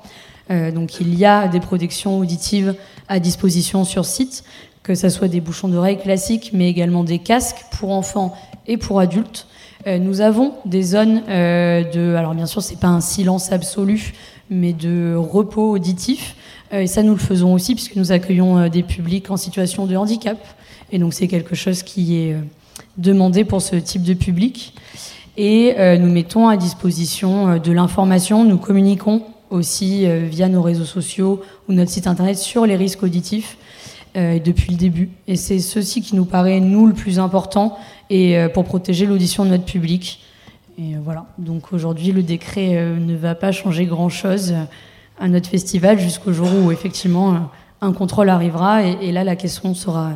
Euh, 0.52 0.72
donc 0.72 1.02
il 1.02 1.14
y 1.16 1.26
a 1.26 1.50
des 1.50 1.60
protections 1.60 2.18
auditives 2.18 2.76
à 3.10 3.20
disposition 3.20 3.84
sur 3.84 4.06
site, 4.06 4.46
que 4.84 4.96
ce 4.96 5.10
soit 5.10 5.28
des 5.28 5.42
bouchons 5.42 5.68
d'oreilles 5.68 6.00
classiques, 6.00 6.52
mais 6.54 6.70
également 6.70 7.04
des 7.04 7.20
casques 7.20 7.66
pour 7.72 7.92
enfants 7.92 8.34
et 8.68 8.78
pour 8.78 9.02
adultes. 9.02 9.48
Nous 9.86 10.22
avons 10.22 10.54
des 10.66 10.82
zones 10.82 11.22
de, 11.28 12.16
alors 12.16 12.34
bien 12.34 12.46
sûr 12.46 12.62
c'est 12.62 12.80
pas 12.80 12.88
un 12.88 13.02
silence 13.02 13.52
absolu, 13.52 14.14
mais 14.50 14.74
de 14.74 15.16
repos 15.16 15.72
auditif, 15.72 16.36
et 16.72 16.88
ça 16.88 17.04
nous 17.04 17.14
le 17.14 17.20
faisons 17.20 17.54
aussi 17.54 17.76
puisque 17.76 17.96
nous 17.96 18.12
accueillons 18.12 18.68
des 18.70 18.84
publics 18.84 19.30
en 19.30 19.38
situation 19.38 19.86
de 19.86 19.96
handicap, 19.96 20.38
et 20.92 20.98
donc 20.98 21.14
c'est 21.14 21.28
quelque 21.28 21.56
chose 21.56 21.84
qui 21.84 22.18
est 22.18 22.36
demandé 22.98 23.44
pour 23.44 23.62
ce 23.62 23.76
type 23.76 24.04
de 24.04 24.14
public. 24.14 24.74
Et 25.38 25.76
euh, 25.78 25.98
nous 25.98 26.12
mettons 26.12 26.48
à 26.48 26.58
disposition 26.58 27.50
euh, 27.50 27.60
de 27.60 27.72
l'information. 27.72 28.44
Nous 28.44 28.58
communiquons 28.58 29.24
aussi 29.50 30.06
euh, 30.06 30.26
via 30.30 30.48
nos 30.48 30.62
réseaux 30.62 30.86
sociaux 30.86 31.42
ou 31.68 31.74
notre 31.74 31.92
site 31.92 32.08
internet 32.08 32.38
sur 32.38 32.66
les 32.66 32.76
risques 32.76 33.04
auditifs 33.04 33.58
euh, 34.16 34.40
depuis 34.40 34.72
le 34.72 34.78
début. 34.78 35.10
Et 35.28 35.36
c'est 35.36 35.60
ceci 35.60 36.02
qui 36.02 36.16
nous 36.16 36.26
paraît, 36.26 36.60
nous, 36.60 36.88
le 36.88 36.94
plus 36.94 37.20
important 37.20 37.78
et 38.10 38.38
euh, 38.38 38.50
pour 38.50 38.64
protéger 38.64 39.06
l'audition 39.06 39.46
de 39.46 39.50
notre 39.50 39.66
public. 39.66 40.22
Et 40.78 40.96
voilà. 41.04 41.26
Donc 41.38 41.74
aujourd'hui, 41.74 42.12
le 42.12 42.24
décret 42.24 42.76
ne 42.76 43.16
va 43.16 43.34
pas 43.34 43.52
changer 43.54 43.86
grand-chose 43.86 44.54
à 45.20 45.28
notre 45.30 45.50
festival 45.50 46.00
jusqu'au 46.00 46.34
jour 46.34 46.50
où 46.64 46.70
effectivement 46.70 47.50
un 47.82 47.94
contrôle 47.94 48.30
arrivera 48.30 48.84
et, 48.84 49.12
là, 49.12 49.24
la 49.24 49.36
question 49.36 49.74
sera 49.74 50.12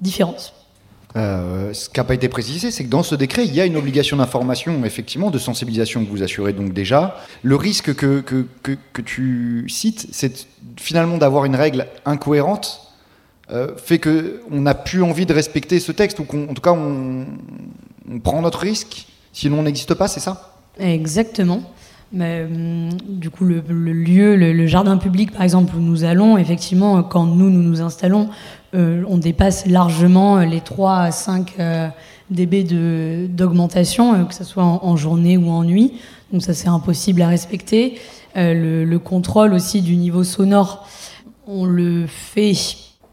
différente. 0.00 0.54
Euh, 1.16 1.72
ce 1.72 1.88
qui 1.88 1.98
n'a 1.98 2.04
pas 2.04 2.14
été 2.14 2.28
précisé, 2.28 2.70
c'est 2.70 2.84
que 2.84 2.88
dans 2.88 3.02
ce 3.02 3.14
décret, 3.14 3.44
il 3.44 3.54
y 3.54 3.60
a 3.60 3.66
une 3.66 3.76
obligation 3.76 4.16
d'information, 4.16 4.84
effectivement, 4.84 5.30
de 5.30 5.38
sensibilisation 5.38 6.04
que 6.04 6.10
vous 6.10 6.22
assurez 6.22 6.52
donc 6.52 6.72
déjà. 6.72 7.16
Le 7.42 7.56
risque 7.56 7.94
que, 7.94 8.20
que, 8.20 8.46
que, 8.62 9.02
tu 9.02 9.64
cites, 9.68 10.06
c'est 10.12 10.46
finalement 10.76 11.18
d'avoir 11.18 11.44
une 11.46 11.56
règle 11.56 11.86
incohérente, 12.04 12.80
euh, 12.80 12.89
fait 13.76 13.98
qu'on 13.98 14.60
n'a 14.60 14.74
plus 14.74 15.02
envie 15.02 15.26
de 15.26 15.34
respecter 15.34 15.80
ce 15.80 15.92
texte, 15.92 16.18
ou 16.20 16.24
qu'en 16.24 16.54
tout 16.54 16.62
cas, 16.62 16.72
on, 16.72 17.26
prend 18.22 18.42
notre 18.42 18.60
risque, 18.60 19.06
sinon 19.32 19.60
on 19.60 19.62
n'existe 19.62 19.94
pas, 19.94 20.08
c'est 20.08 20.20
ça? 20.20 20.54
Exactement. 20.78 21.62
Mais, 22.12 22.46
du 23.08 23.30
coup, 23.30 23.44
le, 23.44 23.60
lieu, 23.60 24.36
le, 24.36 24.66
jardin 24.66 24.96
public, 24.96 25.32
par 25.32 25.42
exemple, 25.42 25.74
où 25.76 25.80
nous 25.80 26.04
allons, 26.04 26.38
effectivement, 26.38 27.02
quand 27.02 27.26
nous, 27.26 27.50
nous 27.50 27.62
nous 27.62 27.80
installons, 27.80 28.30
euh, 28.74 29.04
on 29.08 29.18
dépasse 29.18 29.66
largement 29.66 30.38
les 30.38 30.60
3 30.60 30.96
à 30.96 31.10
5 31.10 31.54
euh, 31.58 31.88
dB 32.30 33.28
d'augmentation, 33.28 34.14
euh, 34.14 34.24
que 34.24 34.34
ce 34.34 34.44
soit 34.44 34.64
en, 34.64 34.96
journée 34.96 35.36
ou 35.36 35.50
en 35.50 35.64
nuit. 35.64 35.94
Donc 36.32 36.42
ça, 36.42 36.54
c'est 36.54 36.68
impossible 36.68 37.22
à 37.22 37.28
respecter. 37.28 37.98
Euh, 38.36 38.84
le, 38.84 38.98
contrôle 38.98 39.52
aussi 39.52 39.82
du 39.82 39.96
niveau 39.96 40.22
sonore, 40.22 40.86
on 41.46 41.64
le 41.64 42.06
fait 42.06 42.52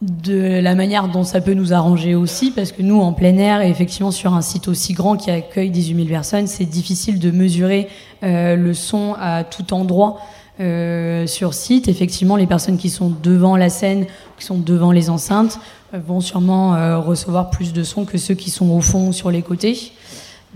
de 0.02 0.60
la 0.60 0.76
manière 0.76 1.08
dont 1.08 1.24
ça 1.24 1.42
peut 1.42 1.54
nous 1.54 1.74
arranger 1.74 2.14
aussi, 2.14 2.52
parce 2.52 2.72
que 2.72 2.82
nous, 2.82 3.00
en 3.00 3.14
plein 3.14 3.38
air, 3.38 3.62
et 3.62 3.70
effectivement 3.70 4.12
sur 4.12 4.34
un 4.34 4.42
site 4.42 4.68
aussi 4.68 4.94
grand 4.94 5.18
qui 5.18 5.32
accueille 5.32 5.72
18 5.72 5.96
000 5.96 6.08
personnes, 6.08 6.48
c'est 6.48 6.66
difficile 6.66 7.20
de 7.20 7.32
mesurer 7.32 7.88
euh, 8.24 8.56
le 8.56 8.74
son 8.74 9.16
à 9.20 9.44
tout 9.44 9.74
endroit 9.74 10.20
euh, 10.60 11.28
sur 11.28 11.54
site. 11.54 11.88
Effectivement, 11.88 12.36
les 12.36 12.48
personnes 12.48 12.78
qui 12.80 12.90
sont 12.90 13.14
devant 13.22 13.56
la 13.58 13.70
scène, 13.70 14.08
qui 14.40 14.46
sont 14.46 14.58
devant 14.58 14.92
les 14.92 15.12
enceintes, 15.12 15.60
euh, 15.94 16.00
vont 16.00 16.20
sûrement 16.20 16.74
euh, 16.74 16.98
recevoir 16.98 17.52
plus 17.52 17.74
de 17.74 17.84
son 17.84 18.06
que 18.06 18.18
ceux 18.18 18.34
qui 18.34 18.50
sont 18.50 18.72
au 18.72 18.82
fond 18.82 19.12
sur 19.12 19.30
les 19.30 19.44
côtés. 19.44 19.92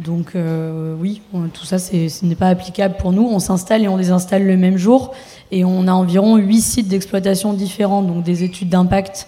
Donc 0.04 0.36
euh, 0.36 0.96
oui, 1.00 1.22
tout 1.54 1.66
ça, 1.66 1.78
ce 1.78 2.26
n'est 2.26 2.36
pas 2.36 2.48
applicable 2.48 2.96
pour 2.98 3.12
nous. 3.12 3.24
On 3.24 3.40
s'installe 3.40 3.84
et 3.84 3.88
on 3.88 3.98
désinstalle 3.98 4.46
le 4.46 4.58
même 4.58 4.78
jour. 4.78 5.14
Et 5.52 5.64
on 5.64 5.88
a 5.88 5.92
environ 5.92 6.38
8 6.38 6.62
sites 6.62 6.88
d'exploitation 6.88 7.54
différents, 7.54 8.02
donc 8.02 8.24
des 8.24 8.44
études 8.44 8.70
d'impact. 8.70 9.28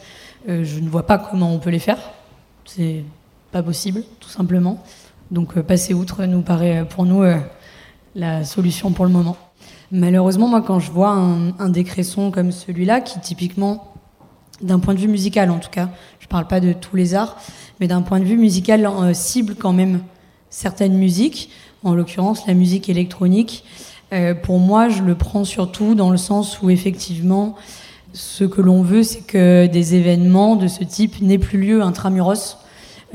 Euh, 0.49 0.63
je 0.63 0.79
ne 0.79 0.89
vois 0.89 1.05
pas 1.05 1.17
comment 1.17 1.53
on 1.53 1.59
peut 1.59 1.69
les 1.69 1.79
faire. 1.79 1.99
C'est 2.65 3.03
pas 3.51 3.61
possible, 3.61 4.03
tout 4.19 4.29
simplement. 4.29 4.81
Donc 5.31 5.57
euh, 5.57 5.63
passer 5.63 5.93
outre 5.93 6.25
nous 6.25 6.41
paraît 6.41 6.85
pour 6.89 7.05
nous 7.05 7.21
euh, 7.21 7.37
la 8.15 8.43
solution 8.43 8.91
pour 8.91 9.05
le 9.05 9.11
moment. 9.11 9.37
Malheureusement, 9.91 10.47
moi, 10.47 10.63
quand 10.63 10.79
je 10.79 10.91
vois 10.91 11.11
un, 11.11 11.57
un 11.59 11.69
décret 11.69 12.03
son 12.03 12.31
comme 12.31 12.51
celui-là, 12.51 13.01
qui 13.01 13.19
typiquement, 13.19 13.93
d'un 14.61 14.79
point 14.79 14.95
de 14.95 14.99
vue 14.99 15.07
musical 15.07 15.51
en 15.51 15.59
tout 15.59 15.69
cas, 15.69 15.89
je 16.19 16.27
parle 16.27 16.47
pas 16.47 16.59
de 16.59 16.73
tous 16.73 16.95
les 16.95 17.13
arts, 17.13 17.37
mais 17.79 17.87
d'un 17.87 18.01
point 18.01 18.19
de 18.19 18.25
vue 18.25 18.37
musical, 18.37 18.89
cible 19.13 19.55
quand 19.55 19.73
même 19.73 19.99
certaines 20.53 20.93
musiques, 20.93 21.49
en 21.83 21.95
l'occurrence 21.95 22.45
la 22.47 22.53
musique 22.53 22.87
électronique. 22.87 23.63
Euh, 24.13 24.35
pour 24.35 24.59
moi, 24.59 24.87
je 24.87 25.01
le 25.01 25.15
prends 25.15 25.43
surtout 25.43 25.95
dans 25.95 26.11
le 26.11 26.17
sens 26.17 26.61
où 26.61 26.69
effectivement, 26.69 27.55
ce 28.13 28.43
que 28.43 28.61
l'on 28.61 28.83
veut, 28.83 29.01
c'est 29.01 29.25
que 29.25 29.65
des 29.65 29.95
événements 29.95 30.55
de 30.55 30.67
ce 30.67 30.83
type 30.83 31.19
n'aient 31.21 31.39
plus 31.39 31.59
lieu 31.59 31.81
intramuros, 31.81 32.57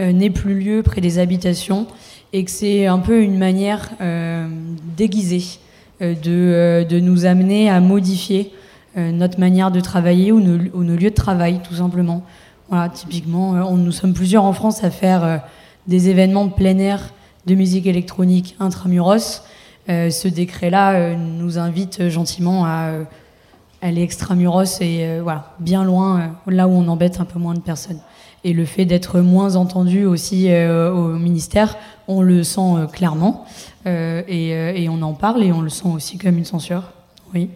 euh, 0.01 0.11
n'aient 0.13 0.31
plus 0.31 0.59
lieu 0.59 0.83
près 0.83 1.01
des 1.01 1.21
habitations, 1.21 1.87
et 2.33 2.45
que 2.45 2.51
c'est 2.51 2.87
un 2.87 2.99
peu 2.99 3.23
une 3.23 3.39
manière 3.39 3.91
euh, 4.01 4.49
déguisée 4.97 5.61
de, 6.01 7.01
nous 7.01 7.25
amener 7.25 7.71
à 7.71 7.81
modifier 7.81 8.53
notre 8.97 9.41
manière 9.41 9.73
de 9.73 9.81
travailler 9.81 10.31
ou 10.31 10.41
nos, 10.41 10.97
lieux 10.97 11.11
de 11.11 11.15
travail, 11.15 11.61
tout 11.63 11.75
simplement. 11.75 12.23
Voilà, 12.69 12.89
typiquement, 12.89 13.77
nous 13.77 13.91
sommes 13.91 14.13
plusieurs 14.13 14.45
en 14.45 14.53
France 14.53 14.85
à 14.85 14.91
faire 14.91 15.43
des 15.89 16.09
événements 16.09 16.49
plein 16.49 16.79
air 16.79 17.13
de 17.49 17.55
musique 17.55 17.87
électronique 17.87 18.55
intramuros. 18.61 19.43
Euh, 19.89 20.11
ce 20.11 20.29
décret-là 20.29 20.93
euh, 20.93 21.15
nous 21.17 21.59
invite 21.59 22.09
gentiment 22.09 22.67
à 22.67 22.91
euh, 22.91 23.05
aller 23.81 24.03
extramuros 24.03 24.81
et 24.81 24.99
euh, 25.01 25.21
voilà, 25.23 25.55
bien 25.59 25.83
loin, 25.83 26.37
là 26.47 26.69
où 26.69 26.73
on 26.73 26.87
embête 26.89 27.21
un 27.21 27.25
peu 27.25 27.39
moins 27.39 27.55
de 27.55 27.61
personnes. 27.61 28.01
Et 28.45 28.53
le 28.53 28.67
fait 28.67 28.85
d'être 28.85 29.21
moins 29.21 29.57
entendu 29.57 30.05
aussi 30.05 30.49
au 30.55 31.09
ministère, 31.19 31.77
on 32.07 32.23
le 32.23 32.45
sent 32.45 32.87
clairement 32.93 33.45
et, 33.85 34.51
et, 34.51 34.89
on 34.89 35.03
en 35.03 35.13
parle 35.13 35.43
et 35.43 35.51
on 35.51 35.61
le 35.61 35.69
sent 35.69 35.89
aussi 35.93 36.19
comme 36.19 36.39
une 36.39 36.45
censure. 36.45 36.85
Oui. 37.35 37.51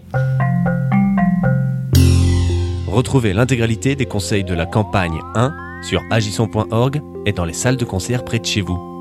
Retrouvez 2.89 3.33
l'intégralité 3.33 3.95
des 3.95 4.07
conseils 4.07 4.43
de 4.43 4.55
la 4.55 4.67
campagne 4.67 5.21
1 5.37 5.55
sur 5.83 6.03
agissons.org 6.11 7.01
et 7.27 7.33
dans 7.33 7.45
les 7.45 7.53
salles 7.53 7.77
de 7.77 7.85
concert 7.85 8.25
près 8.25 8.41
de 8.41 8.45
chez 8.45 8.61
vous. 8.61 8.92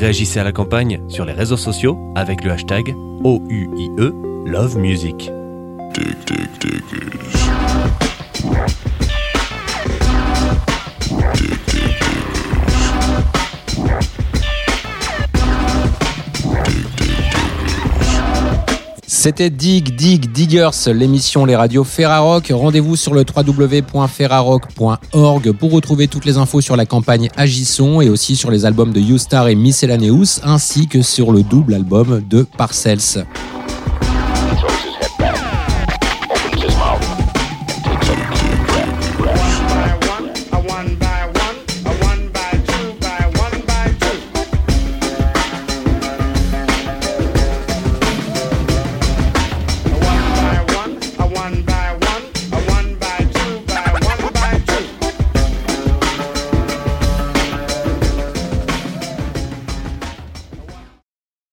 Réagissez 0.00 0.40
à 0.40 0.44
la 0.44 0.52
campagne 0.52 1.02
sur 1.08 1.26
les 1.26 1.34
réseaux 1.34 1.58
sociaux 1.58 1.98
avec 2.16 2.42
le 2.42 2.52
hashtag 2.52 2.94
OUIE 3.22 3.90
Love 4.46 4.78
Music. 4.78 5.30
C'était 19.22 19.50
Dig 19.50 19.96
Dig 19.96 20.32
Diggers, 20.32 20.70
l'émission 20.94 21.44
Les 21.44 21.54
Radios 21.54 21.84
Ferrarock. 21.84 22.50
Rendez-vous 22.54 22.96
sur 22.96 23.12
le 23.12 23.22
www.ferrarock.org 23.22 25.52
pour 25.52 25.72
retrouver 25.72 26.08
toutes 26.08 26.24
les 26.24 26.38
infos 26.38 26.62
sur 26.62 26.74
la 26.74 26.86
campagne 26.86 27.28
Agissons 27.36 28.00
et 28.00 28.08
aussi 28.08 28.34
sur 28.34 28.50
les 28.50 28.64
albums 28.64 28.94
de 28.94 29.00
Youstar 29.00 29.48
et 29.48 29.54
Miscellaneous 29.54 30.40
ainsi 30.42 30.88
que 30.88 31.02
sur 31.02 31.32
le 31.32 31.42
double 31.42 31.74
album 31.74 32.22
de 32.30 32.46
Parcells. 32.56 33.26